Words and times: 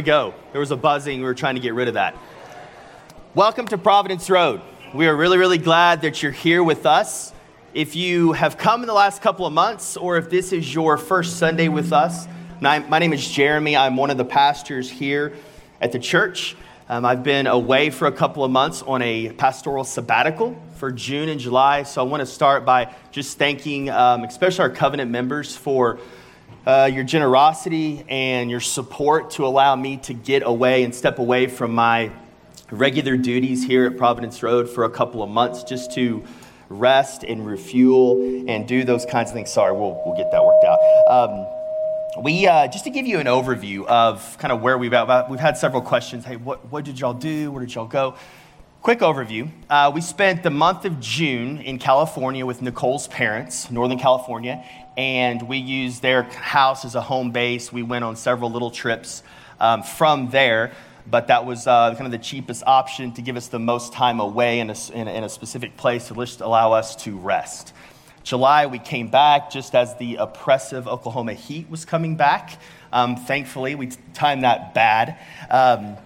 we 0.00 0.04
go. 0.04 0.32
There 0.52 0.60
was 0.60 0.70
a 0.70 0.78
buzzing. 0.78 1.18
We 1.18 1.26
were 1.26 1.34
trying 1.34 1.56
to 1.56 1.60
get 1.60 1.74
rid 1.74 1.86
of 1.86 1.92
that. 1.92 2.16
Welcome 3.34 3.68
to 3.68 3.76
Providence 3.76 4.30
Road. 4.30 4.62
We 4.94 5.06
are 5.06 5.14
really, 5.14 5.36
really 5.36 5.58
glad 5.58 6.00
that 6.00 6.22
you're 6.22 6.32
here 6.32 6.64
with 6.64 6.86
us. 6.86 7.34
If 7.74 7.94
you 7.94 8.32
have 8.32 8.56
come 8.56 8.80
in 8.80 8.86
the 8.86 8.94
last 8.94 9.20
couple 9.20 9.44
of 9.44 9.52
months, 9.52 9.98
or 9.98 10.16
if 10.16 10.30
this 10.30 10.54
is 10.54 10.74
your 10.74 10.96
first 10.96 11.36
Sunday 11.36 11.68
with 11.68 11.92
us, 11.92 12.26
my, 12.62 12.78
name 12.98 13.12
is 13.12 13.28
Jeremy. 13.28 13.76
I'm 13.76 13.94
one 13.98 14.08
of 14.08 14.16
the 14.16 14.24
pastors 14.24 14.88
here 14.88 15.34
at 15.82 15.92
the 15.92 15.98
church. 15.98 16.56
Um, 16.88 17.04
I've 17.04 17.22
been 17.22 17.46
away 17.46 17.90
for 17.90 18.06
a 18.06 18.12
couple 18.12 18.42
of 18.42 18.50
months 18.50 18.80
on 18.80 19.02
a 19.02 19.30
pastoral 19.32 19.84
sabbatical 19.84 20.58
for 20.76 20.90
June 20.90 21.28
and 21.28 21.38
July. 21.38 21.82
So 21.82 22.00
I 22.00 22.08
want 22.08 22.22
to 22.22 22.26
start 22.26 22.64
by 22.64 22.94
just 23.10 23.36
thanking, 23.36 23.90
um, 23.90 24.24
especially 24.24 24.62
our 24.62 24.70
covenant 24.70 25.10
members, 25.10 25.54
for 25.54 26.00
uh, 26.70 26.86
your 26.86 27.02
generosity 27.02 28.04
and 28.08 28.48
your 28.48 28.60
support 28.60 29.30
to 29.32 29.44
allow 29.44 29.74
me 29.74 29.96
to 29.96 30.14
get 30.14 30.44
away 30.44 30.84
and 30.84 30.94
step 30.94 31.18
away 31.18 31.48
from 31.48 31.74
my 31.74 32.12
regular 32.70 33.16
duties 33.16 33.64
here 33.64 33.86
at 33.86 33.96
Providence 33.96 34.40
Road 34.40 34.70
for 34.70 34.84
a 34.84 34.90
couple 34.90 35.20
of 35.20 35.28
months 35.28 35.64
just 35.64 35.92
to 35.94 36.22
rest 36.68 37.24
and 37.24 37.44
refuel 37.44 38.46
and 38.48 38.68
do 38.68 38.84
those 38.84 39.04
kinds 39.04 39.30
of 39.30 39.34
things. 39.34 39.50
Sorry, 39.50 39.72
we'll, 39.72 40.00
we'll 40.06 40.16
get 40.16 40.30
that 40.30 40.44
worked 40.44 40.64
out. 40.64 40.78
Um, 41.10 42.22
we 42.22 42.46
uh, 42.46 42.68
just 42.68 42.84
to 42.84 42.90
give 42.90 43.04
you 43.04 43.18
an 43.18 43.26
overview 43.26 43.84
of 43.86 44.38
kind 44.38 44.52
of 44.52 44.62
where 44.62 44.78
we've 44.78 44.92
at, 44.92 45.28
we've 45.28 45.40
had 45.40 45.56
several 45.56 45.82
questions. 45.82 46.24
Hey, 46.24 46.36
what, 46.36 46.64
what 46.70 46.84
did 46.84 47.00
y'all 47.00 47.14
do? 47.14 47.50
Where 47.50 47.64
did 47.64 47.74
y'all 47.74 47.86
go? 47.86 48.14
Quick 48.82 49.00
overview. 49.00 49.50
Uh, 49.68 49.92
we 49.94 50.00
spent 50.00 50.42
the 50.42 50.48
month 50.48 50.86
of 50.86 51.00
June 51.00 51.58
in 51.58 51.78
California 51.78 52.46
with 52.46 52.62
Nicole's 52.62 53.08
parents, 53.08 53.70
Northern 53.70 53.98
California, 53.98 54.64
and 54.96 55.46
we 55.46 55.58
used 55.58 56.00
their 56.00 56.22
house 56.22 56.86
as 56.86 56.94
a 56.94 57.02
home 57.02 57.30
base. 57.30 57.70
We 57.70 57.82
went 57.82 58.06
on 58.06 58.16
several 58.16 58.50
little 58.50 58.70
trips 58.70 59.22
um, 59.60 59.82
from 59.82 60.30
there, 60.30 60.72
but 61.06 61.26
that 61.26 61.44
was 61.44 61.66
uh, 61.66 61.90
kind 61.94 62.06
of 62.06 62.10
the 62.10 62.24
cheapest 62.24 62.62
option 62.66 63.12
to 63.12 63.20
give 63.20 63.36
us 63.36 63.48
the 63.48 63.58
most 63.58 63.92
time 63.92 64.18
away 64.18 64.60
in 64.60 64.70
a, 64.70 64.76
in 64.94 65.08
a, 65.08 65.10
in 65.12 65.24
a 65.24 65.28
specific 65.28 65.76
place 65.76 66.08
to 66.08 66.14
just 66.14 66.40
allow 66.40 66.72
us 66.72 66.96
to 67.04 67.18
rest. 67.18 67.74
July, 68.22 68.64
we 68.64 68.78
came 68.78 69.08
back 69.08 69.50
just 69.50 69.74
as 69.74 69.94
the 69.96 70.16
oppressive 70.16 70.88
Oklahoma 70.88 71.34
heat 71.34 71.68
was 71.68 71.84
coming 71.84 72.16
back. 72.16 72.58
Um, 72.94 73.16
thankfully, 73.16 73.74
we 73.74 73.90
timed 74.14 74.44
that 74.44 74.72
bad. 74.72 75.18
Um, 75.50 75.98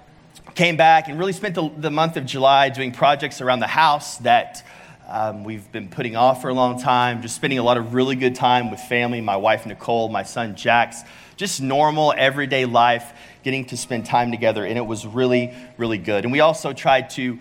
came 0.55 0.77
back 0.77 1.09
and 1.09 1.19
really 1.19 1.33
spent 1.33 1.55
the, 1.55 1.69
the, 1.77 1.91
month 1.91 2.17
of 2.17 2.27
July 2.27 2.69
doing 2.69 2.93
projects 2.93 3.41
around 3.41 3.61
the 3.61 3.67
house 3.67 4.19
that 4.19 4.65
um, 5.09 5.43
we've 5.43 5.71
been 5.73 5.89
putting 5.89 6.15
off 6.15 6.43
for 6.43 6.49
a 6.49 6.55
long 6.55 6.81
time, 6.81 7.23
just 7.23 7.35
spending 7.35 7.59
a 7.59 7.63
lot 7.63 7.77
of 7.77 7.93
really 7.93 8.15
good 8.15 8.37
time 8.37 8.71
with 8.71 8.81
family, 8.81 9.21
my 9.21 9.37
wife 9.37 9.67
Nicole, 9.67 10.09
my 10.09 10.23
son 10.23 10.55
Jax, 10.55 11.03
just 11.37 11.61
normal 11.61 12.15
everyday 12.17 12.65
life, 12.67 13.13
getting 13.43 13.65
to 13.67 13.77
spend 13.77 14.07
time 14.07 14.31
together, 14.31 14.65
and 14.65 14.79
it 14.79 14.87
was 14.87 15.05
really, 15.05 15.53
really 15.77 15.99
good. 15.99 16.25
And 16.25 16.33
we 16.33 16.41
also 16.41 16.73
tried 16.73 17.11
to 17.11 17.39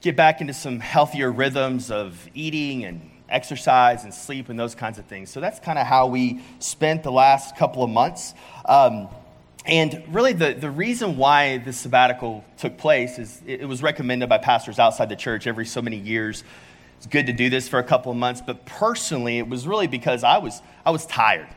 get 0.00 0.16
back 0.16 0.40
into 0.40 0.52
some 0.52 0.80
healthier 0.80 1.30
rhythms 1.30 1.92
of 1.92 2.28
eating 2.34 2.84
and 2.84 3.08
exercise 3.28 4.02
and 4.02 4.12
sleep 4.12 4.48
and 4.48 4.58
those 4.58 4.74
kinds 4.74 4.98
of 4.98 5.06
things. 5.06 5.30
So 5.30 5.40
that's 5.40 5.60
kind 5.60 5.78
of 5.78 5.86
how 5.86 6.08
we 6.08 6.42
spent 6.58 7.04
the 7.04 7.12
last 7.12 7.56
couple 7.56 7.84
of 7.84 7.88
months. 7.88 8.34
Um, 8.64 9.08
and 9.64 10.02
really, 10.08 10.32
the, 10.32 10.54
the 10.54 10.70
reason 10.70 11.16
why 11.16 11.58
this 11.58 11.76
sabbatical 11.76 12.44
took 12.58 12.78
place 12.78 13.18
is 13.18 13.40
it, 13.46 13.60
it 13.60 13.66
was 13.66 13.82
recommended 13.82 14.28
by 14.28 14.38
pastors 14.38 14.78
outside 14.78 15.08
the 15.08 15.16
church 15.16 15.46
every 15.46 15.66
so 15.66 15.80
many 15.80 15.98
years. 15.98 16.42
It's 16.96 17.06
good 17.06 17.26
to 17.26 17.32
do 17.32 17.48
this 17.48 17.68
for 17.68 17.78
a 17.78 17.84
couple 17.84 18.10
of 18.10 18.18
months, 18.18 18.40
but 18.44 18.64
personally, 18.66 19.38
it 19.38 19.48
was 19.48 19.66
really 19.66 19.86
because 19.86 20.24
I 20.24 20.38
was, 20.38 20.60
I 20.84 20.90
was 20.90 21.06
tired. 21.06 21.48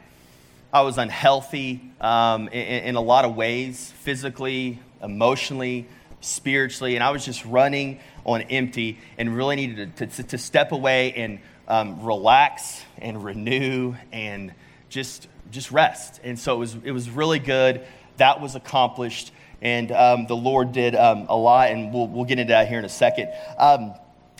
I 0.71 0.81
was 0.81 0.97
unhealthy 0.97 1.81
um, 2.01 2.47
in, 2.49 2.83
in 2.83 2.95
a 2.95 3.01
lot 3.01 3.25
of 3.25 3.35
ways, 3.35 3.91
physically, 4.01 4.79
emotionally, 5.01 5.87
spiritually, 6.21 6.95
and 6.95 7.03
I 7.03 7.11
was 7.11 7.23
just 7.23 7.45
running 7.45 7.99
on 8.25 8.41
empty 8.43 8.99
and 9.17 9.35
really 9.35 9.55
needed 9.55 9.97
to, 9.97 10.07
to, 10.07 10.23
to 10.23 10.37
step 10.37 10.71
away 10.71 11.13
and 11.13 11.39
um, 11.67 12.03
relax 12.03 12.83
and 12.97 13.23
renew 13.23 13.95
and 14.11 14.53
just 14.89 15.27
just 15.51 15.71
rest. 15.71 16.19
And 16.23 16.39
so 16.39 16.55
it 16.55 16.59
was 16.59 16.77
it 16.83 16.91
was 16.91 17.09
really 17.09 17.39
good. 17.39 17.85
That 18.17 18.41
was 18.41 18.55
accomplished, 18.55 19.31
and 19.61 19.91
um, 19.91 20.27
the 20.27 20.35
Lord 20.35 20.71
did 20.71 20.95
um, 20.95 21.25
a 21.29 21.35
lot. 21.35 21.71
And 21.71 21.93
we'll 21.93 22.07
we'll 22.07 22.25
get 22.25 22.39
into 22.39 22.51
that 22.51 22.67
here 22.67 22.79
in 22.79 22.85
a 22.85 22.89
second. 22.89 23.29
Um, 23.57 23.93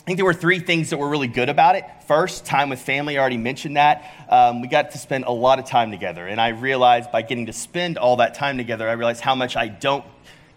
I 0.05 0.07
think 0.07 0.17
there 0.19 0.25
were 0.25 0.35
three 0.35 0.59
things 0.59 0.91
that 0.91 0.97
were 0.97 1.09
really 1.09 1.27
good 1.27 1.49
about 1.49 1.75
it. 1.75 1.83
First, 2.07 2.45
time 2.45 2.69
with 2.69 2.79
family. 2.79 3.17
I 3.17 3.21
already 3.21 3.37
mentioned 3.37 3.77
that. 3.77 4.05
Um, 4.29 4.61
we 4.61 4.67
got 4.67 4.91
to 4.91 4.99
spend 4.99 5.23
a 5.25 5.31
lot 5.31 5.57
of 5.57 5.65
time 5.65 5.89
together. 5.89 6.27
And 6.27 6.39
I 6.39 6.49
realized 6.49 7.11
by 7.11 7.23
getting 7.23 7.47
to 7.47 7.53
spend 7.53 7.97
all 7.97 8.17
that 8.17 8.35
time 8.35 8.57
together, 8.57 8.87
I 8.87 8.91
realized 8.91 9.21
how 9.21 9.33
much 9.33 9.55
I 9.57 9.67
don't 9.67 10.05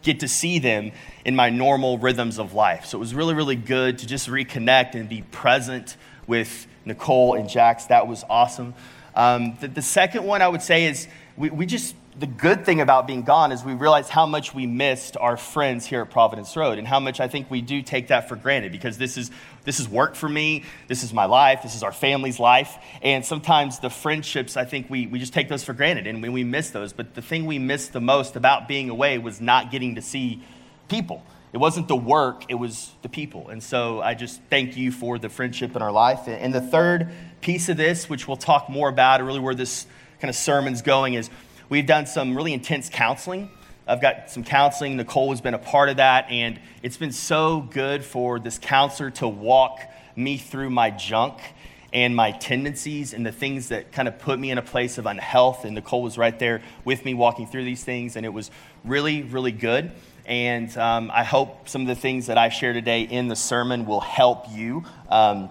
get 0.02 0.20
to 0.20 0.28
see 0.28 0.58
them 0.58 0.92
in 1.24 1.34
my 1.34 1.48
normal 1.48 1.96
rhythms 1.96 2.38
of 2.38 2.52
life. 2.52 2.84
So 2.84 2.98
it 2.98 3.00
was 3.00 3.14
really, 3.14 3.32
really 3.32 3.56
good 3.56 3.96
to 4.00 4.06
just 4.06 4.28
reconnect 4.28 4.94
and 4.94 5.08
be 5.08 5.22
present 5.22 5.96
with 6.26 6.66
Nicole 6.84 7.32
and 7.32 7.48
Jax. 7.48 7.86
That 7.86 8.06
was 8.06 8.24
awesome. 8.28 8.74
Um, 9.18 9.56
the, 9.60 9.66
the, 9.66 9.82
second 9.82 10.22
one 10.22 10.42
I 10.42 10.48
would 10.48 10.62
say 10.62 10.86
is 10.86 11.08
we, 11.36 11.50
we 11.50 11.66
just, 11.66 11.96
the 12.20 12.28
good 12.28 12.64
thing 12.64 12.80
about 12.80 13.08
being 13.08 13.22
gone 13.22 13.50
is 13.50 13.64
we 13.64 13.74
realize 13.74 14.08
how 14.08 14.26
much 14.26 14.54
we 14.54 14.64
missed 14.64 15.16
our 15.16 15.36
friends 15.36 15.84
here 15.84 16.02
at 16.02 16.10
Providence 16.12 16.56
Road 16.56 16.78
and 16.78 16.86
how 16.86 17.00
much 17.00 17.18
I 17.18 17.26
think 17.26 17.50
we 17.50 17.60
do 17.60 17.82
take 17.82 18.08
that 18.08 18.28
for 18.28 18.36
granted 18.36 18.70
because 18.70 18.96
this 18.96 19.16
is, 19.16 19.32
this 19.64 19.80
is 19.80 19.88
work 19.88 20.14
for 20.14 20.28
me, 20.28 20.62
this 20.86 21.02
is 21.02 21.12
my 21.12 21.24
life, 21.24 21.64
this 21.64 21.74
is 21.74 21.82
our 21.82 21.90
family's 21.90 22.38
life. 22.38 22.78
And 23.02 23.26
sometimes 23.26 23.80
the 23.80 23.90
friendships, 23.90 24.56
I 24.56 24.64
think 24.64 24.88
we, 24.88 25.08
we 25.08 25.18
just 25.18 25.32
take 25.32 25.48
those 25.48 25.64
for 25.64 25.72
granted 25.72 26.06
and 26.06 26.22
we, 26.22 26.28
we 26.28 26.44
miss 26.44 26.70
those. 26.70 26.92
But 26.92 27.16
the 27.16 27.22
thing 27.22 27.44
we 27.44 27.58
missed 27.58 27.92
the 27.92 28.00
most 28.00 28.36
about 28.36 28.68
being 28.68 28.88
away 28.88 29.18
was 29.18 29.40
not 29.40 29.72
getting 29.72 29.96
to 29.96 30.02
see 30.02 30.44
people. 30.88 31.24
It 31.52 31.58
wasn't 31.58 31.88
the 31.88 31.96
work, 31.96 32.44
it 32.48 32.56
was 32.56 32.90
the 33.02 33.08
people. 33.08 33.48
And 33.48 33.62
so 33.62 34.02
I 34.02 34.14
just 34.14 34.40
thank 34.50 34.76
you 34.76 34.92
for 34.92 35.18
the 35.18 35.28
friendship 35.28 35.74
in 35.74 35.82
our 35.82 35.92
life. 35.92 36.28
And 36.28 36.54
the 36.54 36.60
third 36.60 37.08
piece 37.40 37.68
of 37.68 37.76
this, 37.76 38.08
which 38.08 38.28
we'll 38.28 38.36
talk 38.36 38.68
more 38.68 38.88
about, 38.88 39.22
really 39.22 39.40
where 39.40 39.54
this 39.54 39.86
kind 40.20 40.28
of 40.28 40.36
sermon's 40.36 40.82
going, 40.82 41.14
is 41.14 41.30
we've 41.68 41.86
done 41.86 42.06
some 42.06 42.36
really 42.36 42.52
intense 42.52 42.90
counseling. 42.90 43.50
I've 43.86 44.02
got 44.02 44.30
some 44.30 44.44
counseling. 44.44 44.98
Nicole 44.98 45.30
has 45.30 45.40
been 45.40 45.54
a 45.54 45.58
part 45.58 45.88
of 45.88 45.96
that. 45.96 46.30
And 46.30 46.60
it's 46.82 46.98
been 46.98 47.12
so 47.12 47.62
good 47.62 48.04
for 48.04 48.38
this 48.38 48.58
counselor 48.58 49.10
to 49.12 49.26
walk 49.26 49.80
me 50.14 50.36
through 50.36 50.68
my 50.68 50.90
junk 50.90 51.38
and 51.90 52.14
my 52.14 52.32
tendencies 52.32 53.14
and 53.14 53.24
the 53.24 53.32
things 53.32 53.68
that 53.68 53.92
kind 53.92 54.06
of 54.06 54.18
put 54.18 54.38
me 54.38 54.50
in 54.50 54.58
a 54.58 54.62
place 54.62 54.98
of 54.98 55.06
unhealth. 55.06 55.64
And 55.64 55.74
Nicole 55.74 56.02
was 56.02 56.18
right 56.18 56.38
there 56.38 56.60
with 56.84 57.06
me 57.06 57.14
walking 57.14 57.46
through 57.46 57.64
these 57.64 57.82
things. 57.82 58.16
And 58.16 58.26
it 58.26 58.32
was 58.32 58.50
really, 58.84 59.22
really 59.22 59.52
good. 59.52 59.92
And 60.28 60.76
um, 60.76 61.10
I 61.12 61.24
hope 61.24 61.70
some 61.70 61.80
of 61.80 61.88
the 61.88 61.94
things 61.94 62.26
that 62.26 62.36
I 62.36 62.50
share 62.50 62.74
today 62.74 63.02
in 63.02 63.28
the 63.28 63.34
sermon 63.34 63.86
will 63.86 64.02
help 64.02 64.44
you 64.50 64.84
um, 65.08 65.48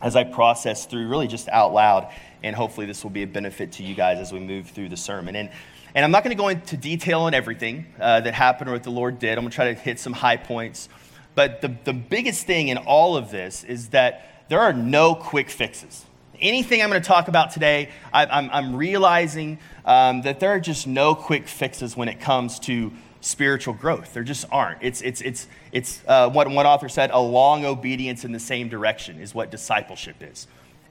as 0.00 0.14
I 0.14 0.22
process 0.22 0.86
through, 0.86 1.08
really 1.08 1.26
just 1.26 1.48
out 1.48 1.74
loud. 1.74 2.12
And 2.44 2.54
hopefully, 2.54 2.86
this 2.86 3.02
will 3.02 3.10
be 3.10 3.24
a 3.24 3.26
benefit 3.26 3.72
to 3.72 3.82
you 3.82 3.96
guys 3.96 4.18
as 4.18 4.32
we 4.32 4.38
move 4.38 4.68
through 4.68 4.88
the 4.88 4.96
sermon. 4.96 5.34
And, 5.34 5.50
and 5.96 6.04
I'm 6.04 6.12
not 6.12 6.22
going 6.22 6.34
to 6.34 6.40
go 6.40 6.46
into 6.46 6.76
detail 6.76 7.22
on 7.22 7.34
everything 7.34 7.86
uh, 7.98 8.20
that 8.20 8.32
happened 8.32 8.70
or 8.70 8.74
what 8.74 8.84
the 8.84 8.90
Lord 8.90 9.18
did. 9.18 9.36
I'm 9.36 9.42
going 9.42 9.50
to 9.50 9.54
try 9.54 9.74
to 9.74 9.78
hit 9.78 9.98
some 9.98 10.12
high 10.12 10.36
points. 10.36 10.88
But 11.34 11.60
the, 11.60 11.76
the 11.82 11.92
biggest 11.92 12.46
thing 12.46 12.68
in 12.68 12.78
all 12.78 13.16
of 13.16 13.32
this 13.32 13.64
is 13.64 13.88
that 13.88 14.46
there 14.48 14.60
are 14.60 14.72
no 14.72 15.16
quick 15.16 15.50
fixes 15.50 16.06
anything 16.40 16.82
I'm 16.82 16.88
going 16.88 17.02
to 17.02 17.06
talk 17.06 17.28
about 17.28 17.50
today, 17.50 17.90
I, 18.12 18.48
am 18.58 18.74
realizing 18.74 19.58
um, 19.84 20.22
that 20.22 20.40
there 20.40 20.50
are 20.50 20.60
just 20.60 20.86
no 20.86 21.14
quick 21.14 21.46
fixes 21.46 21.96
when 21.96 22.08
it 22.08 22.20
comes 22.20 22.58
to 22.60 22.92
spiritual 23.20 23.74
growth. 23.74 24.14
There 24.14 24.22
just 24.22 24.46
aren't. 24.50 24.82
It's, 24.82 25.02
it's, 25.02 25.20
it's, 25.20 25.46
it's 25.72 26.02
uh, 26.06 26.30
what 26.30 26.48
one 26.48 26.66
author 26.66 26.88
said, 26.88 27.10
a 27.12 27.20
long 27.20 27.64
obedience 27.64 28.24
in 28.24 28.32
the 28.32 28.40
same 28.40 28.68
direction 28.68 29.20
is 29.20 29.34
what 29.34 29.50
discipleship 29.50 30.16
is. 30.20 30.46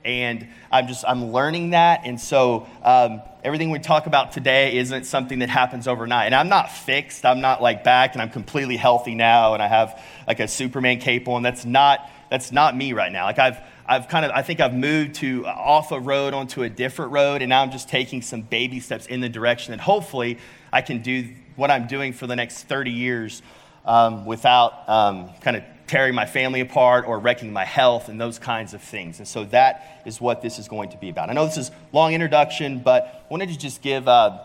And 0.05 0.47
I'm 0.71 0.87
just, 0.87 1.03
I'm 1.07 1.31
learning 1.33 1.71
that. 1.71 2.01
And 2.05 2.19
so 2.19 2.67
um, 2.83 3.21
everything 3.43 3.69
we 3.69 3.79
talk 3.79 4.05
about 4.05 4.31
today 4.31 4.77
isn't 4.77 5.05
something 5.05 5.39
that 5.39 5.49
happens 5.49 5.87
overnight. 5.87 6.27
And 6.27 6.35
I'm 6.35 6.49
not 6.49 6.71
fixed. 6.71 7.25
I'm 7.25 7.41
not 7.41 7.61
like 7.61 7.83
back 7.83 8.13
and 8.13 8.21
I'm 8.21 8.29
completely 8.29 8.77
healthy 8.77 9.15
now 9.15 9.55
and 9.55 9.61
I 9.61 9.67
have 9.67 10.01
like 10.25 10.39
a 10.39 10.47
Superman 10.47 10.99
cape 10.99 11.27
on. 11.27 11.41
That's 11.41 11.65
not, 11.65 12.09
that's 12.29 12.51
not 12.51 12.77
me 12.77 12.93
right 12.93 13.11
now. 13.11 13.25
Like 13.25 13.39
I've, 13.39 13.59
I've 13.89 14.07
kind 14.07 14.23
of, 14.23 14.31
I 14.31 14.43
think 14.43 14.59
I've 14.59 14.75
moved 14.75 15.15
to 15.15 15.47
off 15.47 15.91
a 15.91 15.99
road 15.99 16.35
onto 16.35 16.61
a 16.61 16.69
different 16.69 17.11
road, 17.11 17.41
and 17.41 17.49
now 17.49 17.63
I'm 17.63 17.71
just 17.71 17.89
taking 17.89 18.21
some 18.21 18.41
baby 18.43 18.79
steps 18.79 19.07
in 19.07 19.19
the 19.19 19.29
direction 19.29 19.71
that 19.71 19.79
hopefully 19.79 20.37
I 20.71 20.81
can 20.81 21.01
do 21.01 21.27
what 21.59 21.69
I'm 21.69 21.85
doing 21.85 22.13
for 22.13 22.25
the 22.25 22.35
next 22.35 22.63
30 22.63 22.89
years 22.89 23.43
um, 23.85 24.25
without 24.25 24.87
um, 24.89 25.29
kind 25.41 25.57
of 25.57 25.63
tearing 25.87 26.15
my 26.15 26.25
family 26.25 26.61
apart 26.61 27.05
or 27.05 27.19
wrecking 27.19 27.51
my 27.51 27.65
health 27.65 28.09
and 28.09 28.21
those 28.21 28.39
kinds 28.39 28.73
of 28.73 28.81
things. 28.81 29.19
And 29.19 29.27
so 29.27 29.43
that 29.45 30.01
is 30.05 30.21
what 30.21 30.41
this 30.41 30.57
is 30.57 30.67
going 30.67 30.89
to 30.91 30.97
be 30.97 31.09
about. 31.09 31.29
I 31.29 31.33
know 31.33 31.45
this 31.45 31.57
is 31.57 31.71
long 31.91 32.13
introduction, 32.13 32.79
but 32.79 33.25
I 33.25 33.31
wanted 33.31 33.49
to 33.49 33.57
just 33.57 33.81
give 33.81 34.07
uh, 34.07 34.39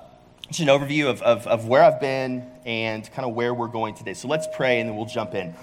just 0.49 0.61
an 0.61 0.69
overview 0.69 1.07
of, 1.07 1.23
of, 1.23 1.47
of 1.47 1.69
where 1.69 1.83
I've 1.83 2.01
been 2.01 2.51
and 2.65 3.11
kind 3.13 3.29
of 3.29 3.35
where 3.35 3.55
we're 3.55 3.69
going 3.69 3.95
today. 3.95 4.15
So 4.15 4.27
let's 4.27 4.49
pray 4.55 4.81
and 4.81 4.89
then 4.89 4.97
we'll 4.97 5.07
jump 5.07 5.35
in. 5.35 5.55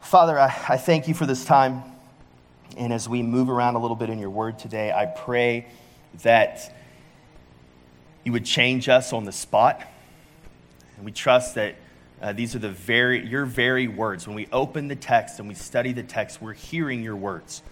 Father, 0.00 0.38
I, 0.38 0.46
I 0.68 0.76
thank 0.76 1.08
you 1.08 1.14
for 1.14 1.24
this 1.24 1.44
time. 1.44 1.82
And 2.76 2.92
as 2.92 3.08
we 3.08 3.22
move 3.22 3.48
around 3.48 3.76
a 3.76 3.78
little 3.78 3.96
bit 3.96 4.10
in 4.10 4.18
your 4.18 4.30
word 4.30 4.58
today, 4.58 4.92
I 4.92 5.06
pray 5.06 5.66
that 6.22 6.74
you 8.24 8.32
would 8.32 8.44
change 8.44 8.88
us 8.88 9.12
on 9.12 9.24
the 9.24 9.32
spot. 9.32 9.82
And 10.98 11.04
we 11.04 11.12
trust 11.12 11.54
that 11.54 11.76
uh, 12.20 12.32
these 12.32 12.54
are 12.54 12.58
the 12.58 12.70
very, 12.70 13.24
your 13.24 13.44
very 13.44 13.88
words. 13.88 14.26
When 14.26 14.36
we 14.36 14.48
open 14.52 14.88
the 14.88 14.96
text 14.96 15.38
and 15.38 15.48
we 15.48 15.54
study 15.54 15.92
the 15.92 16.02
text, 16.02 16.42
we're 16.42 16.52
hearing 16.52 17.02
your 17.02 17.16
words. 17.16 17.62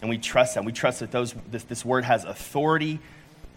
And 0.00 0.08
we 0.08 0.18
trust 0.18 0.54
that. 0.54 0.64
We 0.64 0.72
trust 0.72 1.00
that 1.00 1.10
those, 1.10 1.34
this, 1.50 1.64
this 1.64 1.84
word 1.84 2.04
has 2.04 2.24
authority 2.24 3.00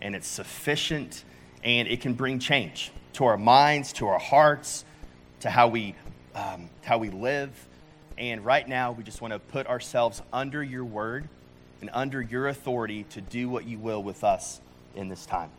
and 0.02 0.16
it's 0.16 0.28
sufficient 0.28 1.24
and 1.63 1.88
it 1.88 2.02
can 2.02 2.13
bring 2.13 2.40
change 2.40 2.92
to 3.13 3.25
our 3.25 3.38
minds, 3.38 3.94
to 3.94 4.07
our 4.07 4.19
hearts, 4.19 4.86
to 5.42 5.50
how 5.50 5.68
we, 5.68 5.96
um, 6.34 6.69
how 6.84 6.98
we 6.98 7.10
live. 7.10 7.51
And 8.18 8.44
right 8.44 8.68
now, 8.68 8.92
we 8.92 9.04
just 9.04 9.22
want 9.22 9.34
to 9.34 9.40
put 9.40 9.68
ourselves 9.68 10.22
under 10.34 10.63
your 10.63 10.86
word 10.86 11.28
and 11.81 11.90
under 11.94 12.22
your 12.22 12.48
authority 12.48 13.04
to 13.12 13.22
do 13.22 13.50
what 13.50 13.66
you 13.66 13.78
will 13.78 14.01
with 14.01 14.24
us 14.24 14.62
in 14.96 15.10
this 15.10 15.25
time. 15.25 15.50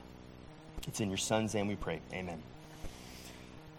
It's 0.89 1.01
in 1.01 1.09
your 1.09 1.19
son's 1.19 1.55
name 1.55 1.69
we 1.69 1.77
pray. 1.77 2.01
Amen. 2.13 2.43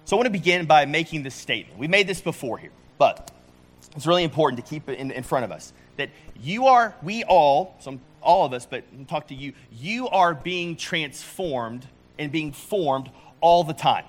So 0.07 0.15
I 0.15 0.19
want 0.19 0.27
to 0.27 0.31
begin 0.31 0.67
by 0.67 0.85
making 0.85 1.23
this 1.23 1.35
statement. 1.35 1.77
We 1.77 1.89
made 1.89 2.07
this 2.07 2.21
before 2.21 2.57
here, 2.57 2.71
but 2.97 3.29
it's 3.93 4.07
really 4.07 4.23
important 4.23 4.63
to 4.63 4.69
keep 4.69 4.87
it 4.87 4.97
in, 4.99 5.11
in 5.11 5.21
front 5.21 5.43
of 5.43 5.51
us 5.51 5.73
that 5.97 6.11
you 6.41 6.67
are, 6.67 6.95
we 7.03 7.25
all, 7.25 7.75
some, 7.81 7.99
all 8.21 8.45
of 8.45 8.53
us, 8.53 8.65
but 8.65 8.85
talk 9.09 9.27
to 9.27 9.35
you, 9.35 9.51
you 9.69 10.07
are 10.07 10.33
being 10.33 10.77
transformed 10.77 11.85
and 12.17 12.31
being 12.31 12.53
formed 12.53 13.09
all 13.41 13.65
the 13.65 13.73
time. 13.73 14.05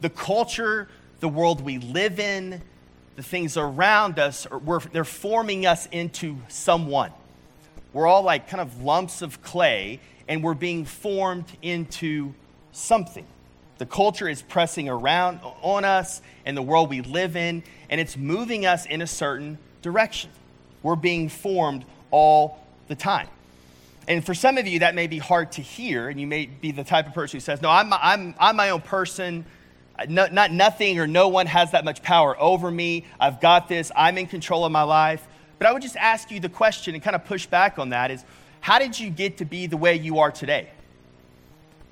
The 0.00 0.08
culture, 0.08 0.88
the 1.20 1.28
world 1.28 1.60
we 1.60 1.76
live 1.76 2.18
in, 2.18 2.62
the 3.16 3.22
things 3.22 3.58
around 3.58 4.18
us, 4.18 4.46
are, 4.46 4.80
they're 4.90 5.04
forming 5.04 5.66
us 5.66 5.84
into 5.92 6.38
someone. 6.48 7.12
We're 7.92 8.06
all 8.06 8.22
like 8.22 8.48
kind 8.48 8.62
of 8.62 8.82
lumps 8.82 9.20
of 9.20 9.42
clay, 9.42 10.00
and 10.28 10.42
we're 10.42 10.54
being 10.54 10.86
formed 10.86 11.44
into 11.60 12.32
something. 12.72 13.26
The 13.78 13.86
culture 13.86 14.28
is 14.28 14.42
pressing 14.42 14.88
around 14.88 15.40
on 15.62 15.84
us 15.84 16.22
and 16.44 16.56
the 16.56 16.62
world 16.62 16.90
we 16.90 17.00
live 17.00 17.36
in, 17.36 17.64
and 17.90 18.00
it's 18.00 18.16
moving 18.16 18.66
us 18.66 18.86
in 18.86 19.02
a 19.02 19.06
certain 19.06 19.58
direction. 19.82 20.30
We're 20.82 20.96
being 20.96 21.28
formed 21.28 21.84
all 22.10 22.64
the 22.88 22.94
time. 22.94 23.28
And 24.06 24.24
for 24.24 24.34
some 24.34 24.58
of 24.58 24.66
you, 24.66 24.80
that 24.80 24.94
may 24.94 25.06
be 25.06 25.18
hard 25.18 25.52
to 25.52 25.62
hear, 25.62 26.08
and 26.08 26.20
you 26.20 26.26
may 26.26 26.46
be 26.46 26.72
the 26.72 26.84
type 26.84 27.06
of 27.06 27.14
person 27.14 27.38
who 27.38 27.40
says, 27.40 27.62
No, 27.62 27.70
I'm, 27.70 27.92
I'm, 27.92 28.34
I'm 28.38 28.56
my 28.56 28.70
own 28.70 28.82
person. 28.82 29.44
No, 30.08 30.26
not 30.26 30.52
nothing 30.52 30.98
or 30.98 31.06
no 31.06 31.28
one 31.28 31.46
has 31.46 31.70
that 31.70 31.84
much 31.84 32.02
power 32.02 32.38
over 32.40 32.70
me. 32.70 33.06
I've 33.18 33.40
got 33.40 33.68
this. 33.68 33.92
I'm 33.94 34.18
in 34.18 34.26
control 34.26 34.64
of 34.64 34.72
my 34.72 34.82
life. 34.82 35.26
But 35.58 35.68
I 35.68 35.72
would 35.72 35.82
just 35.82 35.96
ask 35.96 36.30
you 36.30 36.40
the 36.40 36.48
question 36.48 36.94
and 36.94 37.02
kind 37.02 37.14
of 37.14 37.24
push 37.24 37.46
back 37.46 37.78
on 37.78 37.90
that 37.90 38.10
is 38.10 38.24
how 38.60 38.78
did 38.78 38.98
you 38.98 39.08
get 39.08 39.38
to 39.38 39.44
be 39.44 39.66
the 39.66 39.76
way 39.76 39.96
you 39.96 40.18
are 40.18 40.32
today? 40.32 40.70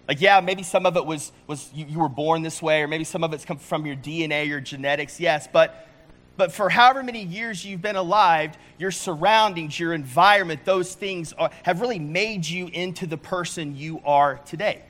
Like, 0.08 0.20
yeah, 0.20 0.40
maybe 0.40 0.62
some 0.62 0.84
of 0.84 0.96
it 0.96 1.06
was, 1.06 1.32
was 1.46 1.70
you, 1.72 1.86
you 1.86 1.98
were 1.98 2.08
born 2.08 2.42
this 2.42 2.60
way, 2.60 2.82
or 2.82 2.88
maybe 2.88 3.04
some 3.04 3.22
of 3.22 3.32
it's 3.32 3.44
come 3.44 3.58
from 3.58 3.86
your 3.86 3.96
DNA, 3.96 4.46
your 4.46 4.60
genetics, 4.60 5.20
yes, 5.20 5.48
but 5.52 5.88
but 6.36 6.52
for 6.52 6.70
however 6.70 7.02
many 7.02 7.22
years 7.22 7.64
you've 7.64 7.82
been 7.82 7.96
alive, 7.96 8.56
your 8.78 8.90
surroundings, 8.90 9.78
your 9.78 9.92
environment, 9.92 10.64
those 10.64 10.94
things 10.94 11.32
are, 11.34 11.50
have 11.62 11.80
really 11.80 11.98
made 11.98 12.46
you 12.46 12.68
into 12.68 13.06
the 13.06 13.18
person 13.18 13.76
you 13.76 14.00
are 14.04 14.40
today. 14.46 14.82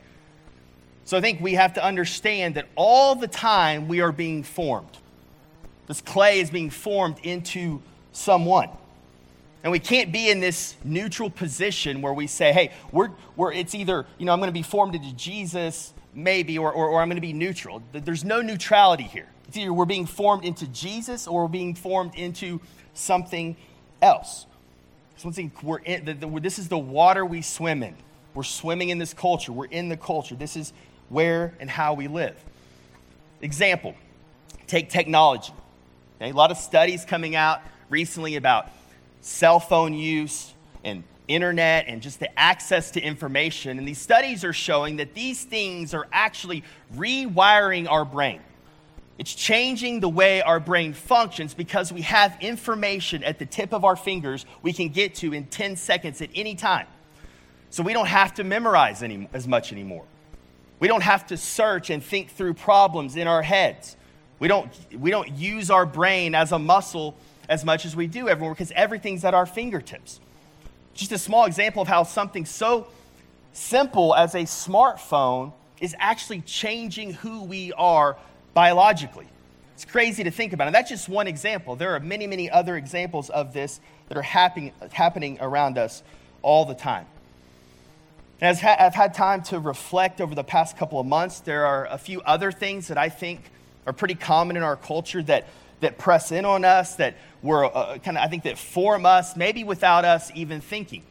So 1.04 1.18
I 1.18 1.20
think 1.20 1.40
we 1.40 1.54
have 1.54 1.74
to 1.74 1.84
understand 1.84 2.54
that 2.54 2.68
all 2.76 3.16
the 3.16 3.26
time 3.26 3.88
we 3.88 4.00
are 4.00 4.12
being 4.12 4.44
formed. 4.44 4.96
This 5.88 6.00
clay 6.00 6.40
is 6.40 6.50
being 6.50 6.70
formed 6.70 7.18
into 7.24 7.82
someone. 8.12 8.68
And 9.62 9.70
we 9.70 9.78
can't 9.78 10.12
be 10.12 10.28
in 10.28 10.40
this 10.40 10.76
neutral 10.82 11.30
position 11.30 12.02
where 12.02 12.12
we 12.12 12.26
say, 12.26 12.52
hey, 12.52 12.72
we're, 12.90 13.10
we're, 13.36 13.52
it's 13.52 13.74
either, 13.74 14.06
you 14.18 14.26
know, 14.26 14.32
I'm 14.32 14.40
going 14.40 14.48
to 14.48 14.52
be 14.52 14.62
formed 14.62 14.94
into 14.94 15.14
Jesus, 15.14 15.94
maybe, 16.14 16.58
or, 16.58 16.72
or, 16.72 16.88
or 16.88 17.00
I'm 17.00 17.08
going 17.08 17.16
to 17.16 17.20
be 17.20 17.32
neutral. 17.32 17.82
There's 17.92 18.24
no 18.24 18.40
neutrality 18.40 19.04
here. 19.04 19.28
It's 19.46 19.56
either 19.56 19.72
we're 19.72 19.84
being 19.84 20.06
formed 20.06 20.44
into 20.44 20.66
Jesus 20.68 21.28
or 21.28 21.42
we're 21.42 21.48
being 21.48 21.74
formed 21.74 22.14
into 22.16 22.60
something 22.94 23.56
else. 24.00 24.46
So 25.16 25.30
we're 25.62 25.78
in, 25.78 26.04
the, 26.04 26.14
the, 26.14 26.40
this 26.40 26.58
is 26.58 26.68
the 26.68 26.78
water 26.78 27.24
we 27.24 27.42
swim 27.42 27.84
in. 27.84 27.94
We're 28.34 28.42
swimming 28.42 28.88
in 28.88 28.98
this 28.98 29.14
culture. 29.14 29.52
We're 29.52 29.66
in 29.66 29.88
the 29.88 29.96
culture. 29.96 30.34
This 30.34 30.56
is 30.56 30.72
where 31.08 31.54
and 31.60 31.70
how 31.70 31.94
we 31.94 32.08
live. 32.08 32.36
Example 33.40 33.94
take 34.66 34.88
technology. 34.88 35.52
Okay, 36.16 36.30
a 36.30 36.34
lot 36.34 36.50
of 36.50 36.56
studies 36.56 37.04
coming 37.04 37.36
out 37.36 37.60
recently 37.90 38.36
about 38.36 38.70
cell 39.22 39.60
phone 39.60 39.94
use 39.94 40.52
and 40.84 41.04
internet 41.28 41.86
and 41.88 42.02
just 42.02 42.20
the 42.20 42.38
access 42.38 42.90
to 42.90 43.00
information. 43.00 43.78
And 43.78 43.88
these 43.88 44.00
studies 44.00 44.44
are 44.44 44.52
showing 44.52 44.96
that 44.96 45.14
these 45.14 45.44
things 45.44 45.94
are 45.94 46.06
actually 46.12 46.64
rewiring 46.94 47.88
our 47.88 48.04
brain. 48.04 48.40
It's 49.18 49.34
changing 49.34 50.00
the 50.00 50.08
way 50.08 50.42
our 50.42 50.58
brain 50.58 50.92
functions 50.92 51.54
because 51.54 51.92
we 51.92 52.02
have 52.02 52.36
information 52.40 53.22
at 53.22 53.38
the 53.38 53.46
tip 53.46 53.72
of 53.72 53.84
our 53.84 53.96
fingers 53.96 54.44
we 54.62 54.72
can 54.72 54.88
get 54.88 55.14
to 55.16 55.32
in 55.32 55.46
10 55.46 55.76
seconds 55.76 56.20
at 56.20 56.30
any 56.34 56.54
time. 56.54 56.86
So 57.70 57.82
we 57.82 57.92
don't 57.92 58.08
have 58.08 58.34
to 58.34 58.44
memorize 58.44 59.02
any, 59.02 59.28
as 59.32 59.46
much 59.46 59.72
anymore. 59.72 60.04
We 60.80 60.88
don't 60.88 61.02
have 61.02 61.26
to 61.28 61.36
search 61.36 61.90
and 61.90 62.02
think 62.02 62.30
through 62.30 62.54
problems 62.54 63.14
in 63.16 63.28
our 63.28 63.42
heads. 63.42 63.96
We 64.40 64.48
don't, 64.48 64.68
we 64.98 65.10
don't 65.10 65.30
use 65.30 65.70
our 65.70 65.86
brain 65.86 66.34
as 66.34 66.50
a 66.50 66.58
muscle 66.58 67.16
as 67.48 67.64
much 67.64 67.84
as 67.84 67.94
we 67.96 68.06
do 68.06 68.28
everywhere 68.28 68.54
because 68.54 68.72
everything's 68.72 69.24
at 69.24 69.34
our 69.34 69.46
fingertips. 69.46 70.20
Just 70.94 71.12
a 71.12 71.18
small 71.18 71.46
example 71.46 71.82
of 71.82 71.88
how 71.88 72.02
something 72.02 72.44
so 72.44 72.86
simple 73.52 74.14
as 74.14 74.34
a 74.34 74.42
smartphone 74.42 75.52
is 75.80 75.94
actually 75.98 76.40
changing 76.42 77.12
who 77.14 77.42
we 77.44 77.72
are 77.72 78.16
biologically. 78.54 79.26
It's 79.74 79.84
crazy 79.84 80.22
to 80.24 80.30
think 80.30 80.52
about. 80.52 80.68
And 80.68 80.74
that's 80.74 80.90
just 80.90 81.08
one 81.08 81.26
example. 81.26 81.76
There 81.76 81.94
are 81.94 82.00
many, 82.00 82.26
many 82.26 82.50
other 82.50 82.76
examples 82.76 83.30
of 83.30 83.52
this 83.52 83.80
that 84.08 84.16
are 84.16 84.22
happening, 84.22 84.72
happening 84.92 85.38
around 85.40 85.78
us 85.78 86.02
all 86.42 86.64
the 86.64 86.74
time. 86.74 87.06
As 88.40 88.62
I've 88.62 88.94
had 88.94 89.14
time 89.14 89.42
to 89.44 89.58
reflect 89.58 90.20
over 90.20 90.34
the 90.34 90.44
past 90.44 90.76
couple 90.76 90.98
of 90.98 91.06
months, 91.06 91.40
there 91.40 91.64
are 91.64 91.86
a 91.86 91.96
few 91.96 92.20
other 92.22 92.50
things 92.52 92.88
that 92.88 92.98
I 92.98 93.08
think 93.08 93.40
are 93.86 93.92
pretty 93.92 94.14
common 94.14 94.56
in 94.56 94.62
our 94.62 94.76
culture 94.76 95.22
that, 95.24 95.46
that 95.82 95.98
press 95.98 96.32
in 96.32 96.44
on 96.44 96.64
us, 96.64 96.96
that 96.96 97.16
were 97.42 97.64
uh, 97.64 97.98
kind 97.98 98.16
of, 98.16 98.24
I 98.24 98.28
think, 98.28 98.44
that 98.44 98.58
form 98.58 99.06
us, 99.06 99.36
maybe 99.36 99.62
without 99.62 100.04
us 100.04 100.30
even 100.34 100.60
thinking. 100.60 101.02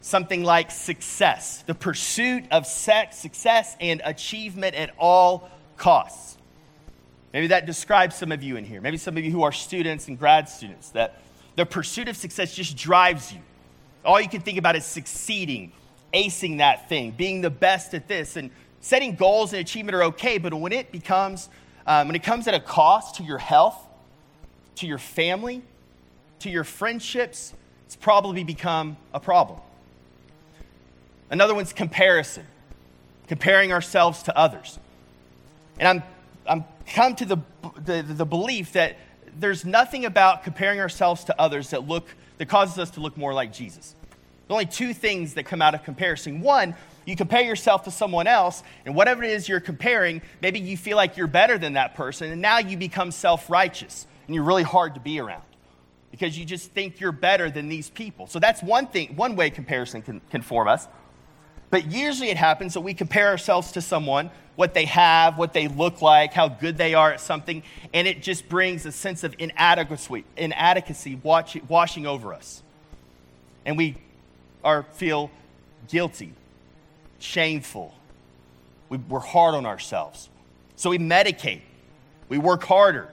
Something 0.00 0.44
like 0.44 0.70
success, 0.70 1.64
the 1.66 1.74
pursuit 1.74 2.44
of 2.52 2.66
success 2.66 3.76
and 3.80 4.00
achievement 4.04 4.76
at 4.76 4.90
all 4.98 5.50
costs. 5.76 6.36
Maybe 7.32 7.48
that 7.48 7.66
describes 7.66 8.14
some 8.14 8.30
of 8.30 8.42
you 8.42 8.56
in 8.56 8.64
here. 8.64 8.80
Maybe 8.80 8.98
some 8.98 9.16
of 9.16 9.24
you 9.24 9.32
who 9.32 9.42
are 9.42 9.52
students 9.52 10.06
and 10.06 10.18
grad 10.18 10.48
students, 10.48 10.90
that 10.90 11.20
the 11.56 11.66
pursuit 11.66 12.08
of 12.08 12.16
success 12.16 12.54
just 12.54 12.76
drives 12.76 13.32
you. 13.32 13.40
All 14.04 14.20
you 14.20 14.28
can 14.28 14.42
think 14.42 14.58
about 14.58 14.76
is 14.76 14.84
succeeding 14.84 15.72
acing 16.14 16.58
that 16.58 16.88
thing, 16.88 17.10
being 17.10 17.40
the 17.40 17.50
best 17.50 17.94
at 17.94 18.08
this. 18.08 18.36
And 18.36 18.50
setting 18.80 19.14
goals 19.14 19.52
and 19.52 19.60
achievement 19.60 19.94
are 19.94 20.04
okay, 20.04 20.38
but 20.38 20.54
when 20.54 20.72
it 20.72 20.90
becomes, 20.92 21.48
um, 21.86 22.08
when 22.08 22.16
it 22.16 22.22
comes 22.22 22.48
at 22.48 22.54
a 22.54 22.60
cost 22.60 23.16
to 23.16 23.22
your 23.22 23.38
health, 23.38 23.76
to 24.76 24.86
your 24.86 24.98
family, 24.98 25.62
to 26.40 26.50
your 26.50 26.64
friendships, 26.64 27.54
it's 27.86 27.96
probably 27.96 28.44
become 28.44 28.96
a 29.14 29.20
problem. 29.20 29.60
Another 31.30 31.54
one's 31.54 31.72
comparison, 31.72 32.44
comparing 33.28 33.72
ourselves 33.72 34.22
to 34.24 34.36
others. 34.36 34.78
And 35.78 35.88
I'm, 35.88 36.02
I'm 36.48 36.64
come 36.86 37.16
to 37.16 37.24
the, 37.24 37.38
the, 37.84 38.02
the 38.02 38.26
belief 38.26 38.72
that 38.72 38.96
there's 39.38 39.64
nothing 39.64 40.04
about 40.04 40.44
comparing 40.44 40.80
ourselves 40.80 41.24
to 41.24 41.40
others 41.40 41.70
that 41.70 41.86
look 41.86 42.06
that 42.38 42.46
causes 42.46 42.78
us 42.78 42.90
to 42.90 43.00
look 43.00 43.16
more 43.16 43.32
like 43.32 43.52
Jesus. 43.52 43.94
There's 44.46 44.54
only 44.54 44.66
two 44.66 44.92
things 44.92 45.34
that 45.34 45.44
come 45.44 45.62
out 45.62 45.74
of 45.74 45.82
comparison. 45.84 46.40
One, 46.40 46.74
you 47.06 47.16
compare 47.16 47.42
yourself 47.42 47.84
to 47.84 47.90
someone 47.90 48.26
else, 48.26 48.62
and 48.84 48.94
whatever 48.94 49.22
it 49.22 49.30
is 49.30 49.48
you're 49.48 49.60
comparing, 49.60 50.20
maybe 50.42 50.60
you 50.60 50.76
feel 50.76 50.96
like 50.96 51.16
you're 51.16 51.26
better 51.26 51.56
than 51.56 51.72
that 51.74 51.94
person, 51.94 52.30
and 52.30 52.42
now 52.42 52.58
you 52.58 52.76
become 52.76 53.10
self 53.10 53.48
righteous, 53.48 54.06
and 54.26 54.34
you're 54.34 54.44
really 54.44 54.62
hard 54.62 54.94
to 54.94 55.00
be 55.00 55.18
around 55.18 55.42
because 56.10 56.38
you 56.38 56.44
just 56.44 56.72
think 56.72 57.00
you're 57.00 57.12
better 57.12 57.50
than 57.50 57.68
these 57.68 57.90
people. 57.90 58.26
So 58.26 58.38
that's 58.38 58.62
one 58.62 58.86
thing, 58.86 59.16
one 59.16 59.36
way 59.36 59.50
comparison 59.50 60.02
can, 60.02 60.20
can 60.30 60.42
form 60.42 60.68
us. 60.68 60.88
But 61.70 61.90
usually 61.90 62.30
it 62.30 62.36
happens 62.36 62.74
that 62.74 62.80
we 62.80 62.94
compare 62.94 63.28
ourselves 63.28 63.72
to 63.72 63.80
someone, 63.80 64.30
what 64.54 64.72
they 64.72 64.86
have, 64.86 65.36
what 65.36 65.52
they 65.52 65.68
look 65.68 66.00
like, 66.00 66.32
how 66.32 66.48
good 66.48 66.76
they 66.78 66.94
are 66.94 67.12
at 67.12 67.20
something, 67.20 67.62
and 67.92 68.08
it 68.08 68.22
just 68.22 68.48
brings 68.48 68.86
a 68.86 68.92
sense 68.92 69.24
of 69.24 69.34
inadequacy, 69.38 70.24
inadequacy 70.36 71.20
washing 71.22 72.06
over 72.06 72.32
us. 72.32 72.62
And 73.64 73.76
we 73.76 73.96
or 74.62 74.84
feel 74.94 75.30
guilty, 75.88 76.32
shameful. 77.18 77.94
We, 78.88 78.98
we're 78.98 79.20
hard 79.20 79.54
on 79.54 79.66
ourselves. 79.66 80.28
So 80.76 80.90
we 80.90 80.98
medicate, 80.98 81.62
we 82.28 82.38
work 82.38 82.64
harder. 82.64 83.08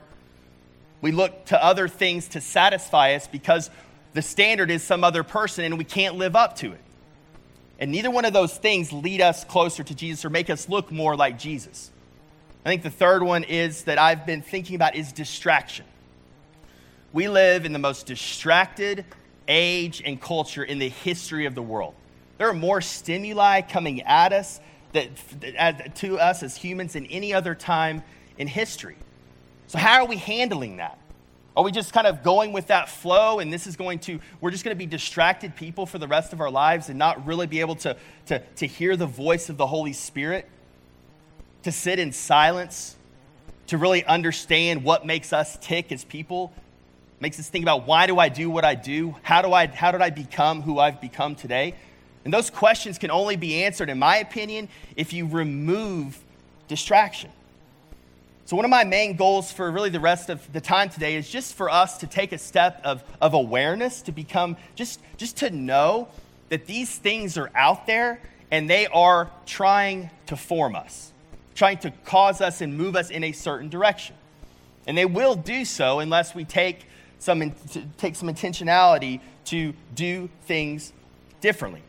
we 1.01 1.12
look 1.12 1.45
to 1.45 1.63
other 1.63 1.88
things 1.88 2.29
to 2.29 2.41
satisfy 2.41 3.15
us 3.15 3.27
because 3.27 3.69
the 4.13 4.22
standard 4.22 4.72
is 4.72 4.83
some 4.83 5.03
other 5.03 5.24
person 5.24 5.65
and 5.65 5.77
we 5.77 5.83
can't 5.83 6.15
live 6.15 6.36
up 6.36 6.55
to 6.57 6.72
it. 6.72 6.79
And 7.79 7.91
neither 7.91 8.12
one 8.12 8.25
of 8.25 8.33
those 8.33 8.55
things 8.55 8.93
lead 8.93 9.19
us 9.19 9.43
closer 9.43 9.83
to 9.83 9.95
Jesus 9.95 10.24
or 10.24 10.29
make 10.29 10.50
us 10.50 10.69
look 10.69 10.91
more 10.91 11.15
like 11.15 11.39
Jesus. 11.39 11.91
I 12.65 12.69
think 12.69 12.83
the 12.83 12.89
third 12.89 13.24
one 13.24 13.43
is 13.43 13.83
that 13.83 13.98
I've 13.98 14.25
been 14.25 14.41
thinking 14.41 14.75
about 14.75 14.95
is 14.95 15.12
distraction. 15.12 15.86
We 17.12 17.27
live 17.27 17.65
in 17.65 17.74
the 17.74 17.79
most 17.79 18.05
distracted 18.05 19.03
age 19.48 20.01
and 20.05 20.22
culture 20.22 20.63
in 20.63 20.79
the 20.79 20.89
history 20.89 21.45
of 21.45 21.55
the 21.55 21.62
world. 21.62 21.95
There 22.37 22.49
are 22.49 22.53
more 22.53 22.81
stimuli 22.81 23.61
coming 23.61 24.01
at 24.01 24.33
us 24.33 24.59
that, 24.93 25.09
that, 25.41 25.95
to 25.97 26.19
us 26.19 26.43
as 26.43 26.55
humans 26.55 26.93
than 26.93 27.05
any 27.07 27.33
other 27.33 27.55
time 27.55 28.03
in 28.37 28.47
history. 28.47 28.95
So, 29.67 29.77
how 29.77 30.01
are 30.01 30.07
we 30.07 30.17
handling 30.17 30.77
that? 30.77 30.97
Are 31.55 31.63
we 31.63 31.71
just 31.71 31.93
kind 31.93 32.07
of 32.07 32.23
going 32.23 32.51
with 32.51 32.67
that 32.67 32.89
flow 32.89 33.39
and 33.39 33.53
this 33.53 33.67
is 33.67 33.75
going 33.75 33.99
to, 33.99 34.19
we're 34.41 34.49
just 34.49 34.63
going 34.63 34.75
to 34.75 34.79
be 34.79 34.87
distracted 34.87 35.55
people 35.55 35.85
for 35.85 35.99
the 35.99 36.07
rest 36.07 36.33
of 36.33 36.41
our 36.41 36.49
lives 36.49 36.89
and 36.89 36.97
not 36.97 37.27
really 37.27 37.45
be 37.45 37.59
able 37.59 37.75
to, 37.77 37.95
to, 38.27 38.39
to 38.39 38.65
hear 38.65 38.97
the 38.97 39.05
voice 39.05 39.49
of 39.49 39.57
the 39.57 39.67
Holy 39.67 39.93
Spirit? 39.93 40.49
To 41.63 41.71
sit 41.71 41.99
in 41.99 42.11
silence? 42.11 42.95
To 43.67 43.77
really 43.77 44.03
understand 44.03 44.83
what 44.83 45.05
makes 45.05 45.31
us 45.31 45.57
tick 45.61 45.91
as 45.91 46.03
people? 46.03 46.51
Makes 47.19 47.39
us 47.39 47.49
think 47.49 47.63
about 47.63 47.85
why 47.85 48.07
do 48.07 48.17
I 48.17 48.29
do 48.29 48.49
what 48.49 48.65
I 48.65 48.73
do? 48.73 49.15
How, 49.21 49.43
do 49.43 49.53
I, 49.53 49.67
how 49.67 49.91
did 49.91 50.01
I 50.01 50.09
become 50.09 50.63
who 50.63 50.79
I've 50.79 50.99
become 50.99 51.35
today? 51.35 51.75
And 52.25 52.34
those 52.34 52.50
questions 52.50 52.98
can 52.98 53.12
only 53.12 53.36
be 53.36 53.63
answered, 53.63 53.89
in 53.89 54.00
my 54.00 54.18
opinion, 54.18 54.70
if 54.96 55.13
you 55.13 55.27
remove 55.27 56.18
distraction. 56.68 57.30
So, 58.46 58.56
one 58.56 58.65
of 58.65 58.72
my 58.72 58.84
main 58.84 59.15
goals 59.15 59.51
for 59.51 59.72
really 59.72 59.89
the 59.89 60.00
rest 60.00 60.30
of 60.30 60.51
the 60.51 60.62
time 60.62 60.89
today 60.89 61.15
is 61.15 61.30
just 61.30 61.56
for 61.56 61.70
us 61.70 61.98
to 62.00 62.08
take 62.08 62.34
a 62.34 62.38
step 62.38 62.82
of, 62.84 63.03
of 63.22 63.34
awareness, 63.34 64.01
to 64.03 64.12
become, 64.12 64.58
just, 64.75 65.00
just 65.18 65.38
to 65.38 65.50
know 65.50 66.10
that 66.50 66.65
these 66.65 66.94
things 66.96 67.38
are 67.38 67.50
out 67.56 67.88
there 67.88 68.22
and 68.51 68.70
they 68.70 68.86
are 68.88 69.32
trying 69.46 70.10
to 70.27 70.36
form 70.36 70.75
us, 70.75 71.13
trying 71.56 71.77
to 71.80 71.92
cause 72.06 72.42
us 72.42 72.62
and 72.62 72.77
move 72.77 72.96
us 72.96 73.10
in 73.10 73.24
a 73.24 73.32
certain 73.32 73.70
direction. 73.70 74.15
And 74.86 74.98
they 74.98 75.06
will 75.06 75.36
do 75.36 75.63
so 75.63 76.00
unless 76.00 76.36
we 76.36 76.44
take 76.44 76.86
some, 77.20 77.53
take 77.98 78.15
some 78.15 78.27
intentionality 78.27 79.22
to 79.46 79.74
do 79.96 80.30
things 80.46 80.92
differently. 81.39 81.82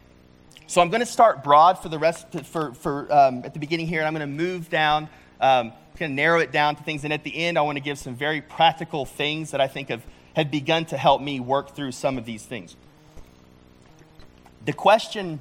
So 0.66 0.80
I'm 0.80 0.88
going 0.88 1.00
to 1.00 1.06
start 1.06 1.44
broad 1.44 1.78
for 1.78 1.88
the 1.88 1.98
rest, 1.98 2.26
for, 2.44 2.72
for 2.74 3.12
um, 3.12 3.42
at 3.44 3.52
the 3.52 3.60
beginning 3.60 3.86
here, 3.86 4.00
and 4.00 4.06
I'm 4.06 4.14
going 4.14 4.28
to 4.28 4.44
move 4.44 4.70
down 4.70 5.08
um, 5.40 5.72
kind 5.96 6.10
of 6.10 6.16
narrow 6.16 6.40
it 6.40 6.50
down 6.52 6.76
to 6.76 6.82
things. 6.82 7.04
And 7.04 7.12
at 7.12 7.22
the 7.22 7.36
end, 7.36 7.58
I 7.58 7.62
want 7.62 7.76
to 7.76 7.82
give 7.82 7.98
some 7.98 8.14
very 8.14 8.40
practical 8.40 9.04
things 9.04 9.52
that 9.52 9.60
I 9.60 9.68
think 9.68 9.88
have, 9.88 10.04
have 10.34 10.50
begun 10.50 10.84
to 10.86 10.96
help 10.96 11.22
me 11.22 11.38
work 11.38 11.74
through 11.74 11.92
some 11.92 12.18
of 12.18 12.24
these 12.24 12.44
things. 12.44 12.76
The 14.64 14.72
question 14.72 15.40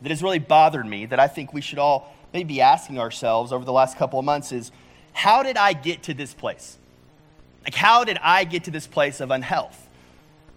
that 0.00 0.10
has 0.10 0.22
really 0.22 0.38
bothered 0.38 0.86
me, 0.86 1.06
that 1.06 1.20
I 1.20 1.28
think 1.28 1.52
we 1.52 1.60
should 1.60 1.78
all 1.78 2.14
maybe 2.32 2.54
be 2.54 2.60
asking 2.60 2.98
ourselves 2.98 3.52
over 3.52 3.64
the 3.64 3.72
last 3.72 3.98
couple 3.98 4.18
of 4.18 4.24
months, 4.24 4.52
is 4.52 4.72
how 5.12 5.42
did 5.42 5.56
I 5.56 5.72
get 5.72 6.04
to 6.04 6.14
this 6.14 6.32
place? 6.32 6.78
Like, 7.64 7.74
how 7.74 8.04
did 8.04 8.18
I 8.22 8.44
get 8.44 8.64
to 8.64 8.70
this 8.70 8.86
place 8.86 9.20
of 9.20 9.30
unhealth? 9.30 9.88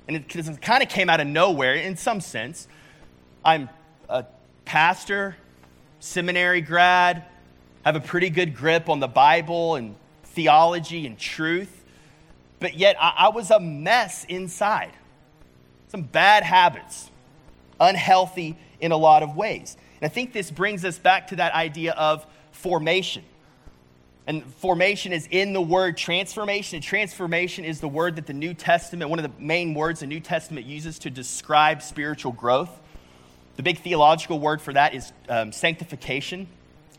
And 0.08 0.18
it, 0.18 0.36
it 0.36 0.62
kind 0.62 0.84
of 0.84 0.90
came 0.90 1.10
out 1.10 1.20
of 1.20 1.28
nowhere 1.28 1.74
in 1.76 1.98
some 1.98 2.22
sense. 2.22 2.68
I'm 3.44 3.70
a 4.10 4.26
pastor, 4.66 5.36
seminary 6.00 6.62
grad, 6.62 7.26
have 7.86 7.96
a 7.96 8.00
pretty 8.00 8.30
good 8.30 8.56
grip 8.56 8.90
on 8.90 9.00
the 9.00 9.08
Bible 9.08 9.76
and 9.76 9.96
theology 10.24 11.08
and 11.08 11.18
truth, 11.18 11.84
but 12.60 12.76
yet 12.76 12.96
I, 13.00 13.14
I 13.18 13.30
was 13.30 13.52
a 13.52 13.60
mess 13.60 14.26
inside. 14.26 14.94
Some 15.90 16.02
bad 16.02 16.44
habits, 16.44 17.10
unhealthy 17.80 18.58
in 18.80 18.92
a 18.92 18.98
lot 18.98 19.24
of 19.24 19.36
ways. 19.36 19.78
And 20.02 20.10
I 20.10 20.14
think 20.14 20.34
this 20.34 20.52
brings 20.52 20.84
us 20.86 21.00
back 21.00 21.28
to 21.28 21.38
that 21.38 21.54
idea 21.54 21.94
of 21.94 22.26
formation. 22.52 23.24
And 24.28 24.44
formation 24.56 25.14
is 25.14 25.28
in 25.32 25.54
the 25.54 25.62
word 25.62 25.96
transformation. 25.96 26.76
And 26.76 26.84
transformation 26.84 27.64
is 27.64 27.80
the 27.80 27.88
word 27.88 28.18
that 28.18 28.28
the 28.28 28.34
New 28.34 28.54
Testament, 28.54 29.10
one 29.10 29.20
of 29.20 29.24
the 29.24 29.42
main 29.42 29.74
words 29.74 30.02
the 30.02 30.08
New 30.08 30.20
Testament 30.20 30.66
uses 30.66 31.00
to 31.00 31.10
describe 31.10 31.82
spiritual 31.82 32.34
growth. 32.34 32.70
The 33.58 33.64
big 33.64 33.80
theological 33.80 34.40
word 34.40 34.62
for 34.62 34.74
that 34.74 34.94
is 34.94 35.12
um, 35.28 35.52
sanctification 35.52 36.48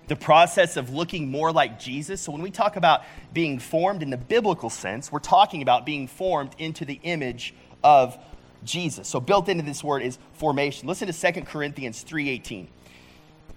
the 0.09 0.17
process 0.17 0.77
of 0.77 0.91
looking 0.91 1.31
more 1.31 1.53
like 1.53 1.79
Jesus. 1.79 2.23
So 2.23 2.33
when 2.33 2.43
we 2.43 2.51
talk 2.51 2.77
about 2.77 3.03
being 3.33 3.59
formed 3.59 4.03
in 4.03 4.11
the 4.11 4.17
biblical 4.17 4.71
sense, 4.71 5.13
we're 5.13 5.19
talking 5.19 5.63
about 5.63 5.87
being 5.87 6.09
formed 6.09 6.53
into 6.59 6.85
the 6.85 6.99
image 7.03 7.55
of 7.85 8.19
Jesus. 8.65 9.07
So 9.07 9.21
built 9.21 9.49
into 9.49 9.63
this 9.63 9.85
word 9.85 10.03
is 10.03 10.19
formation. 10.33 10.89
Listen 10.89 11.07
to 11.07 11.13
2 11.13 11.47
Corinthians 11.47 12.03
3:18. 12.03 12.69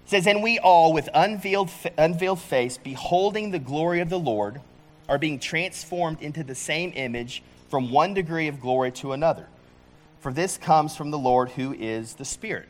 It 0.04 0.10
says, 0.10 0.26
"And 0.26 0.42
we 0.42 0.58
all 0.58 0.92
with 0.92 1.08
unveiled 1.14 1.70
unveiled 1.96 2.40
face 2.40 2.76
beholding 2.76 3.50
the 3.50 3.58
glory 3.58 4.00
of 4.00 4.10
the 4.10 4.18
Lord 4.18 4.60
are 5.08 5.18
being 5.18 5.38
transformed 5.38 6.20
into 6.20 6.44
the 6.44 6.54
same 6.54 6.92
image 6.94 7.42
from 7.68 7.90
one 7.90 8.14
degree 8.14 8.46
of 8.46 8.60
glory 8.60 8.92
to 8.92 9.12
another. 9.12 9.48
For 10.20 10.32
this 10.32 10.56
comes 10.56 10.94
from 10.94 11.10
the 11.10 11.18
Lord 11.18 11.52
who 11.52 11.72
is 11.72 12.14
the 12.14 12.24
Spirit." 12.24 12.68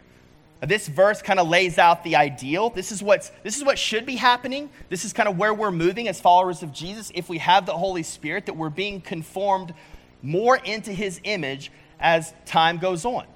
This 0.66 0.86
verse 0.86 1.20
kind 1.22 1.40
of 1.40 1.48
lays 1.48 1.76
out 1.76 2.04
the 2.04 2.14
ideal. 2.14 2.70
This 2.70 2.92
is, 2.92 3.02
what's, 3.02 3.30
this 3.42 3.56
is 3.56 3.64
what 3.64 3.78
should 3.78 4.06
be 4.06 4.14
happening. 4.14 4.70
This 4.90 5.04
is 5.04 5.12
kind 5.12 5.28
of 5.28 5.36
where 5.36 5.52
we're 5.52 5.72
moving 5.72 6.06
as 6.06 6.20
followers 6.20 6.62
of 6.62 6.72
Jesus. 6.72 7.10
If 7.14 7.28
we 7.28 7.38
have 7.38 7.66
the 7.66 7.76
Holy 7.76 8.04
Spirit, 8.04 8.46
that 8.46 8.56
we're 8.56 8.70
being 8.70 9.00
conformed 9.00 9.74
more 10.22 10.56
into 10.56 10.92
his 10.92 11.20
image 11.24 11.72
as 11.98 12.32
time 12.46 12.78
goes 12.78 13.04
on. 13.04 13.26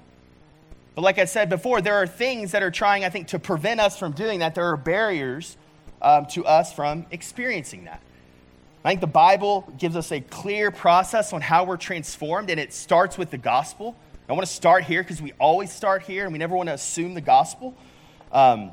But 0.95 1.01
like 1.01 1.19
I 1.19 1.25
said 1.25 1.49
before, 1.49 1.81
there 1.81 1.95
are 1.95 2.07
things 2.07 2.53
that 2.53 2.63
are 2.63 2.71
trying, 2.71 3.03
I 3.03 3.09
think, 3.09 3.27
to 3.27 3.39
prevent 3.39 3.81
us 3.81 3.99
from 3.99 4.13
doing 4.13 4.39
that. 4.39 4.55
There 4.55 4.67
are 4.71 4.77
barriers 4.77 5.57
um, 6.01 6.27
to 6.27 6.45
us 6.45 6.71
from 6.71 7.05
experiencing 7.11 7.85
that. 7.85 8.01
I 8.85 8.89
think 8.89 9.01
the 9.01 9.07
Bible 9.07 9.71
gives 9.77 9.97
us 9.97 10.13
a 10.13 10.21
clear 10.21 10.71
process 10.71 11.33
on 11.33 11.41
how 11.41 11.65
we're 11.65 11.77
transformed, 11.77 12.49
and 12.49 12.57
it 12.57 12.73
starts 12.73 13.17
with 13.17 13.31
the 13.31 13.37
gospel. 13.37 13.97
I 14.29 14.33
want 14.33 14.45
to 14.45 14.51
start 14.51 14.83
here 14.83 15.01
because 15.01 15.21
we 15.21 15.31
always 15.39 15.71
start 15.71 16.03
here 16.03 16.25
and 16.25 16.33
we 16.33 16.39
never 16.39 16.55
want 16.55 16.67
to 16.67 16.73
assume 16.73 17.13
the 17.13 17.21
gospel. 17.21 17.73
Um, 18.33 18.71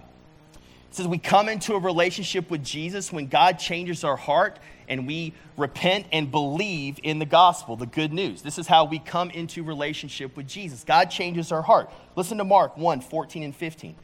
it 0.90 0.96
says 0.96 1.06
we 1.06 1.18
come 1.18 1.48
into 1.48 1.74
a 1.74 1.78
relationship 1.78 2.50
with 2.50 2.64
Jesus 2.64 3.12
when 3.12 3.28
God 3.28 3.60
changes 3.60 4.02
our 4.02 4.16
heart 4.16 4.58
and 4.88 5.06
we 5.06 5.32
repent 5.56 6.06
and 6.10 6.28
believe 6.28 6.98
in 7.04 7.20
the 7.20 7.26
gospel, 7.26 7.76
the 7.76 7.86
good 7.86 8.12
news. 8.12 8.42
This 8.42 8.58
is 8.58 8.66
how 8.66 8.84
we 8.84 8.98
come 8.98 9.30
into 9.30 9.62
relationship 9.62 10.36
with 10.36 10.48
Jesus. 10.48 10.82
God 10.82 11.04
changes 11.04 11.52
our 11.52 11.62
heart. 11.62 11.88
Listen 12.16 12.38
to 12.38 12.44
Mark 12.44 12.76
1 12.76 13.00
14 13.00 13.44
and 13.44 13.54
15. 13.54 13.94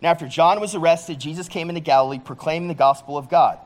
Now, 0.00 0.10
after 0.10 0.26
John 0.26 0.60
was 0.60 0.74
arrested, 0.74 1.20
Jesus 1.20 1.46
came 1.46 1.68
into 1.68 1.80
Galilee 1.80 2.18
proclaiming 2.18 2.68
the 2.68 2.74
gospel 2.74 3.18
of 3.18 3.28
God 3.28 3.58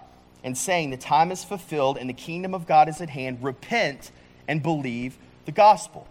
and 0.42 0.58
saying, 0.58 0.90
The 0.90 0.96
time 0.96 1.30
is 1.30 1.44
fulfilled 1.44 1.96
and 1.96 2.08
the 2.08 2.14
kingdom 2.14 2.54
of 2.54 2.66
God 2.66 2.88
is 2.88 3.00
at 3.00 3.10
hand. 3.10 3.38
Repent 3.40 4.10
and 4.48 4.62
believe 4.62 5.16
the 5.44 5.52
gospel. 5.52 6.08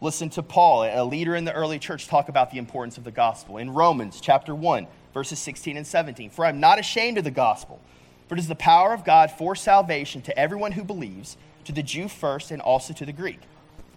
Listen 0.00 0.30
to 0.30 0.44
Paul, 0.44 0.84
a 0.84 1.02
leader 1.02 1.34
in 1.34 1.44
the 1.44 1.52
early 1.52 1.80
church, 1.80 2.06
talk 2.06 2.28
about 2.28 2.52
the 2.52 2.58
importance 2.58 2.98
of 2.98 3.04
the 3.04 3.10
gospel. 3.10 3.56
In 3.56 3.70
Romans 3.70 4.20
chapter 4.20 4.54
1, 4.54 4.86
verses 5.12 5.40
16 5.40 5.76
and 5.76 5.84
17. 5.86 6.30
For 6.30 6.44
I'm 6.44 6.60
not 6.60 6.78
ashamed 6.78 7.18
of 7.18 7.24
the 7.24 7.32
gospel, 7.32 7.80
for 8.28 8.36
it 8.36 8.38
is 8.38 8.46
the 8.46 8.54
power 8.54 8.94
of 8.94 9.04
God 9.04 9.32
for 9.32 9.56
salvation 9.56 10.22
to 10.22 10.38
everyone 10.38 10.72
who 10.72 10.84
believes, 10.84 11.36
to 11.64 11.72
the 11.72 11.82
Jew 11.82 12.06
first 12.06 12.52
and 12.52 12.62
also 12.62 12.94
to 12.94 13.04
the 13.04 13.12
Greek. 13.12 13.40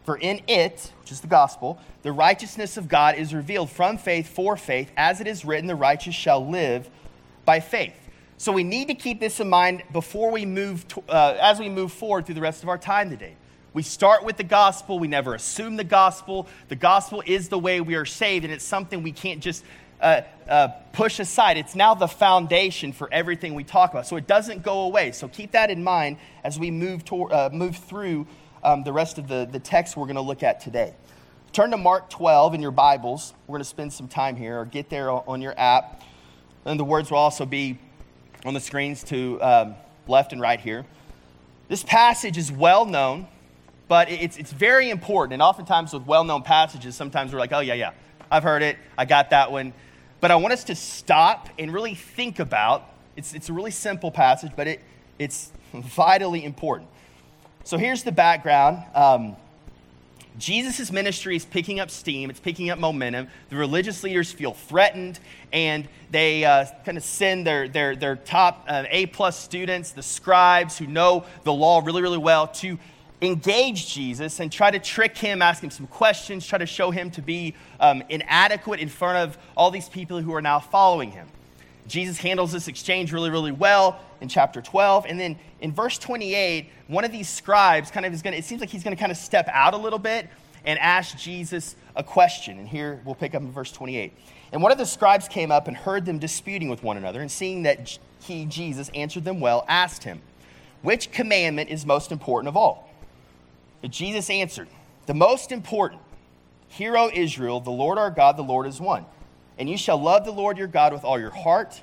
For 0.03 0.17
in 0.17 0.41
it, 0.48 0.91
which 1.01 1.12
is 1.12 1.22
the 1.22 1.27
gospel, 1.27 1.79
the 2.01 2.12
righteousness 2.12 2.77
of 2.77 2.88
God 2.88 3.15
is 3.15 3.31
revealed 3.31 3.70
from 3.70 4.00
faith 4.00 4.27
for 4.27 4.58
faith, 4.58 4.91
as 4.98 5.22
it 5.22 5.27
is 5.27 5.46
written, 5.46 5.67
the 5.67 5.75
righteous 5.75 6.15
shall 6.15 6.50
live 6.50 6.89
by 7.46 7.60
faith. 7.60 7.93
So 8.39 8.51
we 8.51 8.63
need 8.63 8.88
to 8.88 8.96
keep 8.96 9.20
this 9.20 9.39
in 9.39 9.48
mind 9.48 9.84
before 9.93 10.31
we 10.31 10.48
move, 10.48 10.88
to, 10.88 11.03
uh, 11.08 11.38
as 11.39 11.60
we 11.60 11.70
move 11.70 11.91
forward 11.91 12.25
through 12.25 12.36
the 12.36 12.41
rest 12.41 12.63
of 12.63 12.70
our 12.70 12.79
time 12.79 13.12
today. 13.12 13.36
We 13.74 13.84
start 13.84 14.25
with 14.25 14.36
the 14.36 14.44
gospel. 14.44 15.00
We 15.00 15.08
never 15.08 15.34
assume 15.34 15.78
the 15.78 15.86
gospel. 15.86 16.48
The 16.68 16.75
gospel 16.75 17.24
is 17.25 17.48
the 17.48 17.58
way 17.58 17.80
we 17.80 17.96
are 17.96 18.06
saved, 18.06 18.44
and 18.44 18.54
it's 18.54 18.66
something 18.66 19.01
we 19.01 19.13
can't 19.13 19.40
just 19.40 19.63
uh, 20.01 20.22
uh, 20.50 20.68
push 20.92 21.20
aside. 21.20 21.58
It's 21.58 21.74
now 21.74 21.94
the 21.94 22.08
foundation 22.08 22.92
for 22.92 23.08
everything 23.13 23.56
we 23.56 23.63
talk 23.63 23.92
about. 23.92 24.08
So 24.08 24.18
it 24.18 24.28
doesn't 24.28 24.62
go 24.63 24.82
away. 24.82 25.13
So 25.13 25.30
keep 25.30 25.51
that 25.51 25.70
in 25.70 25.84
mind 25.84 26.18
as 26.44 26.60
we 26.60 26.70
move, 26.70 27.06
to, 27.06 27.32
uh, 27.32 27.50
move 27.54 27.78
through 27.78 28.28
um, 28.62 28.84
the 28.84 28.92
rest 28.92 29.18
of 29.18 29.30
the, 29.30 29.48
the 29.50 29.60
text 29.60 29.96
we're 29.96 30.06
going 30.06 30.16
to 30.16 30.22
look 30.22 30.44
at 30.44 30.60
today. 30.60 30.94
Turn 31.54 31.72
to 31.72 31.78
Mark 31.78 32.10
12 32.10 32.56
in 32.56 32.62
your 32.62 32.72
Bibles. 32.72 33.34
We're 33.48 33.54
going 33.54 33.63
to 33.63 33.70
spend 33.70 33.94
some 33.94 34.10
time 34.10 34.36
here, 34.36 34.60
or 34.60 34.66
get 34.66 34.90
there 34.90 35.10
on 35.12 35.42
your 35.42 35.58
app. 35.58 36.04
And 36.66 36.78
the 36.78 36.86
words 36.86 37.10
will 37.10 37.20
also 37.20 37.46
be 37.46 37.80
on 38.44 38.54
the 38.54 38.60
screens 38.60 39.04
to 39.06 39.42
um, 39.42 39.75
left 40.08 40.34
and 40.34 40.42
right 40.42 40.60
here. 40.60 40.86
This 41.70 41.84
passage 41.84 42.38
is 42.38 42.51
well 42.51 42.86
known 42.86 43.28
but 43.92 44.10
it's, 44.10 44.38
it's 44.38 44.54
very 44.54 44.90
important. 44.90 45.34
And 45.34 45.42
oftentimes, 45.42 45.92
with 45.92 46.06
well 46.06 46.24
known 46.24 46.44
passages, 46.44 46.96
sometimes 46.96 47.34
we're 47.34 47.40
like, 47.40 47.52
oh, 47.52 47.60
yeah, 47.60 47.74
yeah, 47.74 47.92
I've 48.32 48.42
heard 48.42 48.62
it, 48.62 48.78
I 48.98 49.04
got 49.04 49.32
that 49.32 49.52
one. 49.52 49.74
But 50.22 50.32
I 50.32 50.38
want 50.38 50.54
us 50.54 50.64
to 50.64 50.76
stop 50.76 51.50
and 51.60 51.74
really 51.74 51.94
think 51.94 52.40
about 52.40 52.90
it's, 53.18 53.34
it's 53.34 53.50
a 53.50 53.54
really 53.54 53.70
simple 53.70 54.10
passage, 54.10 54.54
but 54.56 54.66
it, 54.66 54.80
it's 55.20 55.52
vitally 55.74 56.46
important. 56.46 56.90
So 57.66 57.78
here's 57.78 58.04
the 58.04 58.14
background. 58.14 58.82
Um, 58.96 59.36
Jesus' 60.38 60.90
ministry 60.90 61.36
is 61.36 61.44
picking 61.44 61.82
up 61.82 61.92
steam, 61.92 62.30
it's 62.30 62.40
picking 62.40 62.70
up 62.70 62.80
momentum. 62.80 63.28
The 63.50 63.58
religious 63.58 64.06
leaders 64.06 64.32
feel 64.32 64.54
threatened, 64.54 65.20
and 65.52 65.86
they 66.12 66.46
uh, 66.46 66.66
kind 66.86 66.98
of 66.98 67.04
send 67.04 67.46
their, 67.46 67.68
their, 67.68 67.98
their 67.98 68.16
top 68.16 68.64
uh, 68.70 68.86
A 68.90 69.08
plus 69.08 69.38
students, 69.38 69.92
the 69.92 70.02
scribes 70.02 70.78
who 70.78 70.88
know 70.88 71.26
the 71.44 71.52
law 71.52 71.82
really, 71.84 72.02
really 72.02 72.18
well, 72.18 72.48
to 72.48 72.80
engage 73.22 73.94
Jesus 73.94 74.40
and 74.40 74.51
try 74.51 74.72
to 74.72 74.80
trick 74.80 75.18
him, 75.18 75.42
ask 75.42 75.63
him 75.63 75.70
some 75.70 75.88
questions, 75.88 76.46
try 76.46 76.58
to 76.58 76.66
show 76.66 76.92
him 76.92 77.12
to 77.12 77.22
be 77.22 77.56
um, 77.80 78.04
inadequate 78.10 78.80
in 78.80 78.90
front 78.90 79.18
of 79.18 79.38
all 79.56 79.70
these 79.70 79.90
people 79.90 80.20
who 80.22 80.34
are 80.34 80.42
now 80.42 80.60
following 80.60 81.12
him. 81.12 81.28
Jesus 81.88 82.18
handles 82.18 82.51
this 82.51 82.68
exchange 82.68 83.12
really, 83.12 83.30
really 83.30 83.51
well 83.51 84.00
in 84.22 84.28
chapter 84.28 84.62
12. 84.62 85.06
And 85.08 85.20
then 85.20 85.38
in 85.60 85.72
verse 85.72 85.98
28, 85.98 86.70
one 86.88 87.04
of 87.04 87.12
these 87.12 87.28
scribes 87.28 87.92
kind 87.92 88.06
of 88.06 88.13
is 88.13 88.22
going 88.22 88.34
to, 88.34 88.40
it 88.40 88.46
seems 88.46 88.62
like 88.62 88.70
he's 88.70 88.84
going 88.84 88.96
to 88.96 89.00
kind 89.00 89.12
of 89.12 89.18
step 89.18 89.48
out 89.51 89.74
a 89.74 89.78
little 89.78 90.00
bit 90.00 90.28
and 90.66 90.80
ask 90.80 91.18
Jesus 91.18 91.75
a 91.96 92.04
question. 92.04 92.60
And 92.60 92.68
here 92.68 93.01
we'll 93.06 93.16
pick 93.16 93.36
up 93.36 93.42
in 93.42 93.51
verse 93.51 93.72
28. 93.72 94.13
And 94.51 94.62
one 94.62 94.72
of 94.72 94.78
the 94.78 94.86
scribes 94.86 95.28
came 95.28 95.51
up 95.51 95.68
and 95.68 95.75
heard 95.75 96.06
them 96.06 96.20
disputing 96.20 96.70
with 96.70 96.84
one 96.84 96.98
another, 96.98 97.22
and 97.22 97.32
seeing 97.32 97.63
that 97.63 97.98
he, 98.22 98.46
Jesus, 98.46 98.90
answered 98.94 99.24
them 99.24 99.40
well, 99.40 99.66
asked 99.68 100.04
him, 100.04 100.22
Which 100.82 101.12
commandment 101.12 101.70
is 101.70 101.86
most 101.86 102.12
important 102.12 102.50
of 102.50 102.58
all? 102.58 102.91
But 103.82 103.92
Jesus 103.92 104.30
answered, 104.30 104.68
The 105.08 105.14
most 105.14 105.52
important, 105.52 106.02
Hear, 106.68 106.96
O 106.98 107.10
Israel, 107.14 107.60
the 107.60 107.70
Lord 107.70 107.98
our 107.98 108.10
God, 108.10 108.38
the 108.38 108.44
Lord 108.44 108.66
is 108.66 108.80
one. 108.80 109.06
And 109.58 109.70
you 109.70 109.76
shall 109.76 110.02
love 110.02 110.24
the 110.24 110.32
Lord 110.32 110.58
your 110.58 110.68
God 110.68 110.94
with 110.94 111.04
all 111.04 111.20
your 111.20 111.32
heart, 111.32 111.82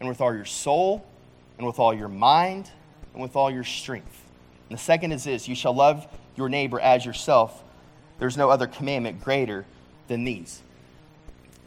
and 0.00 0.08
with 0.08 0.20
all 0.20 0.34
your 0.34 0.44
soul, 0.44 1.06
and 1.56 1.66
with 1.66 1.78
all 1.78 1.94
your 1.94 2.08
mind, 2.08 2.68
and 3.12 3.22
with 3.22 3.36
all 3.36 3.50
your 3.50 3.62
strength. 3.62 4.24
And 4.68 4.76
the 4.76 4.82
second 4.82 5.12
is 5.12 5.24
this 5.24 5.46
you 5.46 5.54
shall 5.54 5.74
love 5.74 6.08
your 6.34 6.48
neighbor 6.48 6.80
as 6.80 7.06
yourself. 7.06 7.62
There's 8.18 8.36
no 8.36 8.50
other 8.50 8.66
commandment 8.66 9.22
greater 9.22 9.66
than 10.08 10.24
these. 10.24 10.62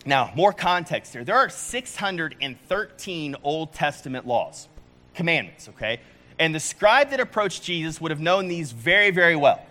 Now, 0.05 0.31
more 0.35 0.53
context 0.53 1.13
here. 1.13 1.23
There 1.23 1.35
are 1.35 1.49
613 1.49 3.35
Old 3.43 3.73
Testament 3.73 4.27
laws, 4.27 4.67
commandments, 5.13 5.69
okay? 5.69 5.99
And 6.39 6.53
the 6.53 6.59
scribe 6.59 7.09
that 7.09 7.19
approached 7.19 7.63
Jesus 7.63 7.99
would 7.99 8.11
have 8.11 8.19
known 8.19 8.47
these 8.47 8.71
very, 8.71 9.11
very 9.11 9.35
well. 9.35 9.65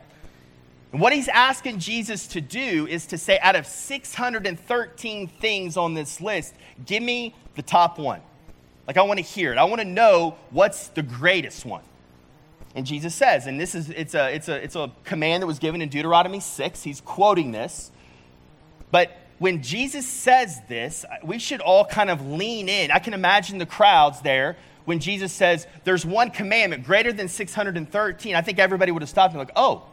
And 0.93 1.01
what 1.01 1.13
he's 1.13 1.29
asking 1.29 1.81
Jesus 1.81 2.27
to 2.29 2.41
do 2.41 2.87
is 2.87 3.07
to 3.07 3.19
say, 3.19 3.39
out 3.41 3.57
of 3.57 3.67
613 3.67 5.29
things 5.29 5.77
on 5.77 5.95
this 5.95 6.21
list, 6.21 6.55
give 6.85 7.03
me 7.03 7.35
the 7.55 7.63
top 7.63 7.99
one. 7.99 8.21
Like, 8.87 8.97
I 8.97 9.03
want 9.03 9.19
to 9.19 9.25
hear 9.25 9.53
it. 9.53 9.59
I 9.59 9.65
want 9.65 9.81
to 9.81 9.87
know 9.87 10.37
what's 10.51 10.89
the 10.89 11.03
greatest 11.03 11.67
one. 11.67 11.83
And 12.75 12.87
Jesus 12.87 13.15
says, 13.15 13.47
and 13.47 13.59
this 13.59 13.75
is, 13.75 13.91
it's 13.91 14.15
a, 14.15 14.33
it's 14.35 14.49
a, 14.49 14.63
it's 14.63 14.77
a 14.77 14.93
command 15.05 15.43
that 15.43 15.47
was 15.47 15.59
given 15.59 15.81
in 15.83 15.89
Deuteronomy 15.89 16.41
6. 16.41 16.83
He's 16.83 17.01
quoting 17.01 17.51
this. 17.51 17.91
But 18.91 19.11
when 19.39 19.63
Jesus 19.63 20.07
says 20.07 20.61
this, 20.69 21.05
we 21.25 21.39
should 21.39 21.61
all 21.61 21.85
kind 21.85 22.11
of 22.11 22.27
lean 22.27 22.69
in. 22.69 22.91
I 22.91 22.99
can 22.99 23.15
imagine 23.15 23.59
the 23.59 23.67
crowds 23.67 24.21
there 24.21 24.57
when 24.85 25.01
Jesus 25.01 25.33
says, 25.33 25.67
there's 25.85 26.07
one 26.07 26.31
commandment 26.31 26.85
greater 26.85 27.13
than 27.13 27.29
613. 27.29 28.35
I 28.35 28.41
think 28.43 28.59
everybody 28.59 28.93
would 28.93 29.03
have 29.03 29.09
stopped 29.09 29.33
and 29.33 29.39
like, 29.39 29.53
oh, 29.57 29.85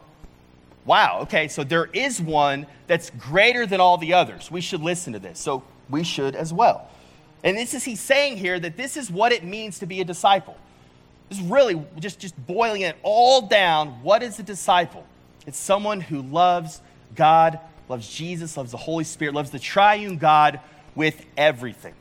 wow, 0.86 1.20
okay, 1.22 1.48
so 1.48 1.64
there 1.64 1.86
is 1.92 2.20
one 2.20 2.66
that's 2.86 3.10
greater 3.10 3.66
than 3.66 3.80
all 3.80 3.96
the 3.96 4.12
others. 4.12 4.50
We 4.50 4.60
should 4.60 4.82
listen 4.82 5.12
to 5.14 5.18
this. 5.18 5.38
So 5.38 5.62
we 5.90 6.04
should 6.04 6.34
as 6.34 6.52
well. 6.52 6.88
And 7.42 7.56
this 7.56 7.74
is 7.74 7.84
he's 7.84 8.00
saying 8.00 8.38
here 8.38 8.58
that 8.58 8.76
this 8.76 8.96
is 8.96 9.10
what 9.10 9.32
it 9.32 9.44
means 9.44 9.78
to 9.80 9.86
be 9.86 10.00
a 10.00 10.04
disciple. 10.04 10.56
This 11.28 11.38
is 11.38 11.44
really 11.44 11.82
just, 11.98 12.18
just 12.18 12.46
boiling 12.46 12.82
it 12.82 12.96
all 13.02 13.42
down. 13.42 14.02
What 14.02 14.22
is 14.22 14.38
a 14.38 14.42
disciple? 14.42 15.04
It's 15.46 15.58
someone 15.58 16.00
who 16.00 16.22
loves 16.22 16.80
God, 17.14 17.58
loves 17.88 18.08
Jesus, 18.08 18.56
loves 18.56 18.70
the 18.70 18.78
Holy 18.78 19.04
Spirit, 19.04 19.34
loves 19.34 19.50
the 19.50 19.58
triune 19.58 20.16
God 20.16 20.60
with 20.94 21.24
everything. 21.36 21.94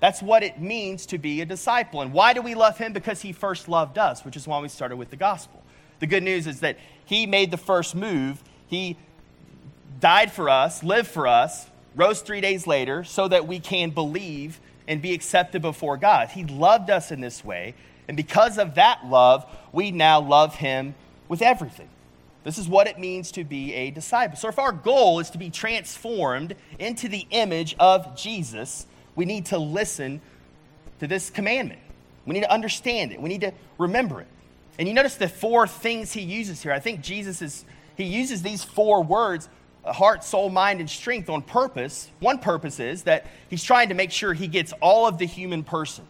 That's 0.00 0.22
what 0.22 0.42
it 0.42 0.58
means 0.58 1.04
to 1.06 1.18
be 1.18 1.42
a 1.42 1.44
disciple. 1.44 2.00
And 2.00 2.12
why 2.12 2.32
do 2.32 2.40
we 2.40 2.54
love 2.54 2.78
him? 2.78 2.94
Because 2.94 3.20
he 3.20 3.32
first 3.32 3.68
loved 3.68 3.98
us, 3.98 4.24
which 4.24 4.36
is 4.36 4.48
why 4.48 4.58
we 4.60 4.68
started 4.68 4.96
with 4.96 5.10
the 5.10 5.16
gospel. 5.16 5.62
The 5.98 6.06
good 6.06 6.22
news 6.22 6.46
is 6.46 6.60
that 6.60 6.78
he 7.10 7.26
made 7.26 7.50
the 7.50 7.56
first 7.56 7.96
move. 7.96 8.40
He 8.68 8.96
died 9.98 10.30
for 10.30 10.48
us, 10.48 10.84
lived 10.84 11.08
for 11.08 11.26
us, 11.26 11.66
rose 11.96 12.20
three 12.20 12.40
days 12.40 12.68
later 12.68 13.02
so 13.02 13.26
that 13.26 13.48
we 13.48 13.58
can 13.58 13.90
believe 13.90 14.60
and 14.86 15.02
be 15.02 15.12
accepted 15.12 15.60
before 15.60 15.96
God. 15.96 16.28
He 16.28 16.44
loved 16.44 16.88
us 16.88 17.10
in 17.10 17.20
this 17.20 17.44
way. 17.44 17.74
And 18.06 18.16
because 18.16 18.58
of 18.58 18.76
that 18.76 19.06
love, 19.06 19.44
we 19.72 19.90
now 19.90 20.20
love 20.20 20.54
him 20.54 20.94
with 21.26 21.42
everything. 21.42 21.88
This 22.44 22.58
is 22.58 22.68
what 22.68 22.86
it 22.86 22.96
means 22.96 23.32
to 23.32 23.42
be 23.42 23.74
a 23.74 23.90
disciple. 23.90 24.36
So, 24.36 24.48
if 24.48 24.60
our 24.60 24.72
goal 24.72 25.18
is 25.18 25.30
to 25.30 25.38
be 25.38 25.50
transformed 25.50 26.54
into 26.78 27.08
the 27.08 27.26
image 27.30 27.74
of 27.80 28.16
Jesus, 28.16 28.86
we 29.16 29.24
need 29.24 29.46
to 29.46 29.58
listen 29.58 30.20
to 31.00 31.08
this 31.08 31.28
commandment. 31.28 31.80
We 32.24 32.34
need 32.34 32.42
to 32.42 32.52
understand 32.52 33.10
it. 33.10 33.20
We 33.20 33.28
need 33.28 33.40
to 33.40 33.52
remember 33.78 34.20
it. 34.20 34.28
And 34.80 34.88
you 34.88 34.94
notice 34.94 35.16
the 35.16 35.28
four 35.28 35.66
things 35.66 36.10
he 36.10 36.22
uses 36.22 36.62
here. 36.62 36.72
I 36.72 36.78
think 36.78 37.02
Jesus 37.02 37.42
is, 37.42 37.66
he 37.98 38.04
uses 38.04 38.40
these 38.40 38.64
four 38.64 39.02
words 39.02 39.46
uh, 39.84 39.92
heart, 39.92 40.24
soul, 40.24 40.48
mind, 40.48 40.80
and 40.80 40.88
strength 40.88 41.28
on 41.28 41.42
purpose. 41.42 42.10
One 42.18 42.38
purpose 42.38 42.80
is 42.80 43.02
that 43.02 43.26
he's 43.50 43.62
trying 43.62 43.90
to 43.90 43.94
make 43.94 44.10
sure 44.10 44.32
he 44.32 44.48
gets 44.48 44.72
all 44.80 45.06
of 45.06 45.18
the 45.18 45.26
human 45.26 45.64
person. 45.64 46.06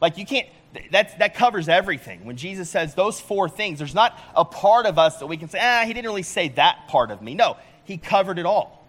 Like 0.00 0.18
you 0.18 0.24
can't, 0.24 0.46
that, 0.92 1.18
that 1.18 1.34
covers 1.34 1.68
everything. 1.68 2.24
When 2.24 2.36
Jesus 2.36 2.70
says 2.70 2.94
those 2.94 3.20
four 3.20 3.48
things, 3.48 3.80
there's 3.80 3.94
not 3.94 4.16
a 4.36 4.44
part 4.44 4.86
of 4.86 5.00
us 5.00 5.16
that 5.16 5.26
we 5.26 5.36
can 5.36 5.48
say, 5.48 5.58
ah, 5.60 5.82
he 5.84 5.92
didn't 5.92 6.06
really 6.06 6.22
say 6.22 6.48
that 6.50 6.86
part 6.86 7.10
of 7.10 7.22
me. 7.22 7.34
No, 7.34 7.56
he 7.82 7.98
covered 7.98 8.38
it 8.38 8.46
all. 8.46 8.86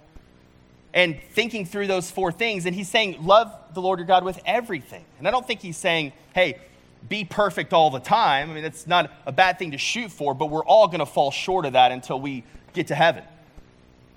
And 0.93 1.19
thinking 1.31 1.65
through 1.65 1.87
those 1.87 2.11
four 2.11 2.31
things, 2.31 2.67
and 2.67 2.75
he's 2.75 2.87
saying, 2.87 3.25
love 3.25 3.51
the 3.73 3.81
Lord 3.81 3.97
your 3.97 4.05
God 4.05 4.23
with 4.23 4.39
everything. 4.45 5.03
And 5.17 5.27
I 5.27 5.31
don't 5.31 5.47
think 5.47 5.59
he's 5.59 5.77
saying, 5.77 6.13
hey, 6.35 6.59
be 7.07 7.25
perfect 7.25 7.73
all 7.73 7.89
the 7.89 7.99
time. 7.99 8.49
I 8.49 8.53
mean, 8.53 8.63
that's 8.63 8.87
not 8.87 9.11
a 9.25 9.31
bad 9.31 9.59
thing 9.59 9.71
to 9.71 9.77
shoot 9.77 10.11
for, 10.11 10.33
but 10.33 10.47
we're 10.47 10.65
all 10.65 10.87
going 10.87 10.99
to 10.99 11.05
fall 11.05 11.31
short 11.31 11.65
of 11.65 11.73
that 11.73 11.91
until 11.91 12.19
we 12.19 12.43
get 12.73 12.87
to 12.87 12.95
heaven. 12.95 13.23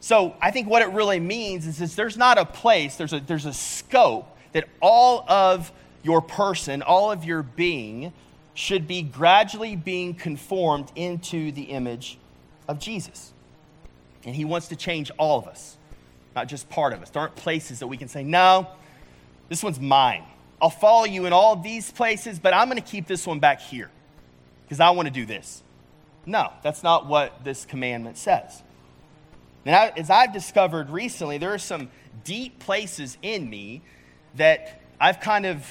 So 0.00 0.34
I 0.40 0.50
think 0.50 0.68
what 0.68 0.82
it 0.82 0.90
really 0.90 1.20
means 1.20 1.66
is, 1.66 1.80
is 1.80 1.96
there's 1.96 2.16
not 2.16 2.38
a 2.38 2.44
place, 2.44 2.96
there's 2.96 3.12
a, 3.12 3.20
there's 3.20 3.46
a 3.46 3.52
scope 3.52 4.36
that 4.52 4.68
all 4.80 5.28
of 5.28 5.72
your 6.02 6.20
person, 6.20 6.82
all 6.82 7.10
of 7.10 7.24
your 7.24 7.42
being, 7.42 8.12
should 8.54 8.86
be 8.86 9.02
gradually 9.02 9.76
being 9.76 10.14
conformed 10.14 10.90
into 10.94 11.52
the 11.52 11.62
image 11.62 12.18
of 12.68 12.78
Jesus. 12.78 13.32
And 14.24 14.34
he 14.34 14.44
wants 14.44 14.68
to 14.68 14.76
change 14.76 15.10
all 15.18 15.38
of 15.38 15.46
us, 15.46 15.76
not 16.34 16.48
just 16.48 16.68
part 16.68 16.92
of 16.92 17.02
us. 17.02 17.10
There 17.10 17.20
aren't 17.20 17.36
places 17.36 17.80
that 17.80 17.86
we 17.86 17.96
can 17.96 18.08
say, 18.08 18.22
no, 18.22 18.68
this 19.48 19.62
one's 19.62 19.80
mine. 19.80 20.24
I'll 20.60 20.70
follow 20.70 21.04
you 21.04 21.26
in 21.26 21.32
all 21.32 21.56
these 21.56 21.90
places, 21.90 22.38
but 22.38 22.54
I'm 22.54 22.68
going 22.68 22.82
to 22.82 22.90
keep 22.90 23.06
this 23.06 23.26
one 23.26 23.40
back 23.40 23.60
here 23.60 23.90
because 24.64 24.80
I 24.80 24.90
want 24.90 25.06
to 25.06 25.12
do 25.12 25.26
this. 25.26 25.62
No, 26.24 26.52
that's 26.62 26.82
not 26.82 27.06
what 27.06 27.44
this 27.44 27.64
commandment 27.64 28.18
says. 28.18 28.62
Now, 29.64 29.90
as 29.96 30.10
I've 30.10 30.32
discovered 30.32 30.90
recently, 30.90 31.38
there 31.38 31.52
are 31.52 31.58
some 31.58 31.90
deep 32.24 32.58
places 32.58 33.18
in 33.22 33.48
me 33.48 33.82
that 34.36 34.80
I've 35.00 35.20
kind 35.20 35.46
of 35.46 35.66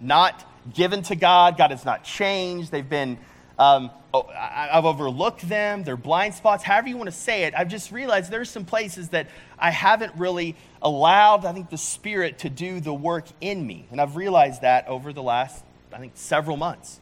not 0.00 0.44
given 0.74 1.02
to 1.02 1.16
God. 1.16 1.56
God 1.56 1.70
has 1.70 1.84
not 1.84 2.04
changed. 2.04 2.70
They've 2.70 2.88
been, 2.88 3.18
um, 3.58 3.90
oh, 4.14 4.26
I've 4.28 4.84
overlooked 4.84 5.48
them. 5.48 5.82
They're 5.82 5.96
blind 5.96 6.34
spots. 6.34 6.62
However, 6.62 6.88
you 6.88 6.96
want 6.96 7.08
to 7.08 7.16
say 7.16 7.44
it, 7.44 7.54
I've 7.56 7.68
just 7.68 7.90
realized 7.90 8.30
there's 8.30 8.50
some 8.50 8.64
places 8.64 9.08
that 9.10 9.28
I 9.58 9.70
haven't 9.70 10.14
really 10.16 10.56
allowed, 10.80 11.44
I 11.44 11.52
think, 11.52 11.70
the 11.70 11.78
Spirit 11.78 12.38
to 12.40 12.50
do 12.50 12.80
the 12.80 12.94
work 12.94 13.26
in 13.40 13.66
me. 13.66 13.86
And 13.90 14.00
I've 14.00 14.16
realized 14.16 14.62
that 14.62 14.86
over 14.86 15.12
the 15.12 15.22
last, 15.22 15.64
I 15.92 15.98
think, 15.98 16.12
several 16.14 16.56
months. 16.56 17.00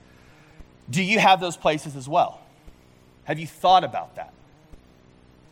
Do 0.89 1.03
you 1.03 1.19
have 1.19 1.41
those 1.41 1.57
places 1.57 1.97
as 1.97 2.09
well? 2.09 2.41
Have 3.25 3.39
you 3.39 3.47
thought 3.47 3.85
about 3.85 4.17
that? 4.17 4.33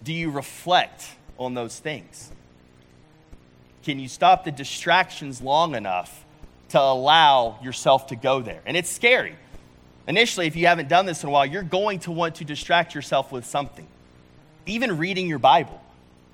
Do 0.03 0.13
you 0.13 0.31
reflect 0.31 1.07
on 1.39 1.55
those 1.55 1.79
things? 1.79 2.31
Can 3.83 3.99
you 3.99 4.09
stop 4.09 4.45
the 4.45 4.53
distractions 4.53 5.43
long 5.43 5.75
enough 5.75 6.25
to 6.71 6.81
allow 6.81 7.59
yourself 7.63 8.07
to 8.07 8.17
go 8.17 8.41
there? 8.41 8.63
And 8.65 8.77
it's 8.77 8.91
scary. 8.91 9.37
Initially, 10.07 10.47
if 10.47 10.57
you 10.57 10.67
haven't 10.67 10.89
done 10.89 11.07
this 11.07 11.23
in 11.23 11.29
a 11.29 11.33
while, 11.33 11.47
you're 11.47 11.63
going 11.63 12.01
to 12.01 12.13
want 12.13 12.37
to 12.37 12.45
distract 12.45 12.95
yourself 12.95 13.33
with 13.33 13.45
something. 13.45 13.87
Even 14.67 14.99
reading 14.99 15.29
your 15.29 15.39
Bible 15.39 15.81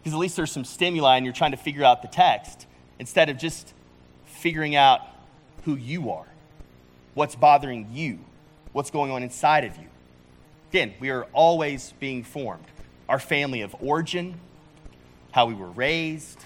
because 0.00 0.14
at 0.14 0.18
least 0.18 0.36
there's 0.36 0.50
some 0.50 0.64
stimuli 0.64 1.16
and 1.16 1.26
you're 1.26 1.34
trying 1.34 1.50
to 1.50 1.56
figure 1.56 1.84
out 1.84 2.02
the 2.02 2.08
text 2.08 2.66
instead 2.98 3.28
of 3.28 3.36
just 3.36 3.74
figuring 4.24 4.74
out 4.74 5.00
who 5.64 5.74
you 5.76 6.10
are, 6.10 6.26
what's 7.14 7.34
bothering 7.34 7.88
you, 7.92 8.18
what's 8.72 8.90
going 8.90 9.10
on 9.10 9.22
inside 9.22 9.64
of 9.64 9.76
you. 9.76 9.86
Again, 10.70 10.94
we 11.00 11.10
are 11.10 11.24
always 11.32 11.92
being 12.00 12.24
formed. 12.24 12.64
Our 13.08 13.18
family 13.18 13.60
of 13.60 13.74
origin, 13.80 14.40
how 15.32 15.46
we 15.46 15.54
were 15.54 15.70
raised, 15.70 16.42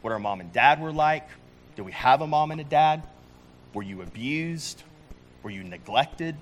what 0.00 0.12
our 0.12 0.18
mom 0.18 0.40
and 0.40 0.52
dad 0.52 0.80
were 0.80 0.92
like. 0.92 1.28
Did 1.74 1.82
we 1.82 1.92
have 1.92 2.20
a 2.20 2.26
mom 2.26 2.50
and 2.52 2.60
a 2.60 2.64
dad? 2.64 3.02
Were 3.74 3.82
you 3.82 4.02
abused? 4.02 4.82
Were 5.42 5.50
you 5.50 5.64
neglected? 5.64 6.36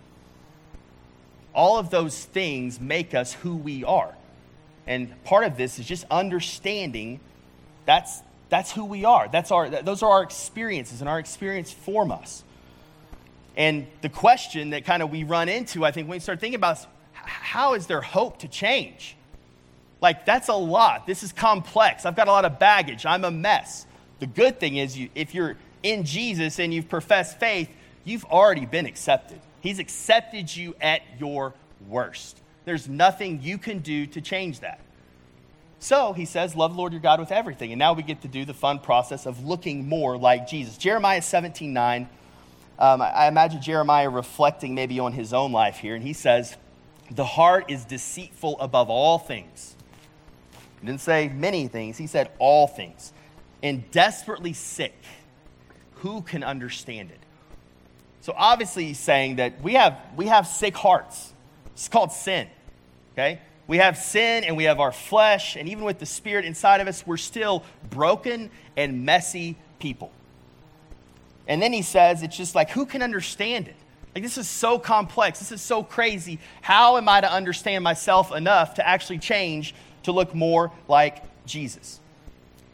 All 1.55 1.79
of 1.79 1.91
those 1.91 2.25
things 2.25 2.81
make 2.81 3.15
us 3.15 3.33
who 3.33 3.57
we 3.57 3.85
are. 3.85 4.15
And 4.87 5.23
part 5.25 5.45
of 5.45 5.57
this 5.57 5.79
is 5.79 5.87
just 5.87 6.05
understanding 6.11 7.21
that's, 7.87 8.23
that's 8.49 8.73
who 8.73 8.85
we 8.85 9.05
are. 9.05 9.29
That's 9.29 9.51
our, 9.51 9.69
those 9.69 10.03
are 10.03 10.11
our 10.11 10.23
experiences, 10.23 11.01
and 11.01 11.09
our 11.09 11.19
experience 11.19 11.73
form 11.73 12.13
us. 12.13 12.45
And 13.57 13.87
the 14.01 14.09
question 14.09 14.71
that 14.71 14.85
kind 14.85 15.03
of 15.03 15.11
we 15.11 15.25
run 15.25 15.49
into, 15.49 15.85
I 15.85 15.91
think, 15.91 16.09
when 16.09 16.17
we 16.17 16.21
start 16.21 16.41
thinking 16.41 16.57
about 16.57 16.79
how 17.13 17.75
is 17.75 17.87
there 17.87 18.01
hope 18.01 18.39
to 18.41 18.49
change? 18.49 19.17
Like, 20.01 20.25
that's 20.25 20.49
a 20.49 20.55
lot. 20.55 21.07
This 21.07 21.23
is 21.23 21.33
complex. 21.33 22.07
I've 22.07 22.17
got 22.17 22.29
a 22.29 22.33
lot 22.33 22.45
of 22.45 22.59
baggage. 22.59 23.05
I'm 23.05 23.25
a 23.25 23.31
mess. 23.31 23.87
The 24.19 24.27
good 24.27 24.59
thing 24.59 24.77
is, 24.77 24.97
you, 24.97 25.11
if 25.15 25.35
you're 25.35 25.57
in 25.83 26.05
Jesus 26.05 26.59
and 26.59 26.73
you've 26.73 26.89
professed 26.89 27.39
faith, 27.39 27.69
you've 28.05 28.25
already 28.25 28.67
been 28.67 28.87
accepted. 28.87 29.41
He's 29.61 29.79
accepted 29.79 30.55
you 30.55 30.75
at 30.81 31.03
your 31.19 31.55
worst. 31.89 32.41
There's 32.65 32.89
nothing 32.89 33.41
you 33.43 33.59
can 33.59 33.79
do 33.79 34.07
to 34.07 34.21
change 34.21 34.61
that. 34.61 34.81
So 35.79 36.13
he 36.13 36.27
says, 36.27 36.55
Love 36.55 36.73
the 36.73 36.79
Lord 36.79 36.93
your 36.93 37.01
God 37.01 37.21
with 37.21 37.33
everything. 37.33 37.73
And 37.73 37.79
now 37.79 37.95
we 37.95 38.03
get 38.03 38.23
to 38.23 38.29
do 38.29 38.45
the 38.45 38.55
fun 38.55 38.79
process 38.79 39.27
of 39.27 39.45
looking 39.45 39.89
more 39.89 40.17
like 40.17 40.47
Jesus. 40.47 40.77
Jeremiah 40.77 41.23
17 41.23 41.73
9. 41.73 42.09
Um, 42.79 43.03
I 43.03 43.29
imagine 43.29 43.61
Jeremiah 43.61 44.09
reflecting 44.09 44.75
maybe 44.75 45.01
on 45.01 45.13
his 45.13 45.35
own 45.35 45.53
life 45.53 45.79
here. 45.79 45.95
And 45.95 46.05
he 46.05 46.13
says, 46.13 46.57
The 47.11 47.25
heart 47.25 47.71
is 47.71 47.85
deceitful 47.85 48.61
above 48.61 48.89
all 48.89 49.19
things. 49.19 49.75
He 50.81 50.87
didn't 50.87 51.03
say 51.03 51.29
many 51.29 51.69
things, 51.69 51.97
he 51.99 52.07
said 52.07 52.31
all 52.39 52.67
things. 52.67 53.13
And 53.63 53.91
desperately 53.91 54.55
sick. 54.55 54.97
Who 55.97 56.23
can 56.23 56.43
understand 56.43 57.11
it? 57.11 57.19
So 58.21 58.35
obviously 58.37 58.87
he's 58.87 58.99
saying 58.99 59.37
that 59.37 59.63
we 59.63 59.75
have, 59.75 59.99
we 60.17 60.27
have 60.27 60.47
sick 60.47 60.77
hearts. 60.77 61.33
It's 61.73 61.89
called 61.89 62.13
sin. 62.13 62.49
Okay? 63.15 63.41
We 63.67 63.79
have 63.79 63.97
sin 63.97 64.45
and 64.45 64.57
we 64.57 64.65
have 64.65 64.81
our 64.81 64.93
flesh, 64.93 65.57
and 65.57 65.69
even 65.69 65.85
with 65.85 65.99
the 65.99 66.07
spirit 66.07 66.45
inside 66.45 66.81
of 66.81 66.89
us, 66.89 67.07
we're 67.07 67.17
still 67.17 67.65
broken 67.89 68.51
and 68.77 69.05
messy 69.05 69.57
people. 69.79 70.11
And 71.47 71.63
then 71.63 71.73
he 71.73 71.83
says, 71.83 72.23
it's 72.23 72.37
just 72.37 72.55
like, 72.55 72.71
who 72.71 72.85
can 72.85 73.03
understand 73.03 73.69
it? 73.69 73.77
Like, 74.15 74.25
this 74.25 74.39
is 74.39 74.49
so 74.49 74.79
complex. 74.79 75.39
This 75.39 75.53
is 75.53 75.63
so 75.63 75.83
crazy. 75.83 76.41
How 76.63 76.97
am 76.97 77.09
I 77.09 77.21
to 77.21 77.33
understand 77.33 77.85
myself 77.85 78.33
enough 78.35 78.75
to 78.75 78.87
actually 78.87 79.19
change 79.19 79.75
to 80.03 80.13
look 80.13 80.35
more 80.35 80.73
like 80.89 81.23
Jesus? 81.47 82.01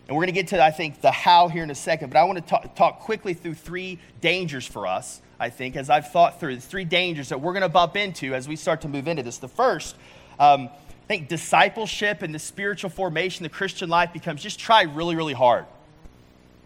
And 0.09 0.16
we're 0.16 0.22
going 0.22 0.35
to 0.35 0.40
get 0.40 0.48
to, 0.48 0.64
I 0.64 0.70
think, 0.70 1.02
the 1.02 1.11
how 1.11 1.48
here 1.48 1.62
in 1.62 1.70
a 1.70 1.74
second, 1.74 2.11
but 2.11 2.18
I 2.18 2.24
want 2.24 2.38
to 2.38 2.44
talk, 2.44 2.74
talk 2.74 3.00
quickly 3.00 3.35
through 3.35 3.54
three 3.54 3.98
dangers 4.20 4.66
for 4.66 4.87
us 4.87 5.20
I 5.38 5.51
think, 5.51 5.77
as 5.77 5.90
I've 5.90 6.11
thought 6.11 6.40
through. 6.40 6.57
the 6.57 6.61
three 6.61 6.85
dangers 6.85 7.29
that 7.29 7.40
we're 7.40 7.53
going 7.53 7.62
to 7.62 7.68
bump 7.68 7.96
into 7.96 8.35
as 8.35 8.49
we 8.49 8.57
start 8.57 8.83
to 8.83 8.88
move 8.88 9.07
into 9.07 9.22
this. 9.22 9.38
The 9.38 9.49
first, 9.49 9.96
um, 10.38 10.68
I 10.68 11.07
think 11.07 11.29
discipleship 11.29 12.22
and 12.22 12.35
the 12.35 12.38
spiritual 12.38 12.90
formation, 12.90 13.42
the 13.42 13.49
Christian 13.49 13.88
life 13.88 14.12
becomes 14.12 14.42
just 14.42 14.59
try 14.59 14.83
really, 14.83 15.14
really 15.14 15.35
hard. 15.35 15.66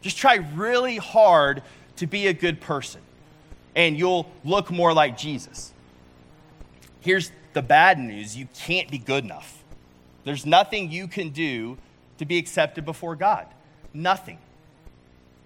Just 0.03 0.17
try 0.17 0.37
really 0.55 0.97
hard 0.97 1.63
to 1.97 2.07
be 2.07 2.29
a 2.29 2.33
good 2.33 2.61
person, 2.61 3.03
and 3.75 3.99
you'll 3.99 4.31
look 4.45 4.71
more 4.71 4.95
like 4.95 5.19
Jesus. 5.19 5.73
Here's 7.01 7.31
the 7.53 7.63
bad 7.63 7.99
news 7.99 8.37
you 8.37 8.49
can't 8.55 8.91
be 8.91 8.99
good 8.99 9.25
enough. 9.25 9.63
There's 10.25 10.47
nothing 10.47 10.91
you 10.91 11.09
can 11.09 11.31
do 11.31 11.77
to 12.19 12.25
be 12.25 12.39
accepted 12.39 12.85
before 12.85 13.17
God. 13.17 13.47
Nothing. 13.93 14.39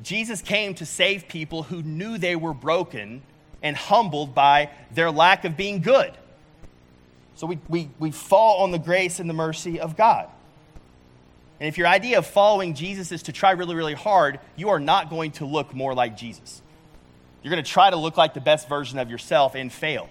Jesus 0.03 0.43
came 0.43 0.75
to 0.75 0.87
save 0.87 1.29
people 1.29 1.63
who 1.63 1.83
knew 1.83 2.19
they 2.19 2.37
were 2.37 2.55
broken 2.55 3.23
and 3.63 3.77
humbled 3.77 4.35
by 4.35 4.71
their 4.93 5.11
lack 5.11 5.45
of 5.45 5.57
being 5.57 5.81
good. 5.81 6.13
So 7.37 7.47
we, 7.47 7.59
we, 7.69 7.91
we 7.99 8.11
fall 8.11 8.63
on 8.63 8.71
the 8.71 8.79
grace 8.79 9.21
and 9.21 9.29
the 9.29 9.35
mercy 9.35 9.81
of 9.81 9.97
God. 9.97 10.29
And 11.61 11.69
if 11.69 11.79
your 11.79 11.87
idea 11.87 12.19
of 12.19 12.27
following 12.27 12.75
Jesus 12.75 13.13
is 13.13 13.23
to 13.25 13.33
try 13.33 13.53
really, 13.53 13.75
really 13.75 13.95
hard, 13.95 14.41
you 14.57 14.71
are 14.71 14.81
not 14.81 15.09
going 15.09 15.33
to 15.33 15.47
look 15.47 15.75
more 15.75 15.95
like 15.95 16.17
Jesus. 16.17 16.61
You're 17.43 17.51
going 17.51 17.63
to 17.63 17.71
try 17.71 17.91
to 17.91 17.97
look 17.97 18.17
like 18.17 18.35
the 18.35 18.41
best 18.41 18.69
version 18.69 18.99
of 18.99 19.11
yourself 19.11 19.55
and 19.55 19.73
fail. 19.73 20.09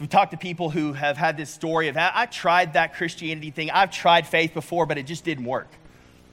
We 0.00 0.06
talk 0.06 0.30
to 0.30 0.36
people 0.36 0.70
who 0.70 0.92
have 0.94 1.16
had 1.16 1.36
this 1.36 1.50
story 1.50 1.88
of, 1.88 1.96
I 1.96 2.26
tried 2.26 2.72
that 2.74 2.94
Christianity 2.94 3.50
thing, 3.50 3.70
I've 3.70 3.90
tried 3.90 4.26
faith 4.26 4.52
before, 4.52 4.84
but 4.84 4.98
it 4.98 5.06
just 5.06 5.24
didn't 5.24 5.44
work. 5.44 5.68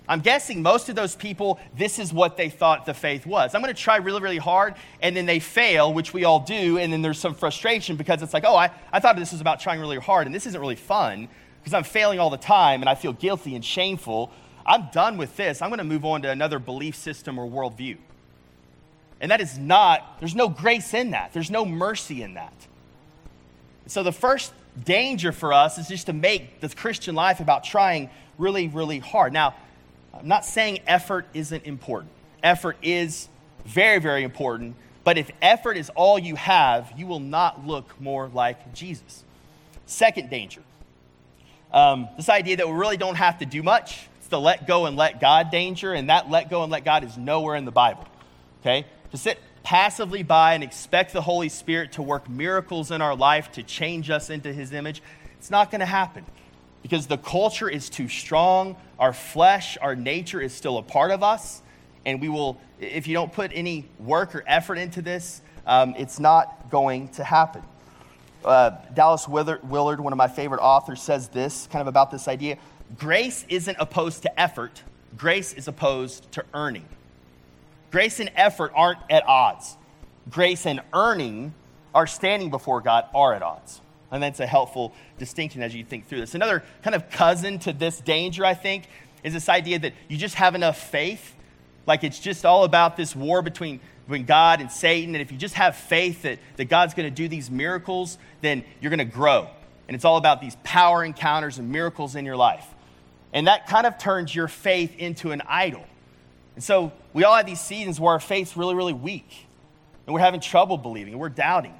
I'm 0.10 0.22
guessing 0.22 0.64
most 0.64 0.90
of 0.90 0.96
those 0.96 1.16
people, 1.16 1.60
this 1.78 2.00
is 2.00 2.12
what 2.12 2.36
they 2.36 2.50
thought 2.50 2.88
the 2.88 2.96
faith 2.96 3.28
was. 3.28 3.54
I'm 3.54 3.62
going 3.62 3.74
to 3.74 3.80
try 3.80 3.98
really, 3.98 4.22
really 4.22 4.40
hard, 4.40 4.74
and 5.04 5.16
then 5.16 5.28
they 5.28 5.40
fail, 5.40 5.94
which 5.94 6.14
we 6.14 6.24
all 6.24 6.40
do, 6.40 6.80
and 6.80 6.92
then 6.92 7.04
there's 7.04 7.20
some 7.20 7.36
frustration 7.36 7.96
because 7.96 8.24
it's 8.24 8.34
like, 8.34 8.44
oh, 8.44 8.56
I, 8.56 8.72
I 8.92 9.00
thought 9.00 9.18
this 9.18 9.32
was 9.32 9.40
about 9.40 9.60
trying 9.60 9.80
really 9.80 10.00
hard, 10.00 10.26
and 10.26 10.34
this 10.34 10.48
isn't 10.48 10.60
really 10.60 10.76
fun 10.76 11.30
because 11.60 11.76
I'm 11.76 11.84
failing 11.84 12.20
all 12.20 12.32
the 12.32 12.38
time, 12.38 12.82
and 12.82 12.90
I 12.90 12.96
feel 12.96 13.14
guilty 13.14 13.54
and 13.54 13.64
shameful. 13.64 14.32
I'm 14.66 14.90
done 14.92 15.18
with 15.18 15.38
this. 15.38 15.62
I'm 15.62 15.70
going 15.70 15.78
to 15.78 15.84
move 15.84 16.04
on 16.04 16.24
to 16.24 16.32
another 16.32 16.58
belief 16.58 16.96
system 16.96 17.38
or 17.38 17.48
worldview. 17.48 17.98
And 19.22 19.30
that 19.30 19.42
is 19.42 19.60
not, 19.60 20.20
there's 20.20 20.36
no 20.36 20.50
grace 20.50 20.96
in 20.96 21.12
that, 21.12 21.34
there's 21.34 21.52
no 21.52 21.66
mercy 21.66 22.24
in 22.24 22.34
that. 22.34 22.54
So 23.86 24.02
the 24.02 24.12
first 24.12 24.54
danger 24.84 25.32
for 25.32 25.54
us 25.54 25.78
is 25.78 25.88
just 25.88 26.08
to 26.08 26.14
make 26.14 26.62
the 26.62 26.70
Christian 26.70 27.14
life 27.14 27.40
about 27.40 27.64
trying 27.64 28.10
really, 28.40 28.68
really 28.68 29.00
hard. 29.00 29.34
Now, 29.34 29.56
I'm 30.20 30.28
not 30.28 30.46
saying 30.46 30.80
effort 30.86 31.26
isn't 31.34 31.66
important. 31.66 32.12
Effort 32.44 32.78
is 32.82 33.30
very, 33.66 34.00
very 34.00 34.24
important. 34.24 34.76
But 35.04 35.18
if 35.18 35.32
effort 35.42 35.78
is 35.78 35.90
all 35.92 36.20
you 36.20 36.36
have, 36.36 36.92
you 36.98 37.08
will 37.08 37.20
not 37.20 37.66
look 37.66 38.00
more 38.00 38.28
like 38.28 38.74
Jesus. 38.74 39.24
Second 39.86 40.30
danger 40.30 40.62
um, 41.72 42.10
this 42.18 42.30
idea 42.30 42.58
that 42.58 42.68
we 42.68 42.74
really 42.74 42.98
don't 42.98 43.16
have 43.16 43.40
to 43.40 43.46
do 43.46 43.62
much. 43.62 44.08
It's 44.18 44.28
the 44.28 44.40
let 44.40 44.68
go 44.68 44.86
and 44.86 44.98
let 44.98 45.22
God 45.22 45.52
danger, 45.52 45.94
and 45.94 46.10
that 46.10 46.30
let 46.30 46.50
go 46.50 46.64
and 46.64 46.72
let 46.72 46.84
God 46.84 47.04
is 47.04 47.18
nowhere 47.18 47.56
in 47.56 47.66
the 47.66 47.72
Bible. 47.72 48.06
Okay? 48.62 48.86
To 49.12 49.18
sit 49.18 49.40
passively 49.64 50.24
by 50.24 50.56
and 50.56 50.64
expect 50.64 51.14
the 51.14 51.22
Holy 51.22 51.50
Spirit 51.50 51.94
to 51.94 52.02
work 52.02 52.28
miracles 52.30 52.92
in 52.92 53.02
our 53.02 53.16
life 53.16 53.52
to 53.54 53.64
change 53.64 54.10
us 54.10 54.30
into 54.30 54.52
His 54.52 54.74
image, 54.74 55.02
it's 55.38 55.52
not 55.52 55.70
going 55.70 55.80
to 55.80 55.86
happen 55.86 56.26
because 56.82 57.08
the 57.08 57.18
culture 57.18 57.70
is 57.70 57.90
too 57.90 58.08
strong. 58.08 58.76
Our 58.98 59.14
flesh, 59.14 59.78
our 59.82 59.96
nature 59.96 60.42
is 60.42 60.54
still 60.54 60.78
a 60.78 60.84
part 60.84 61.12
of 61.12 61.24
us. 61.24 61.62
And 62.06 62.22
we 62.22 62.30
will, 62.30 62.60
if 62.80 63.08
you 63.08 63.14
don't 63.14 63.32
put 63.32 63.52
any 63.54 63.86
work 64.00 64.36
or 64.36 64.44
effort 64.48 64.78
into 64.78 65.02
this, 65.02 65.42
um, 65.66 65.94
it's 65.98 66.20
not 66.20 66.70
going 66.72 67.10
to 67.10 67.24
happen. 67.24 67.62
Uh, 68.44 68.72
Dallas 68.94 69.28
Willard, 69.28 70.00
one 70.00 70.14
of 70.14 70.18
my 70.18 70.28
favorite 70.28 70.62
authors, 70.62 71.02
says 71.02 71.28
this 71.28 71.68
kind 71.68 71.82
of 71.82 71.88
about 71.88 72.10
this 72.12 72.28
idea 72.28 72.58
grace 72.98 73.46
isn't 73.50 73.78
opposed 73.80 74.24
to 74.24 74.40
effort, 74.40 74.82
grace 75.16 75.54
is 75.54 75.68
opposed 75.68 76.32
to 76.32 76.44
earning. 76.54 76.86
Grace 77.92 78.20
and 78.20 78.32
effort 78.36 78.72
aren't 78.76 79.00
at 79.10 79.28
odds. 79.28 79.78
Grace 80.30 80.66
and 80.66 80.82
earning 80.94 81.54
are 81.94 82.08
standing 82.08 82.50
before 82.50 82.82
God 82.82 83.06
are 83.14 83.34
at 83.34 83.42
odds. 83.42 83.82
And 84.12 84.24
that's 84.24 84.40
a 84.40 84.48
helpful 84.48 84.94
distinction 85.18 85.62
as 85.62 85.76
you 85.76 85.84
think 85.84 86.08
through 86.08 86.22
this. 86.22 86.36
Another 86.36 86.64
kind 86.82 86.96
of 86.96 87.10
cousin 87.10 87.60
to 87.60 87.74
this 87.74 88.00
danger, 88.02 88.44
I 88.44 88.54
think, 88.54 88.86
is 89.24 89.34
this 89.34 89.50
idea 89.50 89.80
that 89.80 89.94
you 90.08 90.18
just 90.18 90.36
have 90.36 90.56
enough 90.56 90.90
faith. 90.90 91.36
Like 91.86 92.04
it's 92.04 92.20
just 92.20 92.46
all 92.46 92.64
about 92.64 92.98
this 92.98 93.16
war 93.16 93.42
between, 93.42 93.80
between 94.06 94.26
God 94.26 94.62
and 94.62 94.72
Satan. 94.72 95.16
And 95.16 95.22
if 95.22 95.32
you 95.32 95.38
just 95.38 95.56
have 95.56 95.76
faith 95.76 96.24
that, 96.24 96.40
that 96.58 96.66
God's 96.66 96.94
going 96.94 97.08
to 97.08 97.16
do 97.16 97.28
these 97.28 97.52
miracles, 97.52 98.18
then 98.42 98.64
you're 98.82 98.90
going 98.90 99.00
to 99.00 99.06
grow. 99.06 99.48
And 99.88 99.96
it's 99.96 100.06
all 100.06 100.18
about 100.18 100.42
these 100.42 100.56
power 100.64 101.04
encounters 101.04 101.58
and 101.58 101.72
miracles 101.72 102.16
in 102.16 102.26
your 102.26 102.38
life. 102.38 102.66
And 103.34 103.48
that 103.48 103.68
kind 103.68 103.86
of 103.86 103.98
turns 103.98 104.34
your 104.34 104.48
faith 104.48 104.98
into 104.98 105.32
an 105.32 105.42
idol. 105.48 105.84
And 106.56 106.64
so 106.64 106.92
we 107.14 107.24
all 107.24 107.36
have 107.36 107.46
these 107.46 107.62
seasons 107.62 108.00
where 108.00 108.14
our 108.14 108.20
faith's 108.20 108.58
really, 108.58 108.76
really 108.76 108.94
weak. 108.94 109.48
And 110.06 110.14
we're 110.14 110.20
having 110.20 110.42
trouble 110.42 110.78
believing, 110.78 111.14
and 111.14 111.22
we're 111.22 111.30
doubting. 111.30 111.79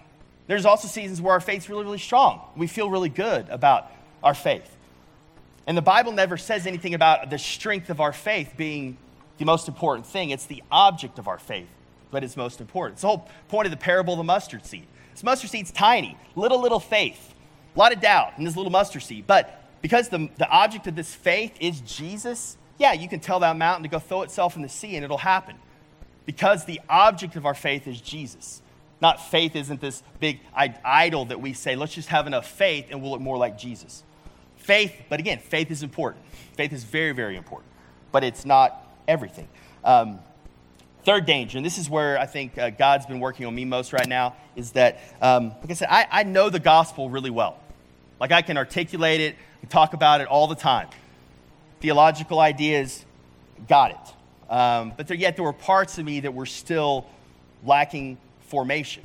There's 0.50 0.66
also 0.66 0.90
seasons 0.90 1.22
where 1.22 1.32
our 1.32 1.40
faith's 1.40 1.70
really, 1.70 1.86
really 1.86 1.98
strong. 1.98 2.42
We 2.58 2.68
feel 2.68 2.90
really 2.90 3.08
good 3.08 3.48
about 3.48 3.90
our 4.22 4.34
faith. 4.34 4.76
And 5.66 5.78
the 5.78 5.82
Bible 5.82 6.12
never 6.12 6.36
says 6.36 6.68
anything 6.68 6.94
about 6.94 7.30
the 7.30 7.38
strength 7.38 7.90
of 7.90 8.02
our 8.02 8.12
faith 8.12 8.56
being 8.58 8.98
the 9.38 9.46
most 9.46 9.70
important 9.70 10.06
thing. 10.06 10.32
It's 10.32 10.46
the 10.46 10.62
object 10.70 11.20
of 11.20 11.30
our 11.30 11.40
faith 11.40 11.70
but 12.12 12.24
it's 12.24 12.38
most 12.38 12.62
important. 12.62 12.96
It's 12.96 13.02
the 13.02 13.08
whole 13.08 13.30
point 13.48 13.66
of 13.66 13.72
the 13.72 13.78
parable 13.78 14.14
of 14.14 14.18
the 14.18 14.24
mustard 14.24 14.66
seed. 14.66 14.88
This 15.14 15.24
mustard 15.24 15.50
seed's 15.50 15.72
tiny, 15.72 16.18
little, 16.36 16.62
little 16.62 16.80
faith, 16.80 17.34
a 17.76 17.80
lot 17.80 17.94
of 17.94 18.02
doubt 18.02 18.34
in 18.38 18.44
this 18.44 18.56
little 18.56 18.72
mustard 18.72 19.04
seed. 19.04 19.26
But 19.28 19.64
because 19.82 20.10
the, 20.10 20.30
the 20.38 20.50
object 20.50 20.88
of 20.88 20.96
this 20.96 21.14
faith 21.14 21.56
is 21.60 21.82
Jesus, 21.82 22.58
yeah, 22.78 22.94
you 22.94 23.08
can 23.08 23.20
tell 23.20 23.40
that 23.42 23.56
mountain 23.58 23.84
to 23.84 23.90
go 23.90 24.00
throw 24.00 24.24
itself 24.24 24.56
in 24.56 24.62
the 24.62 24.70
sea 24.70 24.96
and 24.96 25.06
it'll 25.06 25.18
happen. 25.18 25.56
Because 26.26 26.66
the 26.66 26.80
object 26.90 27.36
of 27.36 27.46
our 27.46 27.54
faith 27.54 27.88
is 27.88 28.02
Jesus. 28.02 28.62
Not 29.02 29.30
faith 29.30 29.56
isn't 29.56 29.80
this 29.80 30.04
big 30.20 30.40
idol 30.56 31.26
that 31.26 31.40
we 31.40 31.54
say, 31.54 31.76
let's 31.76 31.94
just 31.94 32.10
have 32.10 32.28
enough 32.28 32.50
faith 32.50 32.88
and 32.92 33.02
we'll 33.02 33.12
look 33.12 33.22
more 33.22 33.38
like 33.38 33.58
Jesus. 33.58 34.04
Faith, 34.58 34.94
but 35.10 35.20
again, 35.20 35.40
faith 35.40 35.72
is 35.72 35.84
important. 35.84 36.24
Faith 36.56 36.74
is 36.74 36.84
very, 36.84 37.14
very 37.14 37.38
important, 37.38 37.72
but 38.12 38.24
it's 38.24 38.46
not 38.46 38.88
everything. 39.08 39.48
Um, 39.84 40.20
Third 41.04 41.26
danger, 41.26 41.58
and 41.58 41.66
this 41.66 41.78
is 41.78 41.90
where 41.90 42.20
I 42.20 42.26
think 42.26 42.58
uh, 42.58 42.72
God's 42.72 43.06
been 43.06 43.22
working 43.22 43.46
on 43.46 43.56
me 43.56 43.64
most 43.64 43.94
right 43.94 44.08
now, 44.08 44.36
is 44.58 44.74
that, 44.74 45.00
um, 45.22 45.54
like 45.62 45.72
I 45.72 45.74
said, 45.74 45.88
I, 45.90 46.06
I 46.12 46.24
know 46.24 46.50
the 46.50 46.60
gospel 46.60 47.10
really 47.10 47.30
well. 47.30 47.58
Like 48.20 48.34
I 48.34 48.42
can 48.42 48.58
articulate 48.58 49.22
it, 49.22 49.38
talk 49.70 49.94
about 49.94 50.20
it 50.20 50.28
all 50.28 50.48
the 50.48 50.56
time. 50.56 50.90
Theological 51.80 52.40
ideas, 52.40 53.06
got 53.68 53.92
it. 53.92 54.54
Um, 54.54 54.94
but 54.98 55.08
there, 55.08 55.16
yet 55.16 55.38
there 55.38 55.46
were 55.46 55.54
parts 55.54 55.98
of 55.98 56.06
me 56.06 56.20
that 56.20 56.34
were 56.34 56.46
still 56.46 57.08
lacking 57.64 58.18
formation. 58.50 59.04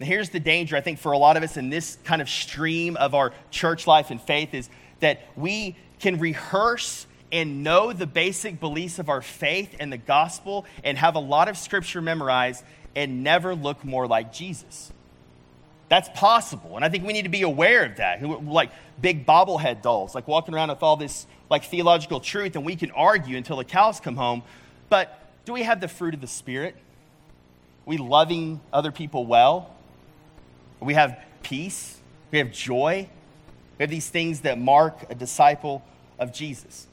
And 0.00 0.08
here's 0.08 0.30
the 0.30 0.40
danger, 0.40 0.76
I 0.76 0.80
think, 0.80 0.98
for 0.98 1.12
a 1.12 1.18
lot 1.18 1.36
of 1.36 1.42
us 1.42 1.56
in 1.56 1.70
this 1.70 1.98
kind 2.04 2.22
of 2.22 2.28
stream 2.28 2.96
of 2.96 3.14
our 3.14 3.32
church 3.50 3.86
life 3.86 4.10
and 4.10 4.20
faith 4.20 4.54
is 4.54 4.68
that 5.00 5.20
we 5.36 5.76
can 5.98 6.18
rehearse 6.18 7.06
and 7.30 7.62
know 7.62 7.92
the 7.92 8.06
basic 8.06 8.60
beliefs 8.60 8.98
of 8.98 9.08
our 9.08 9.20
faith 9.20 9.76
and 9.80 9.92
the 9.92 9.98
gospel 9.98 10.64
and 10.84 10.96
have 10.96 11.14
a 11.14 11.20
lot 11.20 11.48
of 11.48 11.58
scripture 11.58 12.00
memorized 12.00 12.64
and 12.96 13.22
never 13.22 13.54
look 13.54 13.84
more 13.84 14.06
like 14.06 14.32
Jesus. 14.32 14.92
That's 15.88 16.08
possible. 16.14 16.76
And 16.76 16.84
I 16.84 16.88
think 16.88 17.06
we 17.06 17.12
need 17.12 17.22
to 17.22 17.28
be 17.28 17.42
aware 17.42 17.84
of 17.84 17.96
that. 17.96 18.22
Like 18.44 18.70
big 19.00 19.26
bobblehead 19.26 19.82
dolls, 19.82 20.14
like 20.14 20.28
walking 20.28 20.54
around 20.54 20.68
with 20.68 20.82
all 20.82 20.96
this 20.96 21.26
like 21.50 21.64
theological 21.64 22.20
truth, 22.20 22.56
and 22.56 22.64
we 22.64 22.76
can 22.76 22.90
argue 22.90 23.36
until 23.36 23.56
the 23.56 23.64
cows 23.64 24.00
come 24.00 24.16
home. 24.16 24.42
But 24.90 25.18
do 25.44 25.52
we 25.52 25.62
have 25.62 25.80
the 25.80 25.88
fruit 25.88 26.14
of 26.14 26.20
the 26.20 26.26
Spirit? 26.26 26.76
We 27.88 27.96
loving 27.96 28.60
other 28.70 28.92
people 28.92 29.24
well? 29.24 29.74
We 30.78 30.92
have 30.92 31.18
peace. 31.42 31.98
We 32.30 32.36
have 32.36 32.52
joy. 32.52 33.08
We 33.78 33.82
have 33.82 33.88
these 33.88 34.10
things 34.10 34.42
that 34.42 34.58
mark 34.58 35.06
a 35.08 35.14
disciple 35.14 35.82
of 36.18 36.34
Jesus. 36.34 36.86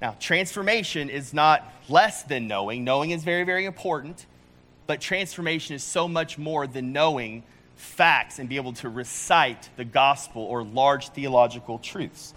Now, 0.00 0.16
transformation 0.18 1.10
is 1.10 1.34
not 1.34 1.70
less 1.90 2.22
than 2.22 2.48
knowing. 2.48 2.84
Knowing 2.84 3.10
is 3.10 3.22
very, 3.22 3.44
very 3.44 3.66
important, 3.66 4.24
but 4.86 4.98
transformation 4.98 5.76
is 5.76 5.84
so 5.84 6.08
much 6.08 6.38
more 6.38 6.66
than 6.66 6.90
knowing 6.90 7.42
facts 7.76 8.38
and 8.38 8.48
be 8.48 8.56
able 8.56 8.72
to 8.72 8.88
recite 8.88 9.68
the 9.76 9.84
gospel 9.84 10.40
or 10.40 10.64
large 10.64 11.10
theological 11.10 11.78
truths. 11.78 12.32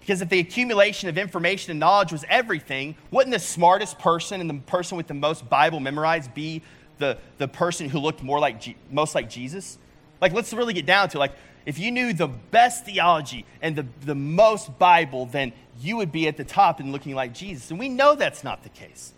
Because 0.00 0.22
if 0.22 0.28
the 0.28 0.40
accumulation 0.40 1.08
of 1.08 1.18
information 1.18 1.70
and 1.70 1.78
knowledge 1.78 2.10
was 2.10 2.24
everything, 2.28 2.96
wouldn't 3.10 3.32
the 3.32 3.38
smartest 3.38 3.98
person 3.98 4.40
and 4.40 4.48
the 4.50 4.54
person 4.54 4.96
with 4.96 5.06
the 5.06 5.14
most 5.14 5.48
Bible 5.48 5.78
memorized 5.78 6.34
be 6.34 6.62
the, 6.98 7.18
the 7.38 7.46
person 7.46 7.88
who 7.88 7.98
looked 7.98 8.22
more 8.22 8.40
like 8.40 8.76
most 8.90 9.14
like 9.14 9.28
Jesus? 9.28 9.78
Like, 10.20 10.32
let's 10.32 10.52
really 10.52 10.74
get 10.74 10.86
down 10.86 11.08
to 11.10 11.18
it. 11.18 11.20
like, 11.20 11.32
if 11.66 11.78
you 11.78 11.90
knew 11.90 12.12
the 12.12 12.26
best 12.26 12.86
theology 12.86 13.44
and 13.60 13.76
the, 13.76 13.86
the 14.00 14.14
most 14.14 14.78
Bible, 14.78 15.26
then 15.26 15.52
you 15.80 15.96
would 15.96 16.10
be 16.10 16.26
at 16.26 16.36
the 16.36 16.44
top 16.44 16.80
and 16.80 16.92
looking 16.92 17.14
like 17.14 17.34
Jesus. 17.34 17.70
And 17.70 17.78
we 17.78 17.88
know 17.88 18.14
that's 18.14 18.42
not 18.42 18.62
the 18.62 18.70
case. 18.70 19.12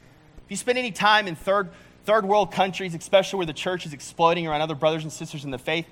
If 0.44 0.50
you 0.50 0.56
spend 0.56 0.78
any 0.78 0.90
time 0.90 1.28
in 1.28 1.36
third, 1.36 1.70
third 2.04 2.24
world 2.24 2.52
countries, 2.52 2.94
especially 2.94 3.38
where 3.38 3.46
the 3.46 3.52
church 3.52 3.86
is 3.86 3.92
exploding 3.92 4.46
around 4.46 4.60
other 4.60 4.74
brothers 4.74 5.04
and 5.04 5.12
sisters 5.12 5.44
in 5.44 5.50
the 5.50 5.58
faith, 5.58 5.86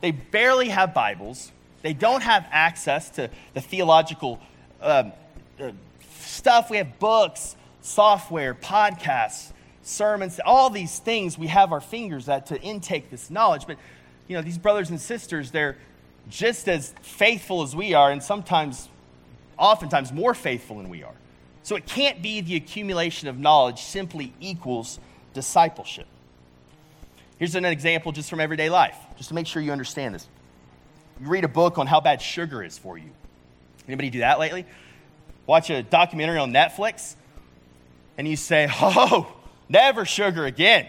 they 0.00 0.12
barely 0.12 0.68
have 0.68 0.94
Bibles. 0.94 1.52
They 1.86 1.92
don't 1.92 2.24
have 2.24 2.48
access 2.50 3.10
to 3.10 3.30
the 3.54 3.60
theological 3.60 4.40
um, 4.82 5.12
uh, 5.60 5.70
stuff. 6.18 6.68
We 6.68 6.78
have 6.78 6.98
books, 6.98 7.54
software, 7.80 8.54
podcasts, 8.54 9.52
sermons, 9.82 10.40
all 10.44 10.68
these 10.68 10.98
things 10.98 11.38
we 11.38 11.46
have 11.46 11.72
our 11.72 11.80
fingers 11.80 12.28
at 12.28 12.46
to 12.46 12.60
intake 12.60 13.08
this 13.08 13.30
knowledge. 13.30 13.68
But, 13.68 13.78
you 14.26 14.34
know, 14.34 14.42
these 14.42 14.58
brothers 14.58 14.90
and 14.90 15.00
sisters, 15.00 15.52
they're 15.52 15.76
just 16.28 16.68
as 16.68 16.92
faithful 17.02 17.62
as 17.62 17.76
we 17.76 17.94
are, 17.94 18.10
and 18.10 18.20
sometimes, 18.20 18.88
oftentimes, 19.56 20.12
more 20.12 20.34
faithful 20.34 20.78
than 20.78 20.88
we 20.88 21.04
are. 21.04 21.14
So 21.62 21.76
it 21.76 21.86
can't 21.86 22.20
be 22.20 22.40
the 22.40 22.56
accumulation 22.56 23.28
of 23.28 23.38
knowledge 23.38 23.80
simply 23.82 24.32
equals 24.40 24.98
discipleship. 25.34 26.08
Here's 27.38 27.54
an 27.54 27.64
example 27.64 28.10
just 28.10 28.28
from 28.28 28.40
everyday 28.40 28.70
life, 28.70 28.96
just 29.18 29.28
to 29.28 29.36
make 29.36 29.46
sure 29.46 29.62
you 29.62 29.70
understand 29.70 30.16
this. 30.16 30.26
Read 31.20 31.44
a 31.44 31.48
book 31.48 31.78
on 31.78 31.86
how 31.86 32.00
bad 32.00 32.20
sugar 32.20 32.62
is 32.62 32.76
for 32.76 32.98
you. 32.98 33.10
Anybody 33.86 34.10
do 34.10 34.18
that 34.20 34.38
lately? 34.38 34.66
Watch 35.46 35.70
a 35.70 35.82
documentary 35.82 36.38
on 36.38 36.52
Netflix, 36.52 37.14
and 38.18 38.26
you 38.26 38.36
say, 38.36 38.68
Oh, 38.80 39.32
never 39.68 40.04
sugar 40.04 40.44
again. 40.44 40.88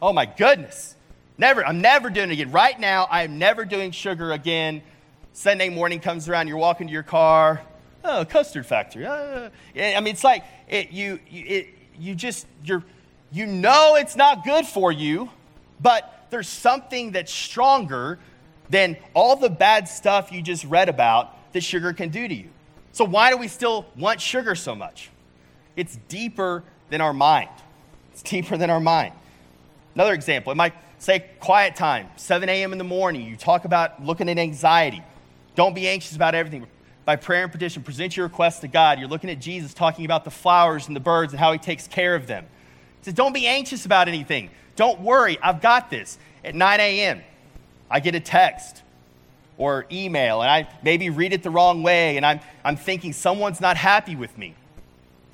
Oh 0.00 0.12
my 0.12 0.26
goodness. 0.26 0.94
Never, 1.36 1.66
I'm 1.66 1.80
never 1.80 2.10
doing 2.10 2.30
it 2.30 2.34
again. 2.34 2.52
Right 2.52 2.78
now, 2.78 3.08
I 3.10 3.24
am 3.24 3.38
never 3.38 3.64
doing 3.64 3.90
sugar 3.90 4.32
again. 4.32 4.82
Sunday 5.32 5.68
morning 5.68 5.98
comes 5.98 6.28
around, 6.28 6.46
you're 6.46 6.58
walking 6.58 6.86
to 6.86 6.92
your 6.92 7.02
car. 7.02 7.60
Oh, 8.04 8.24
custard 8.24 8.66
factory. 8.66 9.06
Uh, 9.06 9.48
I 9.74 9.98
mean, 10.00 10.12
it's 10.12 10.22
like 10.22 10.44
it, 10.68 10.92
you, 10.92 11.18
it, 11.28 11.68
you 11.98 12.14
just, 12.14 12.46
you're, 12.62 12.84
you 13.32 13.46
know 13.46 13.96
it's 13.96 14.14
not 14.14 14.44
good 14.44 14.66
for 14.66 14.92
you, 14.92 15.30
but 15.80 16.26
there's 16.30 16.48
something 16.48 17.12
that's 17.12 17.32
stronger 17.32 18.18
than 18.70 18.96
all 19.14 19.36
the 19.36 19.50
bad 19.50 19.88
stuff 19.88 20.32
you 20.32 20.42
just 20.42 20.64
read 20.64 20.88
about 20.88 21.52
that 21.52 21.62
sugar 21.62 21.92
can 21.92 22.08
do 22.08 22.26
to 22.26 22.34
you. 22.34 22.48
So, 22.92 23.04
why 23.04 23.30
do 23.30 23.36
we 23.36 23.48
still 23.48 23.86
want 23.96 24.20
sugar 24.20 24.54
so 24.54 24.74
much? 24.74 25.10
It's 25.76 25.96
deeper 26.08 26.62
than 26.90 27.00
our 27.00 27.12
mind. 27.12 27.50
It's 28.12 28.22
deeper 28.22 28.56
than 28.56 28.70
our 28.70 28.80
mind. 28.80 29.14
Another 29.94 30.14
example, 30.14 30.52
it 30.52 30.56
might 30.56 30.74
say 30.98 31.24
quiet 31.40 31.76
time, 31.76 32.08
7 32.16 32.48
a.m. 32.48 32.72
in 32.72 32.78
the 32.78 32.84
morning. 32.84 33.26
You 33.26 33.36
talk 33.36 33.64
about 33.64 34.04
looking 34.04 34.28
at 34.28 34.38
anxiety. 34.38 35.02
Don't 35.54 35.74
be 35.74 35.88
anxious 35.88 36.16
about 36.16 36.34
everything. 36.34 36.66
By 37.04 37.16
prayer 37.16 37.42
and 37.42 37.52
petition, 37.52 37.82
present 37.82 38.16
your 38.16 38.26
request 38.26 38.62
to 38.62 38.68
God. 38.68 38.98
You're 38.98 39.08
looking 39.08 39.30
at 39.30 39.38
Jesus 39.38 39.74
talking 39.74 40.04
about 40.04 40.24
the 40.24 40.30
flowers 40.30 40.86
and 40.86 40.96
the 40.96 41.00
birds 41.00 41.32
and 41.32 41.40
how 41.40 41.52
he 41.52 41.58
takes 41.58 41.86
care 41.86 42.14
of 42.14 42.26
them. 42.26 42.44
He 43.00 43.06
says, 43.06 43.14
Don't 43.14 43.34
be 43.34 43.46
anxious 43.46 43.84
about 43.84 44.08
anything. 44.08 44.50
Don't 44.76 45.00
worry, 45.00 45.38
I've 45.42 45.60
got 45.60 45.90
this. 45.90 46.18
At 46.44 46.54
9 46.54 46.80
a.m., 46.80 47.22
I 47.94 48.00
get 48.00 48.16
a 48.16 48.20
text 48.20 48.82
or 49.56 49.86
email, 49.92 50.42
and 50.42 50.50
I 50.50 50.68
maybe 50.82 51.10
read 51.10 51.32
it 51.32 51.44
the 51.44 51.50
wrong 51.50 51.84
way, 51.84 52.16
and 52.16 52.26
I'm, 52.26 52.40
I'm 52.64 52.74
thinking 52.74 53.12
someone's 53.12 53.60
not 53.60 53.76
happy 53.76 54.16
with 54.16 54.36
me. 54.36 54.56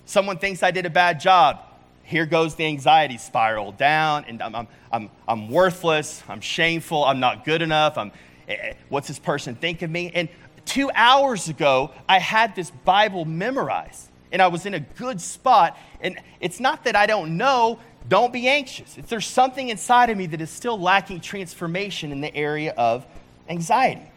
Someone 0.04 0.36
thinks 0.36 0.62
I 0.62 0.70
did 0.70 0.84
a 0.84 0.90
bad 0.90 1.20
job. 1.20 1.58
Here 2.02 2.26
goes 2.26 2.56
the 2.56 2.66
anxiety 2.66 3.16
spiral 3.16 3.72
down, 3.72 4.26
and 4.28 4.42
I'm, 4.42 4.54
I'm, 4.54 4.68
I'm, 4.92 5.10
I'm 5.26 5.48
worthless, 5.48 6.22
I'm 6.28 6.42
shameful, 6.42 7.02
I'm 7.02 7.18
not 7.18 7.46
good 7.46 7.62
enough, 7.62 7.96
I'm, 7.96 8.12
eh, 8.46 8.56
eh, 8.60 8.72
what's 8.90 9.08
this 9.08 9.18
person 9.18 9.54
think 9.54 9.80
of 9.80 9.88
me? 9.88 10.12
And 10.14 10.28
two 10.66 10.90
hours 10.94 11.48
ago, 11.48 11.92
I 12.06 12.18
had 12.18 12.54
this 12.54 12.70
Bible 12.84 13.24
memorized, 13.24 14.10
and 14.32 14.42
I 14.42 14.48
was 14.48 14.66
in 14.66 14.74
a 14.74 14.80
good 14.80 15.18
spot. 15.22 15.78
And 16.02 16.18
it's 16.40 16.60
not 16.60 16.84
that 16.84 16.94
I 16.94 17.06
don't 17.06 17.38
know, 17.38 17.80
don't 18.10 18.32
be 18.32 18.48
anxious. 18.48 18.98
If 18.98 19.08
there's 19.08 19.26
something 19.26 19.68
inside 19.68 20.10
of 20.10 20.18
me 20.18 20.26
that 20.26 20.40
is 20.40 20.50
still 20.50 20.78
lacking 20.78 21.20
transformation 21.20 22.10
in 22.10 22.20
the 22.20 22.34
area 22.34 22.74
of 22.76 23.06
anxiety. 23.48 24.10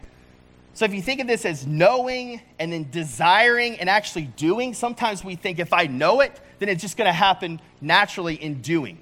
So 0.74 0.84
if 0.84 0.92
you 0.92 1.00
think 1.00 1.20
of 1.20 1.28
this 1.28 1.44
as 1.44 1.64
knowing 1.64 2.42
and 2.58 2.72
then 2.72 2.88
desiring 2.90 3.78
and 3.78 3.88
actually 3.88 4.24
doing, 4.24 4.74
sometimes 4.74 5.24
we 5.24 5.36
think 5.36 5.60
if 5.60 5.72
I 5.72 5.86
know 5.86 6.20
it, 6.20 6.38
then 6.58 6.68
it's 6.68 6.82
just 6.82 6.96
going 6.96 7.06
to 7.06 7.12
happen 7.12 7.60
naturally 7.80 8.34
in 8.34 8.60
doing. 8.60 8.98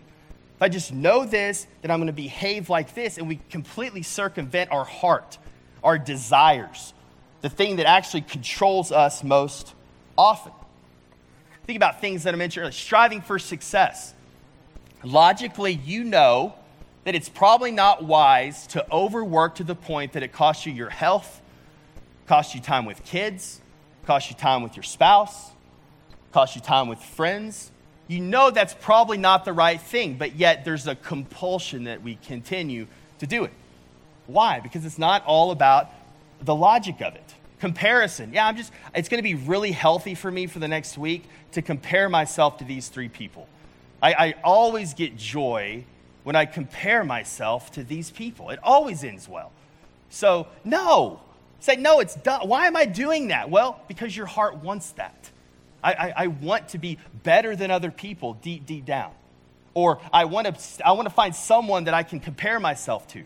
If 0.57 0.63
I 0.63 0.69
just 0.69 0.93
know 0.93 1.25
this, 1.25 1.67
then 1.81 1.91
I'm 1.91 1.99
going 1.99 2.09
to 2.09 2.13
behave 2.13 2.69
like 2.69 2.95
this, 2.95 3.17
and 3.17 3.27
we 3.27 3.41
completely 3.49 4.03
circumvent 4.03 4.71
our 4.71 4.85
heart, 4.85 5.39
our 5.83 5.99
desires, 5.99 6.93
the 7.41 7.49
thing 7.49 7.77
that 7.77 7.87
actually 7.87 8.21
controls 8.21 8.93
us 8.93 9.25
most 9.25 9.75
often. 10.19 10.53
Think 11.65 11.79
about 11.79 12.03
things 12.03 12.25
that 12.25 12.35
I 12.35 12.37
mentioned 12.37 12.63
earlier 12.63 12.73
striving 12.73 13.23
for 13.23 13.39
success. 13.39 14.13
Logically, 15.05 15.73
you 15.73 16.05
know 16.05 16.55
that 17.05 17.15
it's 17.15 17.29
probably 17.29 17.73
not 17.73 18.05
wise 18.05 18.67
to 18.69 18.87
overwork 18.93 19.57
to 19.57 19.65
the 19.65 19.75
point 19.75 20.13
that 20.13 20.23
it 20.23 20.33
costs 20.33 20.67
you 20.67 20.73
your 20.73 20.91
health 20.91 21.43
costs 22.27 22.55
you 22.55 22.61
time 22.61 22.87
with 22.87 23.05
kids, 23.05 23.61
costs 24.07 24.31
you 24.31 24.37
time 24.37 24.63
with 24.63 24.77
your 24.77 24.83
spouse, 24.83 25.51
costs 26.33 26.57
you 26.57 26.63
time 26.63 26.89
with 26.89 26.99
friends. 26.99 27.71
You 28.09 28.21
know 28.21 28.51
that's 28.51 28.75
probably 28.75 29.19
not 29.19 29.45
the 29.45 29.53
right 29.53 29.81
thing, 29.81 30.15
but 30.15 30.37
yet 30.37 30.65
there's 30.65 30.87
a 30.87 30.95
compulsion 30.95 31.85
that 31.85 32.03
we 32.03 32.17
continue 32.17 32.87
to 33.19 33.27
do 33.27 33.45
it. 33.45 33.53
Why? 34.27 34.61
Because 34.61 34.85
it's 34.85 34.99
not 34.99 35.25
all 35.27 35.51
about 35.51 35.91
the 36.41 36.55
logic 36.55 37.03
of 37.03 37.15
it. 37.15 37.35
Comparison. 37.61 38.33
Yeah, 38.33 38.47
I'm 38.47 38.57
just, 38.57 38.73
it's 38.95 39.09
going 39.09 39.19
to 39.19 39.23
be 39.23 39.35
really 39.35 39.73
healthy 39.73 40.15
for 40.15 40.31
me 40.31 40.47
for 40.47 40.59
the 40.59 40.69
next 40.69 40.99
week 40.99 41.25
to 41.53 41.63
compare 41.63 42.09
myself 42.09 42.59
to 42.59 42.65
these 42.65 42.89
three 42.89 43.09
people. 43.09 43.47
I, 44.03 44.13
I 44.13 44.35
always 44.43 44.95
get 44.95 45.17
joy 45.17 45.85
when 46.25 46.37
I 46.37 46.45
compare 46.45 47.05
myself 47.05 47.71
to 47.73 47.85
these 47.85 48.11
people. 48.11 48.51
It 48.51 48.59
always 48.63 49.05
ends 49.05 49.29
well. 49.29 49.53
So, 50.11 50.49
no, 50.65 51.21
Say, 51.63 51.77
no, 51.77 52.01
it's 52.01 52.17
done. 52.17 52.49
Why 52.49 52.67
am 52.67 52.75
I 52.75 52.87
doing 52.87 53.29
that? 53.29 53.49
Well, 53.49 53.81
because 53.87 54.17
your 54.17 54.27
heart 54.27 54.57
wants 54.57 54.91
that. 54.93 55.31
I, 55.83 55.93
I, 55.93 56.15
I 56.17 56.27
want 56.27 56.71
to 56.71 56.79
be 56.79 56.99
better 57.23 57.55
than 57.55 57.71
other 57.71 57.93
people 57.93 58.35
deep, 58.35 58.67
deep 58.67 58.85
down. 58.85 59.13
Or 59.73 60.01
I 60.13 60.25
want, 60.25 60.59
to, 60.59 60.87
I 60.87 60.91
want 60.93 61.07
to 61.07 61.15
find 61.15 61.33
someone 61.33 61.85
that 61.85 61.95
I 61.95 62.03
can 62.03 62.19
compare 62.19 62.59
myself 62.59 63.07
to. 63.09 63.23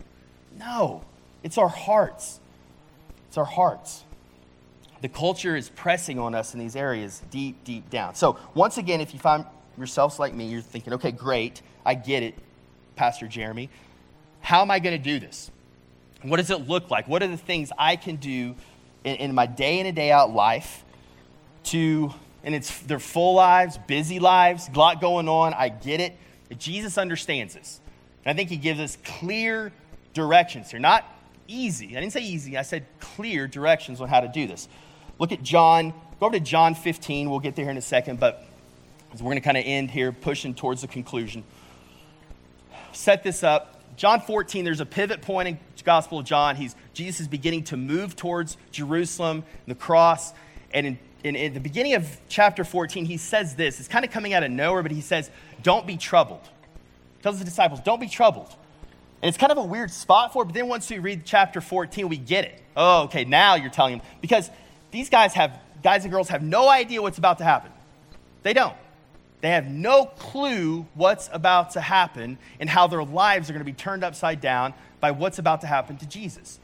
No, 0.59 1.01
it's 1.41 1.57
our 1.57 1.67
hearts. 1.67 2.39
It's 3.27 3.39
our 3.39 3.45
hearts. 3.45 4.03
The 5.01 5.09
culture 5.09 5.55
is 5.55 5.69
pressing 5.69 6.19
on 6.19 6.35
us 6.35 6.53
in 6.53 6.59
these 6.59 6.75
areas 6.75 7.23
deep, 7.31 7.63
deep 7.63 7.89
down. 7.89 8.13
So, 8.13 8.37
once 8.53 8.77
again, 8.77 9.01
if 9.01 9.15
you 9.15 9.19
find 9.19 9.45
yourselves 9.77 10.19
like 10.19 10.33
me, 10.33 10.47
you're 10.47 10.61
thinking, 10.61 10.93
okay, 10.93 11.11
great, 11.11 11.61
I 11.85 11.93
get 11.95 12.23
it, 12.23 12.35
Pastor 12.95 13.27
Jeremy. 13.27 13.69
How 14.41 14.61
am 14.61 14.71
I 14.71 14.79
going 14.79 14.97
to 14.97 15.03
do 15.03 15.19
this? 15.19 15.51
What 16.23 16.37
does 16.37 16.49
it 16.49 16.67
look 16.67 16.89
like? 16.89 17.07
What 17.07 17.21
are 17.23 17.27
the 17.27 17.37
things 17.37 17.71
I 17.77 17.95
can 17.95 18.15
do 18.15 18.55
in, 19.03 19.15
in 19.17 19.35
my 19.35 19.45
day 19.45 19.79
in 19.79 19.85
and 19.85 19.95
day 19.95 20.11
out 20.11 20.33
life 20.33 20.83
to, 21.65 22.13
and 22.43 22.55
it's 22.55 22.79
their 22.81 22.99
full 22.99 23.35
lives, 23.35 23.77
busy 23.87 24.19
lives, 24.19 24.69
a 24.73 24.77
lot 24.77 25.01
going 25.01 25.27
on. 25.27 25.53
I 25.53 25.69
get 25.69 25.99
it. 25.99 26.17
Jesus 26.57 26.97
understands 26.97 27.53
this. 27.53 27.79
And 28.23 28.33
I 28.33 28.35
think 28.37 28.49
he 28.49 28.57
gives 28.57 28.79
us 28.79 28.97
clear 29.03 29.71
directions 30.13 30.71
here. 30.71 30.79
Not 30.79 31.05
easy. 31.47 31.95
I 31.95 31.99
didn't 32.01 32.13
say 32.13 32.21
easy, 32.21 32.57
I 32.57 32.61
said 32.61 32.85
clear 32.99 33.47
directions 33.47 34.01
on 34.01 34.09
how 34.09 34.19
to 34.19 34.27
do 34.27 34.47
this. 34.47 34.67
Look 35.19 35.31
at 35.31 35.41
John, 35.41 35.91
go 36.19 36.27
over 36.27 36.37
to 36.37 36.39
John 36.39 36.75
15. 36.75 37.29
We'll 37.29 37.39
get 37.39 37.55
there 37.55 37.69
in 37.69 37.77
a 37.77 37.81
second, 37.81 38.19
but 38.19 38.43
we're 39.21 39.31
going 39.31 39.41
to 39.41 39.45
kind 39.45 39.57
of 39.57 39.63
end 39.65 39.91
here, 39.91 40.11
pushing 40.11 40.53
towards 40.53 40.81
the 40.81 40.87
conclusion. 40.87 41.43
Set 42.91 43.23
this 43.23 43.43
up. 43.43 43.77
John 43.97 44.21
14, 44.21 44.63
there's 44.63 44.79
a 44.79 44.85
pivot 44.85 45.21
point 45.21 45.47
in 45.47 45.59
the 45.75 45.83
Gospel 45.83 46.19
of 46.19 46.25
John. 46.25 46.55
He's, 46.55 46.75
Jesus 46.93 47.21
is 47.21 47.27
beginning 47.27 47.63
to 47.65 47.77
move 47.77 48.15
towards 48.15 48.57
Jerusalem, 48.71 49.43
the 49.65 49.75
cross. 49.75 50.33
And 50.71 50.85
in, 50.85 50.99
in, 51.23 51.35
in 51.35 51.53
the 51.53 51.59
beginning 51.59 51.95
of 51.95 52.19
chapter 52.29 52.63
14, 52.63 53.05
he 53.05 53.17
says 53.17 53.55
this. 53.55 53.79
It's 53.79 53.87
kind 53.87 54.05
of 54.05 54.11
coming 54.11 54.33
out 54.33 54.43
of 54.43 54.51
nowhere, 54.51 54.83
but 54.83 54.91
he 54.91 55.01
says, 55.01 55.31
Don't 55.63 55.87
be 55.87 55.97
troubled. 55.97 56.47
He 57.17 57.23
tells 57.23 57.39
the 57.39 57.45
disciples, 57.45 57.79
Don't 57.81 57.99
be 57.99 58.07
troubled. 58.07 58.55
And 59.21 59.29
it's 59.29 59.37
kind 59.37 59.51
of 59.51 59.57
a 59.57 59.63
weird 59.63 59.89
spot 59.89 60.31
for 60.31 60.43
it, 60.43 60.45
but 60.45 60.53
then 60.53 60.67
once 60.67 60.89
we 60.89 60.99
read 60.99 61.23
chapter 61.25 61.59
14, 61.59 62.07
we 62.07 62.17
get 62.17 62.45
it. 62.45 62.61
Oh, 62.75 63.03
okay, 63.05 63.25
now 63.25 63.55
you're 63.55 63.71
telling 63.71 63.97
them. 63.97 64.07
Because 64.21 64.51
these 64.91 65.09
guys 65.09 65.33
have, 65.33 65.59
guys 65.81 66.03
and 66.03 66.11
girls 66.11 66.29
have 66.29 66.43
no 66.43 66.69
idea 66.69 67.01
what's 67.01 67.17
about 67.17 67.39
to 67.39 67.43
happen. 67.43 67.71
They 68.43 68.53
don't. 68.53 68.75
They 69.41 69.49
have 69.49 69.67
no 69.67 70.05
clue 70.05 70.87
what's 70.95 71.29
about 71.31 71.71
to 71.71 71.81
happen 71.81 72.37
and 72.59 72.69
how 72.69 72.87
their 72.87 73.03
lives 73.03 73.49
are 73.49 73.53
going 73.53 73.65
to 73.65 73.71
be 73.71 73.73
turned 73.73 74.03
upside 74.03 74.41
down 74.41 74.73
by 74.99 75.11
what's 75.11 75.37
about 75.37 75.61
to 75.61 75.67
happen 75.67 75.97
to 75.97 76.07
Jesus. 76.07 76.59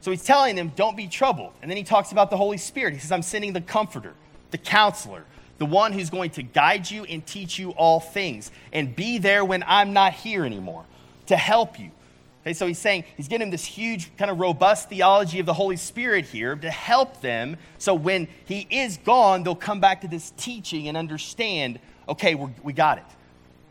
So 0.00 0.10
he's 0.10 0.24
telling 0.24 0.56
them, 0.56 0.72
don't 0.74 0.96
be 0.96 1.06
troubled. 1.06 1.52
And 1.62 1.70
then 1.70 1.76
he 1.76 1.84
talks 1.84 2.12
about 2.12 2.30
the 2.30 2.36
Holy 2.36 2.58
Spirit. 2.58 2.94
He 2.94 3.00
says, 3.00 3.12
I'm 3.12 3.22
sending 3.22 3.52
the 3.52 3.60
comforter, 3.60 4.14
the 4.50 4.58
counselor, 4.58 5.24
the 5.58 5.66
one 5.66 5.92
who's 5.92 6.10
going 6.10 6.30
to 6.30 6.42
guide 6.42 6.90
you 6.90 7.04
and 7.04 7.24
teach 7.24 7.58
you 7.58 7.70
all 7.70 8.00
things 8.00 8.50
and 8.72 8.94
be 8.94 9.18
there 9.18 9.44
when 9.44 9.64
I'm 9.66 9.92
not 9.92 10.14
here 10.14 10.44
anymore 10.44 10.84
to 11.26 11.36
help 11.36 11.78
you. 11.78 11.90
Okay, 12.42 12.54
so 12.54 12.66
he's 12.66 12.78
saying, 12.78 13.04
he's 13.16 13.28
getting 13.28 13.50
this 13.50 13.64
huge, 13.64 14.16
kind 14.16 14.30
of 14.30 14.38
robust 14.38 14.88
theology 14.88 15.40
of 15.40 15.46
the 15.46 15.52
Holy 15.52 15.76
Spirit 15.76 16.24
here 16.24 16.54
to 16.56 16.70
help 16.70 17.20
them 17.20 17.56
so 17.78 17.94
when 17.94 18.28
he 18.44 18.66
is 18.70 18.96
gone, 18.98 19.42
they'll 19.42 19.56
come 19.56 19.80
back 19.80 20.00
to 20.02 20.08
this 20.08 20.32
teaching 20.36 20.88
and 20.88 20.96
understand 20.96 21.80
okay, 22.08 22.34
we 22.34 22.72
got 22.72 22.98
it. 22.98 23.04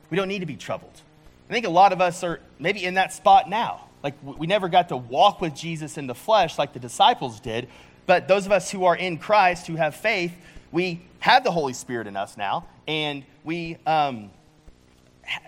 We 0.10 0.18
don't 0.18 0.28
need 0.28 0.40
to 0.40 0.46
be 0.46 0.56
troubled. 0.56 1.02
I 1.50 1.54
think 1.54 1.66
a 1.66 1.70
lot 1.70 1.94
of 1.94 2.02
us 2.02 2.24
are 2.24 2.40
maybe 2.60 2.84
in 2.84 2.96
that 2.96 3.14
spot 3.14 3.50
now. 3.50 3.86
Like 4.04 4.16
we 4.24 4.48
never 4.48 4.70
got 4.70 4.90
to 4.90 4.98
walk 4.98 5.42
with 5.42 5.56
Jesus 5.56 5.98
in 5.98 6.08
the 6.08 6.16
flesh 6.16 6.58
like 6.58 6.74
the 6.74 6.80
disciples 6.80 7.40
did, 7.40 7.68
but 8.06 8.28
those 8.28 8.46
of 8.46 8.52
us 8.52 8.72
who 8.72 8.86
are 8.86 8.96
in 8.96 9.18
Christ, 9.18 9.68
who 9.68 9.76
have 9.76 9.96
faith, 9.96 10.34
we 10.72 11.02
have 11.20 11.44
the 11.44 11.52
Holy 11.52 11.74
Spirit 11.74 12.08
in 12.08 12.16
us 12.16 12.38
now, 12.38 12.68
and 12.88 13.24
we, 13.44 13.78
um, 13.86 14.30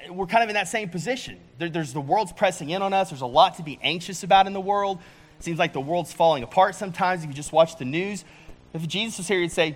we're 0.09 0.25
kind 0.25 0.43
of 0.43 0.49
in 0.49 0.55
that 0.55 0.67
same 0.67 0.89
position. 0.89 1.39
There, 1.57 1.69
there's 1.69 1.93
the 1.93 2.01
world's 2.01 2.33
pressing 2.33 2.69
in 2.69 2.81
on 2.81 2.93
us. 2.93 3.09
There's 3.09 3.21
a 3.21 3.27
lot 3.27 3.55
to 3.57 3.63
be 3.63 3.79
anxious 3.81 4.23
about 4.23 4.47
in 4.47 4.53
the 4.53 4.61
world. 4.61 4.99
It 5.37 5.43
seems 5.43 5.59
like 5.59 5.73
the 5.73 5.81
world's 5.81 6.11
falling 6.11 6.43
apart 6.43 6.75
sometimes 6.75 7.23
if 7.23 7.29
you 7.29 7.35
just 7.35 7.53
watch 7.53 7.77
the 7.77 7.85
news. 7.85 8.25
If 8.73 8.87
Jesus 8.87 9.19
was 9.19 9.27
here, 9.27 9.39
he'd 9.39 9.51
say, 9.51 9.75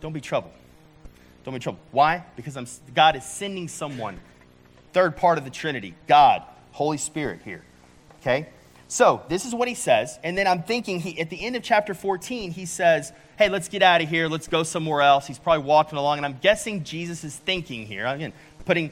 Don't 0.00 0.12
be 0.12 0.20
troubled. 0.20 0.52
Don't 1.46 1.54
be 1.54 1.60
troubled. 1.60 1.80
Why? 1.92 2.24
Because 2.34 2.56
I'm, 2.56 2.66
God 2.92 3.14
is 3.14 3.24
sending 3.24 3.68
someone. 3.68 4.18
Third 4.92 5.16
part 5.16 5.38
of 5.38 5.44
the 5.44 5.50
Trinity 5.50 5.94
God, 6.08 6.42
Holy 6.72 6.98
Spirit 6.98 7.40
here. 7.44 7.62
Okay? 8.20 8.48
So 8.88 9.22
this 9.28 9.44
is 9.44 9.54
what 9.54 9.68
he 9.68 9.74
says. 9.74 10.18
And 10.24 10.36
then 10.36 10.48
I'm 10.48 10.64
thinking 10.64 10.98
he, 10.98 11.20
at 11.20 11.30
the 11.30 11.40
end 11.40 11.54
of 11.54 11.62
chapter 11.62 11.94
14, 11.94 12.50
he 12.50 12.66
says, 12.66 13.12
Hey, 13.38 13.48
let's 13.48 13.68
get 13.68 13.80
out 13.80 14.02
of 14.02 14.08
here. 14.08 14.26
Let's 14.26 14.48
go 14.48 14.64
somewhere 14.64 15.02
else. 15.02 15.28
He's 15.28 15.38
probably 15.38 15.64
walking 15.64 15.96
along. 15.98 16.18
And 16.18 16.26
I'm 16.26 16.38
guessing 16.42 16.82
Jesus 16.82 17.22
is 17.22 17.36
thinking 17.36 17.86
here. 17.86 18.06
Again, 18.06 18.32
putting 18.64 18.90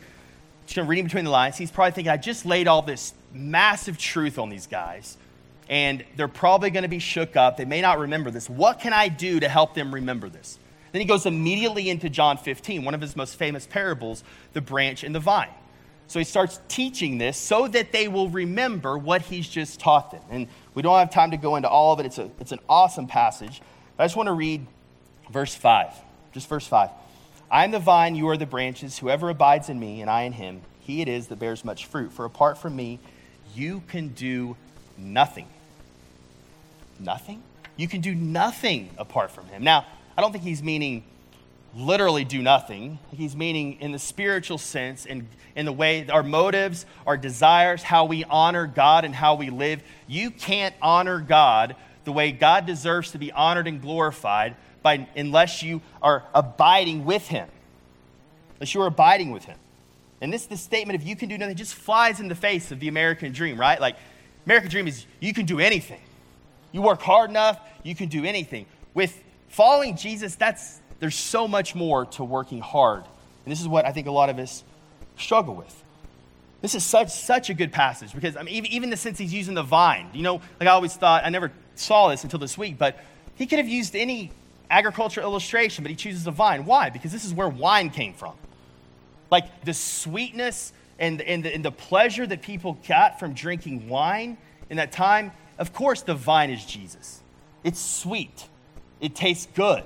reading 0.76 1.04
between 1.04 1.24
the 1.24 1.32
lines, 1.32 1.56
he's 1.56 1.72
probably 1.72 1.90
thinking, 1.90 2.12
I 2.12 2.18
just 2.18 2.46
laid 2.46 2.68
all 2.68 2.82
this 2.82 3.14
massive 3.32 3.98
truth 3.98 4.38
on 4.38 4.48
these 4.48 4.68
guys, 4.68 5.16
and 5.68 6.04
they're 6.16 6.28
probably 6.28 6.70
going 6.70 6.84
to 6.84 6.88
be 6.88 7.00
shook 7.00 7.36
up. 7.36 7.56
They 7.56 7.64
may 7.64 7.80
not 7.80 7.98
remember 7.98 8.30
this. 8.30 8.48
What 8.48 8.78
can 8.78 8.92
I 8.92 9.08
do 9.08 9.40
to 9.40 9.48
help 9.48 9.74
them 9.74 9.92
remember 9.92 10.28
this? 10.28 10.58
Then 10.94 11.00
he 11.00 11.09
goes 11.09 11.26
immediately 11.26 11.90
into 11.90 12.09
John 12.09 12.38
15, 12.38 12.85
one 12.85 12.94
of 12.94 13.00
his 13.00 13.16
most 13.16 13.35
famous 13.35 13.66
parables, 13.66 14.22
the 14.52 14.61
branch 14.61 15.02
and 15.02 15.12
the 15.12 15.18
vine. 15.18 15.50
So 16.07 16.20
he 16.20 16.24
starts 16.24 16.61
teaching 16.68 17.18
this 17.18 17.37
so 17.37 17.66
that 17.66 17.90
they 17.90 18.07
will 18.07 18.28
remember 18.28 18.96
what 18.96 19.22
he's 19.22 19.48
just 19.48 19.80
taught 19.80 20.12
them. 20.12 20.22
And 20.30 20.46
we 20.72 20.83
don't 20.83 20.96
have 20.96 21.11
time 21.11 21.33
to 21.33 21.37
go 21.37 21.57
into 21.57 21.68
all 21.68 21.92
of 21.92 21.98
it, 21.98 22.07
it's, 22.07 22.18
a, 22.18 22.30
it's 22.38 22.52
an 22.52 22.61
awesome 22.68 23.09
passage. 23.09 23.61
I 23.98 24.04
just 24.04 24.14
want 24.14 24.28
to 24.28 24.35
read 24.35 24.68
verse 25.33 25.52
5, 25.52 25.92
just 26.30 26.48
verse 26.48 26.68
5. 26.68 26.90
I 27.50 27.64
am 27.64 27.72
the 27.72 27.80
vine, 27.80 28.14
you 28.14 28.28
are 28.28 28.37
the 28.37 28.46
branches. 28.46 28.96
Whoever 28.96 29.30
abides 29.30 29.68
in 29.68 29.80
me 29.80 30.00
and 30.00 30.09
I 30.09 30.22
in 30.22 30.33
him, 30.33 30.61
he 30.78 31.02
it 31.02 31.09
is 31.09 31.26
that 31.26 31.40
bears 31.40 31.64
much 31.64 31.87
fruit. 31.87 32.12
For 32.12 32.24
apart 32.24 32.57
from 32.57 32.76
me, 32.76 33.00
you 33.52 33.83
can 33.88 34.11
do 34.11 34.57
nothing. 34.96 35.48
Nothing? 37.00 37.42
You 37.76 37.88
can 37.88 38.00
do 38.00 38.14
nothing 38.14 38.90
apart 38.96 39.33
from 39.33 39.48
him. 39.48 39.64
Now, 39.64 39.87
I 40.16 40.20
don't 40.20 40.33
think 40.33 40.44
he's 40.44 40.62
meaning 40.62 41.05
literally 41.77 42.24
do 42.24 42.40
nothing. 42.40 42.98
He's 43.11 43.35
meaning 43.35 43.81
in 43.81 43.92
the 43.92 43.98
spiritual 43.98 44.59
sense, 44.59 45.07
in, 45.07 45.29
in 45.57 45.66
the 45.66 45.72
way 45.72 46.09
our 46.09 46.22
motives, 46.22 46.87
our 47.07 47.16
desires, 47.16 47.83
how 47.83 48.05
we 48.05 48.24
honor 48.24 48.66
God 48.66 49.05
and 49.05 49.14
how 49.14 49.35
we 49.35 49.50
live. 49.50 49.83
You 50.07 50.31
can't 50.31 50.74
honor 50.81 51.20
God 51.20 51.77
the 52.05 52.12
way 52.12 52.33
God 52.33 52.66
deserves 52.66 53.12
to 53.12 53.18
be 53.18 53.33
honored 53.33 53.66
and 53.66 53.81
glorified 53.81 54.57
by, 54.83 55.09
unless 55.16 55.62
you 55.62 55.81
are 56.03 56.22
abiding 56.35 57.05
with 57.05 57.27
him. 57.27 57.48
Unless 58.57 58.74
you 58.74 58.83
are 58.83 58.87
abiding 58.87 59.31
with 59.31 59.44
him. 59.44 59.59
And 60.20 60.33
this, 60.33 60.46
this 60.46 60.61
statement 60.61 61.00
of 61.00 61.07
you 61.07 61.16
can 61.16 61.29
do 61.29 61.37
nothing 61.37 61.57
just 61.57 61.74
flies 61.74 62.20
in 62.20 62.29
the 62.29 62.35
face 62.35 62.70
of 62.70 62.81
the 62.81 62.88
American 62.88 63.33
dream, 63.33 63.59
right? 63.59 63.81
Like, 63.81 63.96
American 64.46 64.70
dream 64.70 64.87
is 64.87 65.07
you 65.20 65.35
can 65.35 65.46
do 65.46 65.59
anything. 65.59 66.00
You 66.70 66.83
work 66.83 67.00
hard 67.03 67.31
enough, 67.31 67.59
you 67.83 67.94
can 67.94 68.09
do 68.09 68.24
anything. 68.24 68.66
With 68.94 69.22
following 69.54 69.96
Jesus, 69.96 70.34
that's 70.34 70.80
there's 71.00 71.14
so 71.14 71.46
much 71.46 71.74
more 71.74 72.06
to 72.06 72.24
working 72.24 72.60
hard. 72.60 73.04
And 73.44 73.52
this 73.52 73.60
is 73.60 73.68
what 73.68 73.84
I 73.84 73.92
think 73.92 74.06
a 74.06 74.12
lot 74.12 74.30
of 74.30 74.38
us 74.38 74.64
struggle 75.16 75.54
with. 75.54 75.82
This 76.60 76.74
is 76.74 76.84
such 76.84 77.10
such 77.10 77.50
a 77.50 77.54
good 77.54 77.72
passage 77.72 78.12
because 78.14 78.36
I 78.36 78.42
mean 78.42 78.55
even, 78.55 78.70
even 78.70 78.90
the 78.90 78.96
sense 78.96 79.18
he's 79.18 79.32
using 79.32 79.55
the 79.55 79.62
vine. 79.62 80.09
You 80.12 80.22
know, 80.22 80.34
like 80.59 80.68
I 80.68 80.72
always 80.72 80.94
thought, 80.94 81.24
I 81.24 81.30
never 81.30 81.52
saw 81.74 82.09
this 82.09 82.24
until 82.24 82.38
this 82.38 82.59
week, 82.59 82.78
but 82.78 82.98
he 83.36 83.46
could 83.46 83.59
have 83.59 83.68
used 83.68 83.94
any 83.94 84.32
agricultural 84.70 85.26
illustration, 85.26 85.84
but 85.84 85.90
he 85.90 85.96
chooses 85.96 86.26
a 86.26 86.30
vine. 86.30 86.64
Why? 86.64 86.90
Because 86.90 87.12
this 87.12 87.24
is 87.24 87.32
where 87.32 87.48
wine 87.48 87.90
came 87.90 88.14
from. 88.14 88.34
Like 89.30 89.64
the 89.64 89.74
sweetness 89.74 90.72
and, 90.98 91.20
and, 91.20 91.44
the, 91.44 91.55
and 91.55 91.64
the 91.64 91.72
pleasure 91.72 92.26
that 92.26 92.42
people 92.42 92.78
got 92.88 93.20
from 93.20 93.34
drinking 93.34 93.88
wine 93.88 94.36
in 94.70 94.78
that 94.78 94.90
time, 94.90 95.32
of 95.59 95.72
course, 95.72 96.02
the 96.02 96.14
vine 96.14 96.50
is 96.50 96.64
Jesus. 96.64 97.20
It's 97.62 97.80
sweet, 97.80 98.48
it 99.05 99.14
tastes 99.14 99.46
good. 99.55 99.84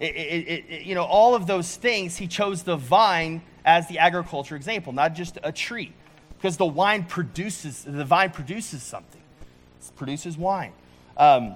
It, 0.00 0.16
it, 0.16 0.64
it, 0.68 0.82
you 0.82 0.94
know, 0.94 1.04
all 1.04 1.34
of 1.34 1.46
those 1.46 1.76
things, 1.76 2.16
he 2.16 2.26
chose 2.26 2.64
the 2.64 2.76
vine 2.76 3.42
as 3.64 3.86
the 3.86 3.98
agriculture 4.00 4.56
example, 4.56 4.92
not 4.92 5.14
just 5.14 5.38
a 5.44 5.52
tree. 5.52 5.92
Because 6.36 6.56
the 6.56 6.66
wine 6.66 7.04
produces, 7.04 7.84
the 7.84 8.04
vine 8.04 8.30
produces 8.30 8.82
something. 8.82 9.22
It 9.80 9.96
produces 9.96 10.36
wine. 10.36 10.72
Um, 11.16 11.54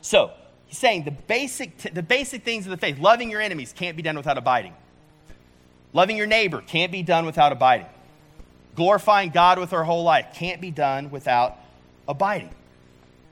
so, 0.00 0.30
He's 0.68 0.78
saying 0.78 1.04
the 1.04 1.10
basic, 1.10 1.78
the 1.78 2.02
basic 2.02 2.44
things 2.44 2.66
of 2.66 2.70
the 2.70 2.76
faith, 2.76 2.98
loving 2.98 3.30
your 3.30 3.40
enemies, 3.40 3.72
can't 3.74 3.96
be 3.96 4.02
done 4.02 4.16
without 4.16 4.36
abiding. 4.36 4.74
Loving 5.94 6.16
your 6.16 6.26
neighbor 6.26 6.60
can't 6.60 6.92
be 6.92 7.02
done 7.02 7.24
without 7.24 7.52
abiding. 7.52 7.86
Glorifying 8.76 9.30
God 9.30 9.58
with 9.58 9.72
our 9.72 9.82
whole 9.82 10.04
life 10.04 10.26
can't 10.34 10.60
be 10.60 10.70
done 10.70 11.10
without 11.10 11.56
abiding. 12.06 12.54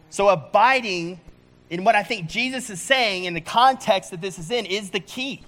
So, 0.09 0.31
abiding 0.31 1.21
in 1.71 1.85
what 1.85 1.95
I 1.95 2.03
think 2.03 2.29
Jesus 2.29 2.71
is 2.71 2.81
saying 2.81 3.25
in 3.25 3.35
the 3.35 3.41
context 3.41 4.11
that 4.11 4.21
this 4.21 4.39
is 4.39 4.51
in 4.51 4.67
is 4.67 4.91
the 4.91 5.01
key. 5.01 5.43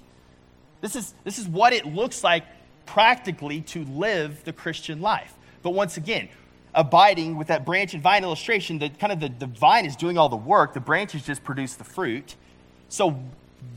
This 0.80 0.96
is, 0.96 1.14
this 1.24 1.38
is 1.38 1.48
what 1.48 1.72
it 1.72 1.86
looks 1.86 2.22
like 2.22 2.44
practically 2.86 3.60
to 3.62 3.84
live 3.84 4.44
the 4.44 4.52
Christian 4.52 5.00
life. 5.00 5.34
But 5.62 5.70
once 5.70 5.96
again, 5.96 6.28
abiding 6.74 7.36
with 7.36 7.48
that 7.48 7.64
branch 7.64 7.94
and 7.94 8.02
vine 8.02 8.22
illustration, 8.22 8.78
the 8.78 8.88
kind 8.88 9.12
of 9.12 9.20
the, 9.20 9.28
the 9.28 9.46
vine 9.46 9.86
is 9.86 9.96
doing 9.96 10.18
all 10.18 10.28
the 10.28 10.36
work, 10.36 10.74
the 10.74 10.80
branches 10.80 11.24
just 11.24 11.44
produce 11.44 11.74
the 11.74 11.84
fruit. 11.84 12.36
So, 12.88 13.20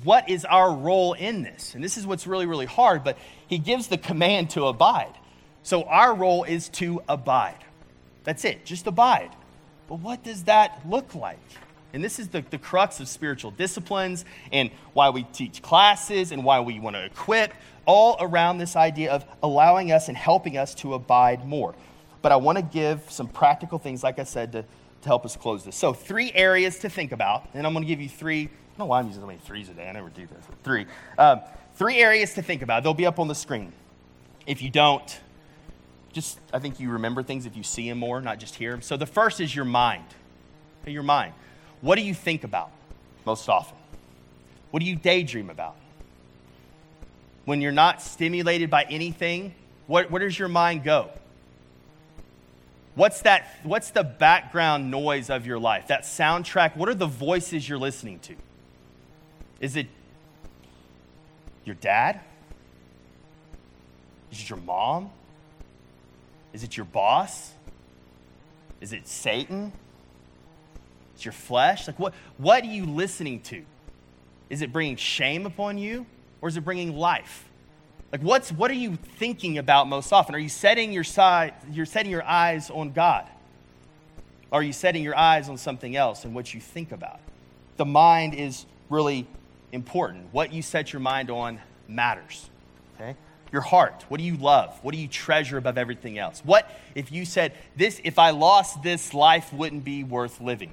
what 0.04 0.30
is 0.30 0.46
our 0.46 0.72
role 0.72 1.14
in 1.14 1.42
this? 1.42 1.74
And 1.74 1.84
this 1.84 1.98
is 1.98 2.06
what's 2.06 2.28
really, 2.28 2.46
really 2.46 2.68
hard, 2.68 3.04
but 3.04 3.18
he 3.48 3.58
gives 3.58 3.88
the 3.88 3.98
command 3.98 4.52
to 4.52 4.66
abide. 4.66 5.14
So, 5.64 5.84
our 5.84 6.14
role 6.14 6.44
is 6.44 6.70
to 6.70 7.02
abide. 7.10 7.58
That's 8.24 8.46
it, 8.46 8.66
just 8.66 8.88
abide. 8.88 9.32
But 9.88 9.96
what 9.96 10.24
does 10.24 10.44
that 10.44 10.82
look 10.88 11.16
like? 11.16 11.40
And 11.94 12.04
this 12.04 12.20
is 12.20 12.30
the, 12.30 12.44
the 12.50 12.58
crux 12.58 13.00
of 13.00 13.08
spiritual 13.08 13.52
disciplines 13.52 14.26
and 14.52 14.72
why 14.94 15.10
we 15.10 15.24
teach 15.24 15.62
classes 15.62 16.32
and 16.32 16.44
why 16.44 16.60
we 16.60 16.80
want 16.80 16.96
to 16.96 17.06
equip, 17.06 17.54
all 17.86 18.18
around 18.20 18.58
this 18.58 18.76
idea 18.76 19.12
of 19.12 19.26
allowing 19.44 19.92
us 19.92 20.08
and 20.08 20.16
helping 20.16 20.58
us 20.58 20.74
to 20.76 20.94
abide 20.94 21.46
more. 21.46 21.76
But 22.22 22.32
I 22.32 22.36
want 22.36 22.58
to 22.58 22.64
give 22.64 23.10
some 23.10 23.28
practical 23.28 23.80
things, 23.80 24.04
like 24.04 24.20
I 24.20 24.24
said, 24.24 24.52
to, 24.52 24.62
to 24.64 25.08
help 25.08 25.26
us 25.26 25.36
close 25.36 25.64
this. 25.66 25.76
So, 25.76 25.92
three 25.92 26.32
areas 26.34 26.80
to 26.80 26.90
think 26.90 27.12
about, 27.12 27.50
and 27.54 27.66
I'm 27.66 27.74
going 27.74 27.84
to 27.84 27.88
give 27.88 28.00
you 28.00 28.10
three. 28.10 28.44
I 28.44 28.48
don't 28.78 28.80
know 28.80 28.86
why 28.86 29.00
I'm 29.00 29.08
using 29.08 29.22
so 29.22 29.28
many 29.28 29.40
threes 29.40 29.70
a 29.70 29.74
day. 29.74 29.90
I 29.90 29.92
never 29.92 30.10
do 30.10 30.28
this. 30.28 30.46
Three. 30.64 30.86
Um, 31.18 31.42
three 31.76 31.98
areas 31.98 32.36
to 32.36 32.42
think 32.42 32.62
about. 32.62 32.84
They'll 32.84 32.94
be 32.94 33.06
up 33.06 33.20
on 33.20 33.28
the 33.28 33.36
screen. 33.36 33.74
If 34.46 34.62
you 34.62 34.70
don't, 34.70 35.20
just 36.14 36.40
I 36.54 36.60
think 36.60 36.80
you 36.80 36.90
remember 36.92 37.24
things 37.24 37.46
if 37.46 37.56
you 37.56 37.64
see 37.64 37.90
them 37.90 38.00
more, 38.00 38.22
not 38.22 38.40
just 38.40 38.56
hear 38.56 38.72
them. 38.72 38.82
So 38.82 38.98
the 38.98 39.06
first 39.06 39.40
is 39.40 39.56
your 39.56 39.66
mind. 39.66 40.06
Your 40.86 41.04
mind. 41.04 41.34
What 41.82 41.98
do 41.98 42.04
you 42.04 42.14
think 42.14 42.44
about 42.44 42.72
most 43.26 43.50
often? 43.50 43.78
What 44.70 44.82
do 44.82 44.86
you 44.86 44.96
daydream 44.96 45.50
about? 45.50 45.76
When 47.46 47.60
you're 47.60 47.72
not 47.72 48.02
stimulated 48.02 48.70
by 48.70 48.84
anything, 48.84 49.54
what, 49.88 50.10
where 50.10 50.22
does 50.22 50.38
your 50.38 50.48
mind 50.48 50.84
go? 50.84 51.10
What's 52.96 53.22
that 53.22 53.48
what's 53.64 53.92
the 53.92 54.04
background 54.04 54.92
noise 54.92 55.30
of 55.30 55.46
your 55.46 55.60
life? 55.60 55.88
That 55.88 56.04
soundtrack, 56.04 56.76
what 56.76 56.90
are 56.90 56.94
the 56.94 57.08
voices 57.08 57.68
you're 57.68 57.78
listening 57.78 58.20
to? 58.20 58.36
Is 59.62 59.76
it 59.76 59.88
your 61.64 61.76
dad? 61.76 62.20
Is 64.32 64.42
it 64.42 64.50
your 64.50 64.60
mom? 64.60 65.10
Is 66.54 66.64
it 66.64 66.76
your 66.76 66.86
boss? 66.86 67.54
Is 68.82 68.92
it 68.92 69.08
Satan? 69.08 69.72
Is 71.22 71.26
your 71.26 71.34
flesh? 71.34 71.86
Like 71.86 72.00
what 72.00 72.16
what 72.38 72.64
are 72.64 72.68
you 72.68 72.84
listening 72.84 73.42
to? 73.42 73.64
Is 74.50 74.64
it 74.64 74.74
bringing 74.74 74.96
shame 74.96 75.46
upon 75.46 75.78
you 75.78 76.08
or 76.42 76.50
is 76.50 76.58
it 76.58 76.62
bringing 76.62 76.96
life? 76.98 77.48
Like 78.12 78.22
what's 78.22 78.52
what 78.52 78.72
are 78.72 78.76
you 78.76 78.96
thinking 78.96 79.60
about 79.60 79.88
most 79.88 80.12
often? 80.12 80.34
Are 80.34 80.40
you 80.40 80.50
setting 80.50 80.92
your 80.92 81.04
side 81.04 81.54
you're 81.72 81.86
setting 81.86 82.12
your 82.12 82.24
eyes 82.24 82.72
on 82.72 82.92
God? 82.92 83.28
Are 84.52 84.64
you 84.64 84.74
setting 84.74 85.04
your 85.04 85.16
eyes 85.16 85.48
on 85.48 85.58
something 85.58 85.96
else 85.96 86.26
and 86.26 86.34
what 86.34 86.56
you 86.56 86.60
think 86.60 86.92
about? 86.92 87.20
The 87.78 87.86
mind 87.86 88.34
is 88.34 88.66
really 88.90 89.28
important. 89.72 90.26
What 90.32 90.52
you 90.52 90.64
set 90.64 90.92
your 90.92 91.02
mind 91.02 91.30
on 91.30 91.60
matters. 91.88 92.50
Okay? 92.96 93.16
Your 93.52 93.62
heart. 93.62 94.06
What 94.10 94.18
do 94.18 94.24
you 94.24 94.38
love? 94.38 94.76
What 94.82 94.96
do 94.96 95.00
you 95.00 95.08
treasure 95.08 95.58
above 95.58 95.78
everything 95.78 96.18
else? 96.18 96.42
What 96.44 96.68
if 96.96 97.12
you 97.12 97.26
said, 97.26 97.54
This, 97.76 98.02
if 98.04 98.18
I 98.18 98.32
lost 98.32 98.82
this, 98.82 99.14
life 99.14 99.54
wouldn't 99.54 99.84
be 99.84 100.04
worth 100.04 100.42
living? 100.42 100.72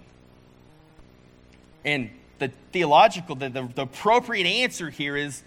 And 1.84 2.10
the 2.38 2.52
theological, 2.72 3.34
the, 3.34 3.48
the, 3.48 3.68
the 3.74 3.82
appropriate 3.82 4.46
answer 4.46 4.90
here 4.90 5.16
is 5.16 5.42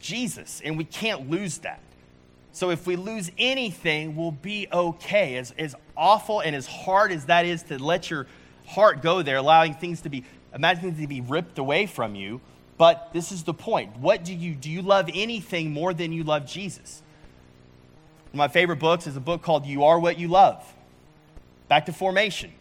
Jesus, 0.00 0.60
and 0.64 0.76
we 0.76 0.84
can't 0.84 1.30
lose 1.30 1.58
that. 1.58 1.80
So 2.52 2.70
if 2.70 2.86
we 2.86 2.96
lose 2.96 3.30
anything, 3.38 4.14
we'll 4.14 4.30
be 4.30 4.68
okay. 4.72 5.36
As, 5.36 5.54
as 5.58 5.74
awful 5.96 6.40
and 6.40 6.54
as 6.54 6.66
hard 6.66 7.12
as 7.12 7.26
that 7.26 7.46
is 7.46 7.62
to 7.64 7.82
let 7.82 8.10
your 8.10 8.26
heart 8.66 9.02
go 9.02 9.22
there, 9.22 9.36
allowing 9.36 9.74
things 9.74 10.02
to 10.02 10.10
be, 10.10 10.24
imagine 10.54 10.82
things 10.82 11.00
to 11.00 11.06
be 11.06 11.22
ripped 11.22 11.58
away 11.58 11.86
from 11.86 12.14
you, 12.14 12.40
but 12.76 13.10
this 13.12 13.32
is 13.32 13.44
the 13.44 13.54
point. 13.54 13.96
What 13.98 14.24
do 14.24 14.34
you 14.34 14.54
do? 14.54 14.70
You 14.70 14.82
love 14.82 15.08
anything 15.14 15.72
more 15.72 15.94
than 15.94 16.12
you 16.12 16.24
love 16.24 16.46
Jesus? 16.46 17.02
One 18.32 18.34
of 18.34 18.38
my 18.38 18.48
favorite 18.48 18.78
books 18.78 19.06
is 19.06 19.16
a 19.16 19.20
book 19.20 19.42
called 19.42 19.64
You 19.66 19.84
Are 19.84 19.98
What 19.98 20.18
You 20.18 20.28
Love. 20.28 20.62
Back 21.68 21.86
to 21.86 21.92
formation. 21.92 22.52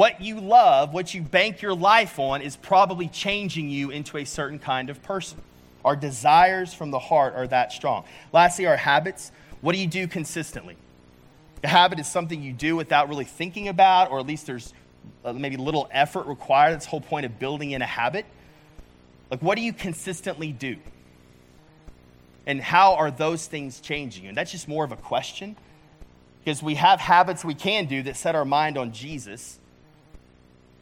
What 0.00 0.22
you 0.22 0.40
love, 0.40 0.94
what 0.94 1.12
you 1.12 1.20
bank 1.20 1.60
your 1.60 1.74
life 1.74 2.18
on, 2.18 2.40
is 2.40 2.56
probably 2.56 3.06
changing 3.06 3.68
you 3.68 3.90
into 3.90 4.16
a 4.16 4.24
certain 4.24 4.58
kind 4.58 4.88
of 4.88 5.02
person. 5.02 5.38
Our 5.84 5.94
desires 5.94 6.72
from 6.72 6.90
the 6.90 6.98
heart 6.98 7.34
are 7.34 7.46
that 7.48 7.70
strong. 7.70 8.04
Lastly, 8.32 8.64
our 8.64 8.78
habits. 8.78 9.30
What 9.60 9.74
do 9.74 9.78
you 9.78 9.86
do 9.86 10.08
consistently? 10.08 10.78
A 11.64 11.68
habit 11.68 12.00
is 12.00 12.06
something 12.06 12.42
you 12.42 12.54
do 12.54 12.76
without 12.76 13.10
really 13.10 13.26
thinking 13.26 13.68
about, 13.68 14.10
or 14.10 14.18
at 14.18 14.26
least 14.26 14.46
there's 14.46 14.72
uh, 15.22 15.34
maybe 15.34 15.58
little 15.58 15.86
effort 15.90 16.26
required. 16.26 16.72
That's 16.72 16.86
the 16.86 16.92
whole 16.92 17.02
point 17.02 17.26
of 17.26 17.38
building 17.38 17.72
in 17.72 17.82
a 17.82 17.86
habit. 17.86 18.24
Like, 19.30 19.42
what 19.42 19.56
do 19.56 19.60
you 19.60 19.74
consistently 19.74 20.50
do? 20.50 20.78
And 22.46 22.62
how 22.62 22.94
are 22.94 23.10
those 23.10 23.46
things 23.46 23.80
changing? 23.80 24.28
And 24.28 24.34
that's 24.34 24.50
just 24.50 24.66
more 24.66 24.82
of 24.82 24.92
a 24.92 24.96
question 24.96 25.56
because 26.42 26.62
we 26.62 26.76
have 26.76 27.00
habits 27.00 27.44
we 27.44 27.54
can 27.54 27.84
do 27.84 28.02
that 28.04 28.16
set 28.16 28.34
our 28.34 28.46
mind 28.46 28.78
on 28.78 28.92
Jesus 28.92 29.59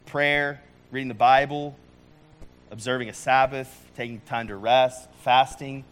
prayer, 0.08 0.60
reading 0.90 1.08
the 1.08 1.14
Bible, 1.14 1.76
observing 2.70 3.08
a 3.08 3.14
Sabbath, 3.14 3.68
taking 3.96 4.20
time 4.20 4.48
to 4.48 4.56
rest, 4.56 5.08
fasting, 5.22 5.84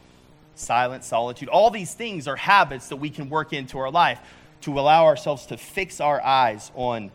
silence, 0.55 1.07
solitude. 1.07 1.49
All 1.49 1.71
these 1.71 1.95
things 1.95 2.27
are 2.27 2.37
habits 2.37 2.89
that 2.89 2.97
we 2.97 3.11
can 3.11 3.29
work 3.29 3.53
into 3.53 3.79
our 3.79 3.91
life 3.91 4.19
to 4.63 4.79
allow 4.79 5.05
ourselves 5.05 5.47
to 5.47 5.57
fix 5.57 6.01
our 6.01 6.21
eyes 6.21 6.73
on 6.75 7.11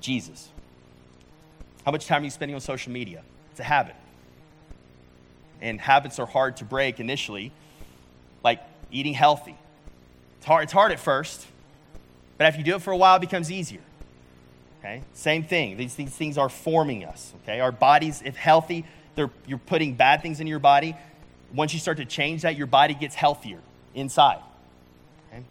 Jesus. 0.00 0.48
How 1.84 1.92
much 1.92 2.06
time 2.06 2.22
are 2.22 2.24
you 2.24 2.30
spending 2.30 2.54
on 2.54 2.60
social 2.60 2.92
media? 2.92 3.22
It's 3.52 3.60
a 3.60 3.64
habit 3.64 3.96
and 5.60 5.80
habits 5.80 6.18
are 6.18 6.26
hard 6.26 6.56
to 6.58 6.64
break 6.64 7.00
initially, 7.00 7.52
like 8.44 8.60
eating 8.90 9.14
healthy. 9.14 9.56
It's 10.38 10.46
hard, 10.46 10.64
it's 10.64 10.72
hard 10.72 10.92
at 10.92 11.00
first, 11.00 11.46
but 12.38 12.46
if 12.48 12.58
you 12.58 12.64
do 12.64 12.76
it 12.76 12.82
for 12.82 12.92
a 12.92 12.96
while, 12.96 13.16
it 13.16 13.20
becomes 13.20 13.50
easier. 13.50 13.80
Okay? 14.86 15.02
Same 15.14 15.42
thing. 15.42 15.76
These, 15.76 15.96
these 15.96 16.14
things 16.14 16.38
are 16.38 16.48
forming 16.48 17.04
us. 17.04 17.34
Okay? 17.42 17.60
Our 17.60 17.72
bodies, 17.72 18.22
if 18.24 18.36
healthy, 18.36 18.84
you're 19.46 19.58
putting 19.58 19.94
bad 19.94 20.22
things 20.22 20.40
in 20.40 20.46
your 20.46 20.58
body. 20.58 20.94
Once 21.52 21.72
you 21.74 21.80
start 21.80 21.96
to 21.96 22.04
change 22.04 22.42
that, 22.42 22.56
your 22.56 22.66
body 22.66 22.94
gets 22.94 23.14
healthier 23.14 23.58
inside. 23.94 24.40
Okay? 25.28 25.42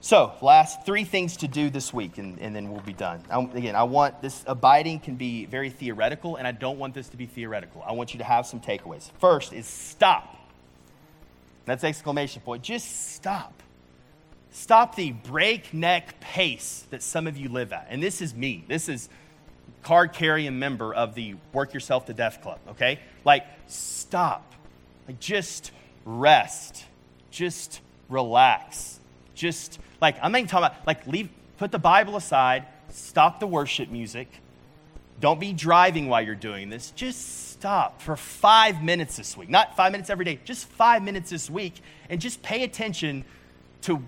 So, 0.00 0.32
last 0.42 0.84
three 0.84 1.04
things 1.04 1.36
to 1.38 1.48
do 1.48 1.70
this 1.70 1.92
week, 1.92 2.18
and, 2.18 2.40
and 2.40 2.56
then 2.56 2.70
we'll 2.70 2.80
be 2.80 2.92
done. 2.92 3.22
I, 3.30 3.40
again, 3.40 3.76
I 3.76 3.84
want 3.84 4.20
this 4.20 4.42
abiding 4.46 5.00
can 5.00 5.14
be 5.14 5.46
very 5.46 5.70
theoretical, 5.70 6.36
and 6.36 6.46
I 6.46 6.52
don't 6.52 6.78
want 6.78 6.94
this 6.94 7.08
to 7.10 7.16
be 7.16 7.26
theoretical. 7.26 7.84
I 7.86 7.92
want 7.92 8.14
you 8.14 8.18
to 8.18 8.24
have 8.24 8.46
some 8.46 8.60
takeaways. 8.60 9.10
First 9.20 9.52
is 9.52 9.66
stop. 9.66 10.36
That's 11.66 11.84
exclamation 11.84 12.42
point. 12.42 12.62
Just 12.62 13.12
stop. 13.14 13.62
Stop 14.54 14.94
the 14.94 15.10
breakneck 15.10 16.20
pace 16.20 16.86
that 16.90 17.02
some 17.02 17.26
of 17.26 17.36
you 17.36 17.48
live 17.48 17.72
at. 17.72 17.88
And 17.90 18.00
this 18.00 18.22
is 18.22 18.36
me. 18.36 18.64
This 18.68 18.88
is 18.88 19.08
card 19.82 20.12
carrying 20.12 20.60
member 20.60 20.94
of 20.94 21.16
the 21.16 21.34
Work 21.52 21.74
Yourself 21.74 22.06
to 22.06 22.14
Death 22.14 22.40
Club, 22.40 22.60
okay? 22.70 23.00
Like, 23.24 23.44
stop. 23.66 24.54
Like, 25.08 25.18
just 25.18 25.72
rest. 26.04 26.84
Just 27.32 27.80
relax. 28.08 29.00
Just 29.34 29.80
like, 30.00 30.18
I'm 30.22 30.30
not 30.30 30.38
even 30.38 30.48
talking 30.48 30.66
about, 30.66 30.86
like, 30.86 31.04
leave, 31.08 31.30
put 31.58 31.72
the 31.72 31.80
Bible 31.80 32.14
aside, 32.14 32.64
stop 32.90 33.40
the 33.40 33.48
worship 33.48 33.90
music. 33.90 34.28
Don't 35.18 35.40
be 35.40 35.52
driving 35.52 36.08
while 36.08 36.22
you're 36.22 36.36
doing 36.36 36.70
this. 36.70 36.92
Just 36.92 37.50
stop 37.50 38.00
for 38.00 38.16
five 38.16 38.84
minutes 38.84 39.16
this 39.16 39.36
week. 39.36 39.48
Not 39.48 39.76
five 39.76 39.90
minutes 39.90 40.10
every 40.10 40.24
day, 40.24 40.38
just 40.44 40.66
five 40.68 41.02
minutes 41.02 41.30
this 41.30 41.50
week, 41.50 41.74
and 42.08 42.20
just 42.20 42.40
pay 42.40 42.62
attention 42.62 43.24
to 43.82 44.00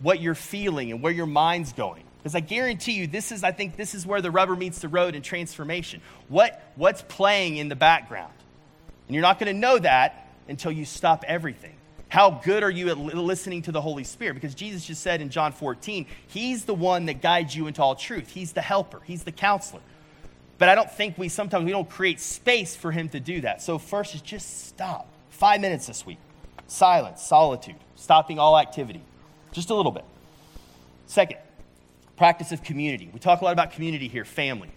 what 0.00 0.20
you're 0.20 0.34
feeling 0.34 0.90
and 0.90 1.02
where 1.02 1.12
your 1.12 1.26
mind's 1.26 1.72
going. 1.72 2.04
Because 2.18 2.34
I 2.34 2.40
guarantee 2.40 2.92
you, 2.92 3.06
this 3.06 3.32
is, 3.32 3.42
I 3.42 3.52
think, 3.52 3.76
this 3.76 3.94
is 3.94 4.06
where 4.06 4.20
the 4.20 4.30
rubber 4.30 4.54
meets 4.54 4.80
the 4.80 4.88
road 4.88 5.14
in 5.14 5.22
transformation. 5.22 6.02
What, 6.28 6.62
what's 6.76 7.02
playing 7.02 7.56
in 7.56 7.68
the 7.68 7.76
background? 7.76 8.32
And 9.06 9.14
you're 9.14 9.22
not 9.22 9.38
going 9.38 9.52
to 9.52 9.58
know 9.58 9.78
that 9.78 10.28
until 10.48 10.70
you 10.70 10.84
stop 10.84 11.24
everything. 11.26 11.74
How 12.10 12.30
good 12.30 12.62
are 12.62 12.70
you 12.70 12.90
at 12.90 12.98
listening 12.98 13.62
to 13.62 13.72
the 13.72 13.80
Holy 13.80 14.04
Spirit? 14.04 14.34
Because 14.34 14.54
Jesus 14.54 14.84
just 14.84 15.00
said 15.00 15.20
in 15.20 15.30
John 15.30 15.52
14, 15.52 16.06
He's 16.26 16.64
the 16.64 16.74
one 16.74 17.06
that 17.06 17.22
guides 17.22 17.54
you 17.54 17.68
into 17.68 17.82
all 17.82 17.94
truth. 17.94 18.28
He's 18.28 18.52
the 18.52 18.60
helper, 18.60 19.00
He's 19.04 19.22
the 19.22 19.32
counselor. 19.32 19.80
But 20.58 20.68
I 20.68 20.74
don't 20.74 20.90
think 20.90 21.16
we 21.16 21.28
sometimes 21.28 21.64
we 21.64 21.70
don't 21.70 21.88
create 21.88 22.20
space 22.20 22.76
for 22.76 22.90
Him 22.90 23.08
to 23.10 23.20
do 23.20 23.40
that. 23.42 23.62
So 23.62 23.78
first 23.78 24.14
is 24.14 24.20
just 24.20 24.66
stop. 24.66 25.08
Five 25.30 25.60
minutes 25.60 25.86
this 25.86 26.04
week. 26.04 26.18
Silence, 26.66 27.22
solitude, 27.22 27.76
stopping 27.94 28.38
all 28.38 28.58
activity. 28.58 29.02
Just 29.52 29.70
a 29.70 29.74
little 29.74 29.92
bit. 29.92 30.04
Second, 31.06 31.38
practice 32.16 32.52
of 32.52 32.62
community. 32.62 33.10
We 33.12 33.18
talk 33.18 33.40
a 33.40 33.44
lot 33.44 33.52
about 33.52 33.72
community 33.72 34.06
here, 34.06 34.24
family. 34.24 34.70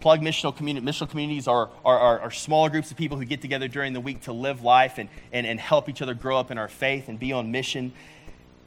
Plug 0.00 0.20
missional, 0.20 0.56
communi- 0.56 0.82
missional 0.82 1.08
communities 1.08 1.46
are, 1.46 1.70
are, 1.84 1.98
are, 1.98 2.20
are, 2.20 2.30
smaller 2.30 2.70
groups 2.70 2.90
of 2.90 2.96
people 2.96 3.18
who 3.18 3.24
get 3.24 3.42
together 3.42 3.68
during 3.68 3.92
the 3.92 4.00
week 4.00 4.22
to 4.22 4.32
live 4.32 4.62
life 4.62 4.98
and, 4.98 5.08
and, 5.32 5.46
and 5.46 5.60
help 5.60 5.88
each 5.88 6.00
other 6.02 6.14
grow 6.14 6.38
up 6.38 6.50
in 6.50 6.58
our 6.58 6.68
faith 6.68 7.08
and 7.08 7.18
be 7.18 7.32
on 7.32 7.50
mission. 7.50 7.92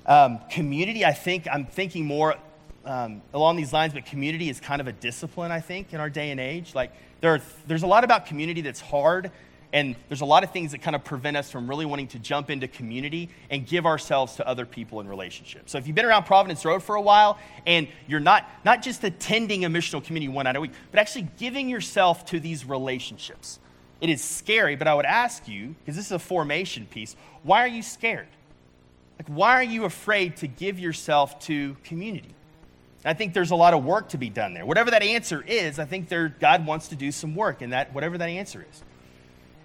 Um, 0.05 0.39
community, 0.49 1.05
I 1.05 1.14
think, 1.14 1.47
I'm 1.51 1.66
thinking 1.66 2.05
more 2.05 2.36
um, 2.86 3.22
along 3.34 3.55
these 3.55 3.74
lines, 3.74 3.93
but 3.93 4.05
community 4.05 4.49
is 4.49 4.59
kind 4.59 4.80
of 4.80 4.88
a 4.88 4.91
discipline, 4.91 5.51
I 5.51 5.59
think, 5.59 5.93
in 5.93 5.99
our 5.99 6.09
day 6.09 6.32
and 6.32 6.39
age. 6.39 6.76
Like, 6.76 6.91
there 7.22 7.34
are, 7.34 7.41
there's 7.68 7.84
a 7.84 7.88
lot 7.88 8.03
about 8.03 8.26
community 8.26 8.61
that's 8.61 8.82
hard 8.82 9.32
And 9.74 9.95
there's 10.07 10.21
a 10.21 10.26
lot 10.26 10.43
of 10.43 10.51
things 10.51 10.71
that 10.71 10.84
kind 10.84 10.95
of 10.95 11.03
prevent 11.03 11.36
us 11.36 11.49
from 11.49 11.67
really 11.67 11.86
wanting 11.86 12.07
to 12.09 12.19
jump 12.19 12.51
into 12.51 12.67
community 12.67 13.30
and 13.49 13.65
give 13.65 13.88
ourselves 13.88 14.36
to 14.36 14.47
other 14.47 14.67
people 14.67 14.99
in 14.99 15.07
relationships. 15.07 15.71
So 15.71 15.80
if 15.80 15.88
you've 15.88 15.95
been 15.95 16.05
around 16.05 16.26
Providence 16.26 16.63
Road 16.63 16.84
for 16.84 16.93
a 16.93 17.01
while 17.01 17.39
and 17.65 17.88
you're 18.07 18.19
not, 18.19 18.47
not 18.63 18.84
just 18.84 19.03
attending 19.03 19.65
a 19.65 19.69
missional 19.69 20.03
community 20.03 20.32
one 20.32 20.43
night 20.43 20.55
a 20.55 20.61
week, 20.61 20.74
but 20.91 20.99
actually 20.99 21.28
giving 21.39 21.69
yourself 21.69 22.24
to 22.28 22.39
these 22.39 22.65
relationships, 22.65 23.59
it 23.99 24.11
is 24.11 24.24
scary, 24.24 24.76
but 24.76 24.88
I 24.88 24.93
would 24.93 25.05
ask 25.05 25.47
you, 25.47 25.76
because 25.80 25.95
this 25.95 26.05
is 26.05 26.11
a 26.11 26.19
formation 26.19 26.86
piece, 26.86 27.15
why 27.41 27.63
are 27.63 27.67
you 27.67 27.82
scared? 27.82 28.28
Like, 29.17 29.28
why 29.28 29.55
are 29.55 29.63
you 29.63 29.86
afraid 29.86 30.38
to 30.38 30.47
give 30.47 30.78
yourself 30.78 31.39
to 31.41 31.76
community? 31.84 32.36
I 33.05 33.15
think 33.15 33.34
there's 33.34 33.51
a 33.51 33.55
lot 33.55 33.74
of 33.74 33.84
work 33.84 34.09
to 34.09 34.17
be 34.17 34.30
done 34.30 34.53
there. 34.53 34.65
Whatever 34.65 34.91
that 34.91 35.01
answer 35.01 35.43
is, 35.45 35.80
I 35.80 35.86
think 35.86 36.09
there, 36.09 36.30
God 36.30 36.65
wants 36.65 36.89
to 36.89 36.95
do 36.95 37.11
some 37.11 37.36
work 37.36 37.61
in 37.61 37.71
that, 37.71 37.93
whatever 37.93 38.17
that 38.19 38.30
answer 38.30 38.65
is. 38.69 38.84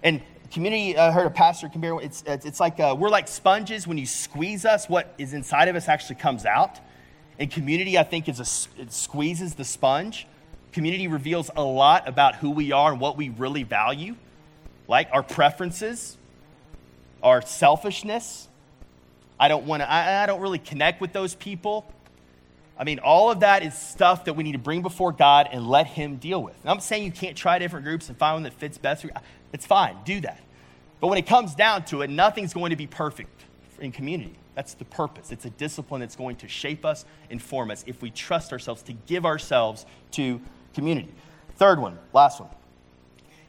And 0.03 0.21
community, 0.51 0.97
I 0.97 1.11
heard 1.11 1.27
a 1.27 1.31
pastor 1.31 1.69
compare 1.69 1.99
it's, 2.01 2.23
it's 2.25 2.59
like 2.59 2.79
uh, 2.79 2.95
we're 2.97 3.09
like 3.09 3.27
sponges. 3.27 3.87
When 3.87 3.97
you 3.97 4.05
squeeze 4.05 4.65
us, 4.65 4.87
what 4.89 5.13
is 5.17 5.33
inside 5.33 5.67
of 5.67 5.75
us 5.75 5.87
actually 5.87 6.15
comes 6.15 6.45
out. 6.45 6.79
And 7.37 7.49
community, 7.49 7.97
I 7.97 8.03
think, 8.03 8.27
is 8.27 8.39
a, 8.39 8.81
it 8.81 8.91
squeezes 8.91 9.55
the 9.55 9.63
sponge. 9.63 10.27
Community 10.73 11.07
reveals 11.07 11.49
a 11.55 11.63
lot 11.63 12.07
about 12.07 12.35
who 12.35 12.51
we 12.51 12.71
are 12.71 12.91
and 12.91 13.01
what 13.01 13.17
we 13.17 13.29
really 13.29 13.63
value, 13.63 14.15
like 14.87 15.09
our 15.11 15.23
preferences, 15.23 16.17
our 17.23 17.41
selfishness. 17.41 18.47
I 19.39 19.47
don't 19.47 19.65
want 19.65 19.81
to, 19.81 19.89
I, 19.89 20.23
I 20.23 20.25
don't 20.25 20.41
really 20.41 20.59
connect 20.59 20.99
with 20.99 21.13
those 21.13 21.33
people. 21.33 21.91
I 22.77 22.83
mean, 22.83 22.99
all 22.99 23.31
of 23.31 23.41
that 23.41 23.63
is 23.63 23.73
stuff 23.73 24.25
that 24.25 24.33
we 24.33 24.43
need 24.43 24.53
to 24.53 24.57
bring 24.57 24.81
before 24.81 25.11
God 25.11 25.49
and 25.51 25.67
let 25.67 25.87
Him 25.87 26.17
deal 26.17 26.41
with. 26.41 26.55
And 26.61 26.69
I'm 26.69 26.79
saying 26.79 27.03
you 27.03 27.11
can't 27.11 27.35
try 27.35 27.59
different 27.59 27.85
groups 27.85 28.09
and 28.09 28.17
find 28.17 28.35
one 28.35 28.43
that 28.43 28.53
fits 28.53 28.77
best. 28.77 29.05
It's 29.53 29.65
fine, 29.65 29.97
do 30.05 30.21
that. 30.21 30.41
But 30.99 31.07
when 31.07 31.17
it 31.17 31.25
comes 31.27 31.55
down 31.55 31.85
to 31.85 32.01
it, 32.01 32.09
nothing's 32.09 32.53
going 32.53 32.71
to 32.71 32.75
be 32.75 32.87
perfect 32.87 33.43
in 33.79 33.91
community. 33.91 34.35
That's 34.55 34.73
the 34.73 34.85
purpose. 34.85 35.31
It's 35.31 35.45
a 35.45 35.49
discipline 35.49 36.01
that's 36.01 36.17
going 36.17 36.35
to 36.37 36.47
shape 36.47 36.85
us, 36.85 37.05
inform 37.29 37.71
us, 37.71 37.83
if 37.87 38.01
we 38.01 38.11
trust 38.11 38.51
ourselves 38.51 38.81
to 38.83 38.93
give 38.93 39.25
ourselves 39.25 39.85
to 40.11 40.41
community. 40.73 41.13
Third 41.55 41.79
one, 41.79 41.97
last 42.13 42.41
one. 42.41 42.49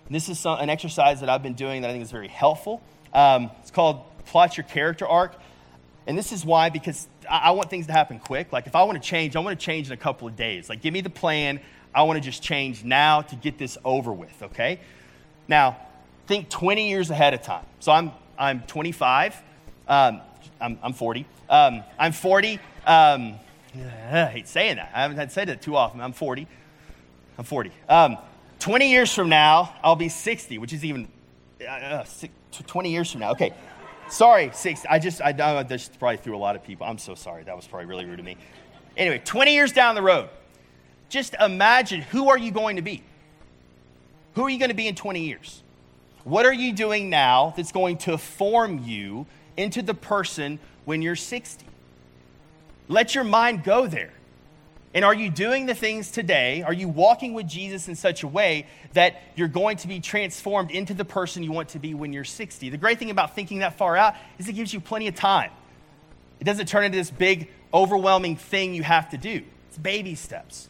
And 0.06 0.14
this 0.14 0.28
is 0.28 0.38
some, 0.38 0.58
an 0.60 0.70
exercise 0.70 1.20
that 1.20 1.28
I've 1.28 1.42
been 1.42 1.54
doing 1.54 1.82
that 1.82 1.90
I 1.90 1.92
think 1.92 2.04
is 2.04 2.10
very 2.10 2.28
helpful. 2.28 2.80
Um, 3.12 3.50
it's 3.60 3.70
called 3.70 4.04
Plot 4.26 4.56
Your 4.56 4.64
Character 4.64 5.06
Arc. 5.06 5.34
And 6.06 6.16
this 6.16 6.32
is 6.32 6.44
why, 6.44 6.70
because 6.70 7.08
I, 7.28 7.50
want 7.52 7.70
things 7.70 7.86
to 7.86 7.92
happen 7.92 8.18
quick. 8.18 8.52
Like, 8.52 8.66
if 8.66 8.74
I 8.74 8.82
want 8.84 9.00
to 9.00 9.08
change, 9.08 9.36
I 9.36 9.40
want 9.40 9.58
to 9.58 9.64
change 9.64 9.88
in 9.88 9.92
a 9.92 9.96
couple 9.96 10.26
of 10.26 10.34
days. 10.34 10.68
Like, 10.68 10.80
give 10.80 10.92
me 10.92 11.00
the 11.00 11.10
plan. 11.10 11.60
I 11.94 12.02
want 12.02 12.16
to 12.16 12.20
just 12.20 12.42
change 12.42 12.84
now 12.84 13.22
to 13.22 13.36
get 13.36 13.58
this 13.58 13.76
over 13.84 14.12
with, 14.12 14.42
okay? 14.42 14.80
Now, 15.46 15.76
think 16.30 16.48
20 16.48 16.88
years 16.88 17.10
ahead 17.10 17.34
of 17.34 17.42
time. 17.42 17.66
So 17.80 17.90
I'm, 17.90 18.12
I'm 18.38 18.60
25. 18.60 19.42
Um, 19.88 20.20
I'm, 20.60 20.78
I'm 20.80 20.92
40. 20.92 21.26
Um, 21.48 21.82
I'm 21.98 22.12
40. 22.12 22.60
Um, 22.86 23.34
I 23.74 24.26
hate 24.26 24.46
saying 24.46 24.76
that. 24.76 24.92
I 24.94 25.02
haven't 25.02 25.32
said 25.32 25.48
it 25.48 25.60
too 25.60 25.74
often. 25.74 26.00
I'm 26.00 26.12
40. 26.12 26.46
I'm 27.36 27.44
40. 27.44 27.72
Um, 27.88 28.16
20 28.60 28.90
years 28.92 29.12
from 29.12 29.28
now, 29.28 29.74
I'll 29.82 29.96
be 29.96 30.08
60, 30.08 30.58
which 30.58 30.72
is 30.72 30.84
even 30.84 31.08
uh, 31.60 31.64
uh 31.64 32.04
20 32.52 32.92
years 32.92 33.10
from 33.10 33.22
now. 33.22 33.32
Okay. 33.32 33.52
Sorry, 34.08 34.52
six. 34.54 34.86
I 34.88 35.00
just, 35.00 35.20
I 35.20 35.32
know 35.32 35.64
this 35.64 35.88
probably 35.88 36.18
threw 36.18 36.36
a 36.36 36.38
lot 36.38 36.54
of 36.54 36.62
people. 36.62 36.86
I'm 36.86 36.98
so 36.98 37.16
sorry. 37.16 37.42
That 37.42 37.56
was 37.56 37.66
probably 37.66 37.86
really 37.86 38.04
rude 38.04 38.20
of 38.20 38.24
me. 38.24 38.36
Anyway, 38.96 39.20
20 39.24 39.52
years 39.52 39.72
down 39.72 39.96
the 39.96 40.02
road, 40.02 40.28
just 41.08 41.34
imagine 41.40 42.02
who 42.02 42.28
are 42.28 42.38
you 42.38 42.52
going 42.52 42.76
to 42.76 42.82
be? 42.82 43.02
Who 44.34 44.44
are 44.44 44.50
you 44.50 44.60
going 44.60 44.70
to 44.70 44.76
be 44.76 44.86
in 44.86 44.94
20 44.94 45.22
years? 45.22 45.64
What 46.24 46.46
are 46.46 46.52
you 46.52 46.72
doing 46.72 47.10
now 47.10 47.54
that's 47.56 47.72
going 47.72 47.98
to 47.98 48.18
form 48.18 48.80
you 48.84 49.26
into 49.56 49.82
the 49.82 49.94
person 49.94 50.58
when 50.84 51.02
you're 51.02 51.16
60? 51.16 51.66
Let 52.88 53.14
your 53.14 53.24
mind 53.24 53.64
go 53.64 53.86
there. 53.86 54.12
And 54.92 55.04
are 55.04 55.14
you 55.14 55.30
doing 55.30 55.66
the 55.66 55.74
things 55.74 56.10
today? 56.10 56.62
Are 56.62 56.72
you 56.72 56.88
walking 56.88 57.32
with 57.32 57.46
Jesus 57.46 57.86
in 57.86 57.94
such 57.94 58.24
a 58.24 58.28
way 58.28 58.66
that 58.94 59.22
you're 59.36 59.48
going 59.48 59.76
to 59.78 59.88
be 59.88 60.00
transformed 60.00 60.72
into 60.72 60.94
the 60.94 61.04
person 61.04 61.44
you 61.44 61.52
want 61.52 61.70
to 61.70 61.78
be 61.78 61.94
when 61.94 62.12
you're 62.12 62.24
60? 62.24 62.70
The 62.70 62.76
great 62.76 62.98
thing 62.98 63.10
about 63.10 63.36
thinking 63.36 63.60
that 63.60 63.78
far 63.78 63.96
out 63.96 64.14
is 64.38 64.48
it 64.48 64.54
gives 64.54 64.74
you 64.74 64.80
plenty 64.80 65.06
of 65.06 65.14
time. 65.14 65.52
It 66.40 66.44
doesn't 66.44 66.66
turn 66.66 66.84
into 66.84 66.98
this 66.98 67.10
big, 67.10 67.48
overwhelming 67.72 68.34
thing 68.34 68.74
you 68.74 68.82
have 68.82 69.10
to 69.10 69.16
do. 69.16 69.44
It's 69.68 69.78
baby 69.78 70.16
steps, 70.16 70.68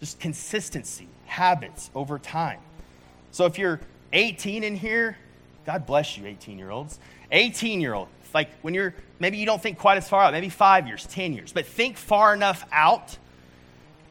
just 0.00 0.20
consistency, 0.20 1.08
habits 1.24 1.90
over 1.94 2.18
time. 2.18 2.58
So 3.30 3.46
if 3.46 3.58
you're 3.58 3.80
18 4.12 4.64
in 4.64 4.76
here, 4.76 5.16
God 5.64 5.86
bless 5.86 6.16
you, 6.18 6.26
18 6.26 6.58
year 6.58 6.70
olds. 6.70 6.98
18 7.32 7.80
year 7.80 7.94
old, 7.94 8.08
like 8.34 8.50
when 8.60 8.74
you're, 8.74 8.94
maybe 9.18 9.38
you 9.38 9.46
don't 9.46 9.60
think 9.60 9.78
quite 9.78 9.96
as 9.96 10.08
far 10.08 10.22
out, 10.22 10.32
maybe 10.32 10.50
five 10.50 10.86
years, 10.86 11.06
10 11.06 11.32
years, 11.32 11.52
but 11.52 11.66
think 11.66 11.96
far 11.96 12.34
enough 12.34 12.64
out 12.70 13.16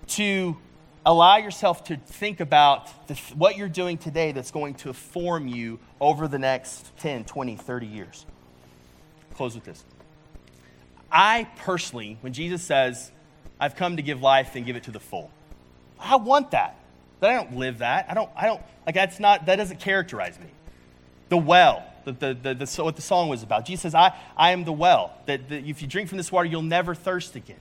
to 0.08 0.58
allow 1.06 1.38
yourself 1.38 1.84
to 1.86 1.98
think 1.98 2.40
about 2.40 3.08
the, 3.08 3.14
what 3.36 3.58
you're 3.58 3.70
doing 3.70 3.98
today 3.98 4.32
that's 4.32 4.52
going 4.52 4.74
to 4.76 4.94
form 4.94 5.48
you 5.48 5.80
over 6.00 6.28
the 6.28 6.40
next 6.40 6.98
10, 6.98 7.26
20, 7.26 7.56
30 7.56 7.86
years. 7.86 8.26
Close 9.36 9.56
with 9.56 9.64
this. 9.64 9.86
I 11.12 11.48
personally, 11.58 12.18
when 12.22 12.34
Jesus 12.34 12.62
says, 12.62 13.12
I've 13.60 13.76
come 13.76 13.98
to 13.98 14.02
give 14.02 14.22
life 14.22 14.56
and 14.56 14.66
give 14.66 14.76
it 14.76 14.84
to 14.84 14.92
the 14.92 15.00
full, 15.00 15.30
I 16.00 16.16
want 16.16 16.52
that. 16.52 16.78
But 17.22 17.30
I 17.30 17.36
don't 17.36 17.56
live 17.56 17.78
that. 17.78 18.08
I 18.10 18.14
don't, 18.16 18.30
I 18.36 18.48
don't, 18.48 18.62
like 18.86 18.96
that's 18.96 19.20
not, 19.20 19.46
that 19.46 19.56
doesn't 19.56 19.80
characterize 19.80 20.38
me. 20.40 20.48
The 21.30 21.38
well, 21.38 21.86
the, 22.04 22.12
the, 22.12 22.34
the, 22.34 22.54
the 22.56 22.84
what 22.84 22.96
the 22.96 23.02
song 23.02 23.30
was 23.30 23.44
about. 23.44 23.64
Jesus 23.66 23.84
says, 23.84 23.96
I, 23.96 24.14
I 24.36 24.52
am 24.52 24.66
the 24.66 24.74
well, 24.74 25.14
that, 25.28 25.48
that 25.50 25.64
if 25.64 25.84
you 25.84 25.88
drink 25.88 26.10
from 26.10 26.18
this 26.18 26.32
water, 26.32 26.48
you'll 26.48 26.64
never 26.64 26.96
thirst 26.96 27.36
again. 27.36 27.60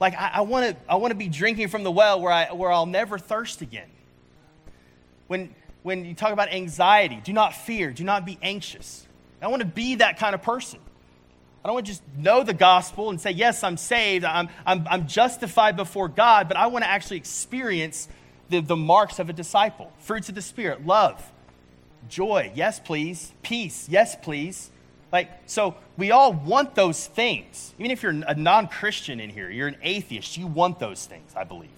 Like, 0.00 0.14
I, 0.14 0.32
I 0.34 0.40
want 0.40 0.66
to 0.66 0.76
I 0.90 0.96
wanna 0.96 1.14
be 1.14 1.28
drinking 1.28 1.68
from 1.68 1.84
the 1.84 1.92
well 1.92 2.20
where, 2.20 2.32
I, 2.32 2.52
where 2.52 2.72
I'll 2.72 2.84
never 2.86 3.18
thirst 3.18 3.62
again. 3.62 3.88
When, 5.28 5.54
when 5.84 6.04
you 6.04 6.14
talk 6.14 6.32
about 6.32 6.52
anxiety, 6.52 7.20
do 7.22 7.32
not 7.32 7.54
fear, 7.54 7.92
do 7.92 8.02
not 8.02 8.26
be 8.26 8.36
anxious. 8.42 9.06
I 9.40 9.46
want 9.46 9.60
to 9.60 9.66
be 9.66 9.96
that 9.96 10.18
kind 10.18 10.34
of 10.34 10.42
person. 10.42 10.80
I 11.64 11.68
don't 11.68 11.74
want 11.74 11.86
to 11.86 11.92
just 11.92 12.02
know 12.16 12.42
the 12.42 12.54
gospel 12.54 13.10
and 13.10 13.20
say, 13.20 13.30
yes, 13.30 13.62
I'm 13.62 13.76
saved, 13.76 14.24
I'm, 14.24 14.48
I'm, 14.66 14.86
I'm 14.90 15.06
justified 15.06 15.76
before 15.76 16.08
God, 16.08 16.48
but 16.48 16.56
I 16.56 16.66
want 16.66 16.84
to 16.84 16.90
actually 16.90 17.18
experience 17.18 18.08
the, 18.52 18.60
the 18.60 18.76
marks 18.76 19.18
of 19.18 19.28
a 19.28 19.32
disciple 19.32 19.92
fruits 19.98 20.28
of 20.28 20.34
the 20.34 20.42
Spirit, 20.42 20.86
love, 20.86 21.32
joy, 22.08 22.52
yes, 22.54 22.78
please, 22.78 23.32
peace, 23.42 23.88
yes, 23.88 24.14
please, 24.14 24.70
like, 25.12 25.30
so 25.44 25.74
we 25.98 26.10
all 26.10 26.32
want 26.32 26.74
those 26.74 27.06
things. 27.06 27.74
Even 27.78 27.90
if 27.90 28.02
you're 28.02 28.12
a 28.26 28.34
non 28.34 28.66
Christian 28.66 29.20
in 29.20 29.28
here, 29.28 29.50
you're 29.50 29.68
an 29.68 29.76
atheist, 29.82 30.38
you 30.38 30.46
want 30.46 30.78
those 30.78 31.04
things, 31.04 31.32
I 31.36 31.44
believe. 31.44 31.68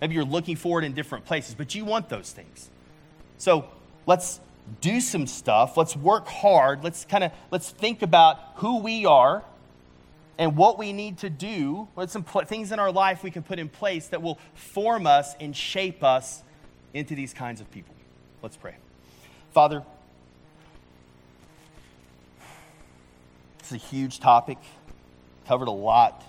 Maybe 0.00 0.14
you're 0.14 0.24
looking 0.24 0.56
for 0.56 0.80
it 0.80 0.84
in 0.84 0.92
different 0.94 1.24
places, 1.24 1.54
but 1.54 1.74
you 1.74 1.84
want 1.84 2.08
those 2.08 2.30
things. 2.30 2.70
So 3.38 3.66
let's 4.06 4.40
do 4.80 5.00
some 5.00 5.26
stuff. 5.26 5.76
Let's 5.76 5.96
work 5.96 6.28
hard. 6.28 6.84
Let's 6.84 7.04
kind 7.04 7.24
of 7.24 7.32
let's 7.50 7.70
think 7.70 8.02
about 8.02 8.38
who 8.56 8.78
we 8.78 9.04
are 9.04 9.42
and 10.40 10.56
what 10.56 10.76
we 10.76 10.92
need 10.92 11.18
to 11.18 11.30
do. 11.30 11.86
What 11.94 12.10
some 12.10 12.24
pl- 12.24 12.42
things 12.42 12.72
in 12.72 12.80
our 12.80 12.90
life 12.90 13.22
we 13.22 13.30
can 13.30 13.44
put 13.44 13.60
in 13.60 13.68
place 13.68 14.08
that 14.08 14.20
will 14.20 14.40
form 14.54 15.06
us 15.06 15.36
and 15.38 15.54
shape 15.54 16.02
us 16.02 16.42
into 16.92 17.14
these 17.14 17.32
kinds 17.32 17.60
of 17.60 17.70
people. 17.70 17.94
Let's 18.42 18.56
pray. 18.56 18.74
Father, 19.52 19.84
It's 23.70 23.84
a 23.84 23.86
huge 23.86 24.18
topic, 24.18 24.58
covered 25.46 25.68
a 25.68 25.70
lot. 25.70 26.24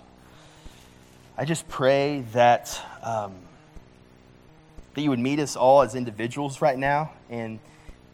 I 1.36 1.44
just 1.44 1.66
pray 1.66 2.24
that, 2.34 2.80
um, 3.02 3.34
that 4.94 5.02
you 5.02 5.10
would 5.10 5.18
meet 5.18 5.40
us 5.40 5.56
all 5.56 5.82
as 5.82 5.96
individuals 5.96 6.62
right 6.62 6.78
now. 6.78 7.10
And 7.30 7.58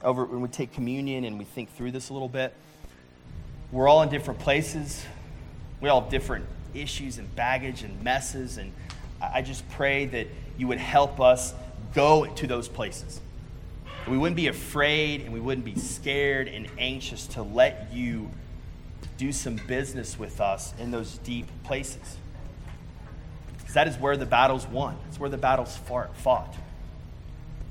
over 0.02 0.24
when 0.24 0.40
we 0.40 0.48
take 0.48 0.72
communion 0.72 1.24
and 1.24 1.38
we 1.38 1.44
think 1.44 1.70
through 1.76 1.90
this 1.90 2.08
a 2.08 2.14
little 2.14 2.30
bit, 2.30 2.54
we're 3.70 3.86
all 3.86 4.00
in 4.00 4.08
different 4.08 4.40
places. 4.40 5.04
We 5.80 5.88
all 5.88 6.00
have 6.00 6.10
different 6.10 6.44
issues 6.74 7.18
and 7.18 7.34
baggage 7.34 7.82
and 7.82 8.02
messes. 8.02 8.58
And 8.58 8.72
I 9.20 9.42
just 9.42 9.68
pray 9.70 10.06
that 10.06 10.26
you 10.56 10.68
would 10.68 10.78
help 10.78 11.20
us 11.20 11.54
go 11.94 12.26
to 12.26 12.46
those 12.46 12.68
places. 12.68 13.20
We 14.06 14.16
wouldn't 14.16 14.36
be 14.36 14.46
afraid 14.46 15.20
and 15.20 15.32
we 15.32 15.40
wouldn't 15.40 15.64
be 15.64 15.76
scared 15.76 16.48
and 16.48 16.66
anxious 16.78 17.26
to 17.28 17.42
let 17.42 17.88
you 17.92 18.30
do 19.18 19.32
some 19.32 19.56
business 19.66 20.18
with 20.18 20.40
us 20.40 20.72
in 20.78 20.90
those 20.90 21.18
deep 21.18 21.46
places. 21.64 22.16
Because 23.58 23.74
that 23.74 23.88
is 23.88 23.96
where 23.96 24.16
the 24.16 24.26
battle's 24.26 24.66
won, 24.66 24.96
it's 25.08 25.20
where 25.20 25.28
the 25.28 25.36
battle's 25.36 25.76
fought. 25.76 26.54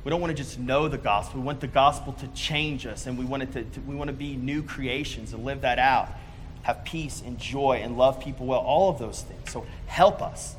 We 0.03 0.11
don't 0.11 0.21
want 0.21 0.31
to 0.31 0.41
just 0.41 0.57
know 0.57 0.87
the 0.87 0.97
gospel. 0.97 1.41
We 1.41 1.45
want 1.45 1.59
the 1.59 1.67
gospel 1.67 2.13
to 2.13 2.27
change 2.27 2.85
us, 2.85 3.07
and 3.07 3.17
we 3.17 3.25
want, 3.25 3.43
it 3.43 3.51
to, 3.53 3.63
to, 3.63 3.81
we 3.81 3.93
want 3.93 4.07
to 4.07 4.13
be 4.13 4.37
new 4.37 4.63
creations 4.63 5.33
and 5.33 5.43
live 5.43 5.61
that 5.61 5.79
out. 5.79 6.09
Have 6.67 6.83
peace 6.83 7.23
and 7.25 7.39
joy 7.39 7.79
and 7.81 7.97
love 7.97 8.19
people 8.19 8.45
well, 8.45 8.59
all 8.59 8.89
of 8.89 8.99
those 8.99 9.21
things. 9.21 9.53
So 9.53 9.65
help 9.85 10.21
us. 10.21 10.53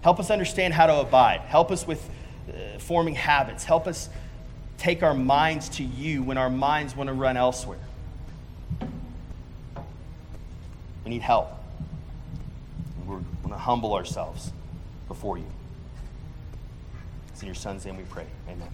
Help 0.00 0.18
us 0.18 0.30
understand 0.30 0.72
how 0.72 0.86
to 0.86 1.00
abide. 1.00 1.42
Help 1.42 1.70
us 1.70 1.86
with 1.86 2.08
uh, 2.48 2.78
forming 2.78 3.14
habits. 3.14 3.62
Help 3.62 3.86
us 3.86 4.08
take 4.78 5.02
our 5.02 5.12
minds 5.12 5.68
to 5.68 5.84
you 5.84 6.22
when 6.22 6.38
our 6.38 6.48
minds 6.48 6.96
want 6.96 7.08
to 7.08 7.12
run 7.12 7.36
elsewhere. 7.36 7.78
We 11.04 11.10
need 11.10 11.20
help. 11.20 11.50
We're 13.06 13.18
going 13.42 13.50
to 13.50 13.58
humble 13.58 13.92
ourselves 13.92 14.50
before 15.08 15.36
you. 15.36 15.44
It's 17.28 17.42
in 17.42 17.46
your 17.48 17.54
son's 17.54 17.84
name 17.84 17.98
we 17.98 18.04
pray. 18.04 18.24
Amen. 18.48 18.70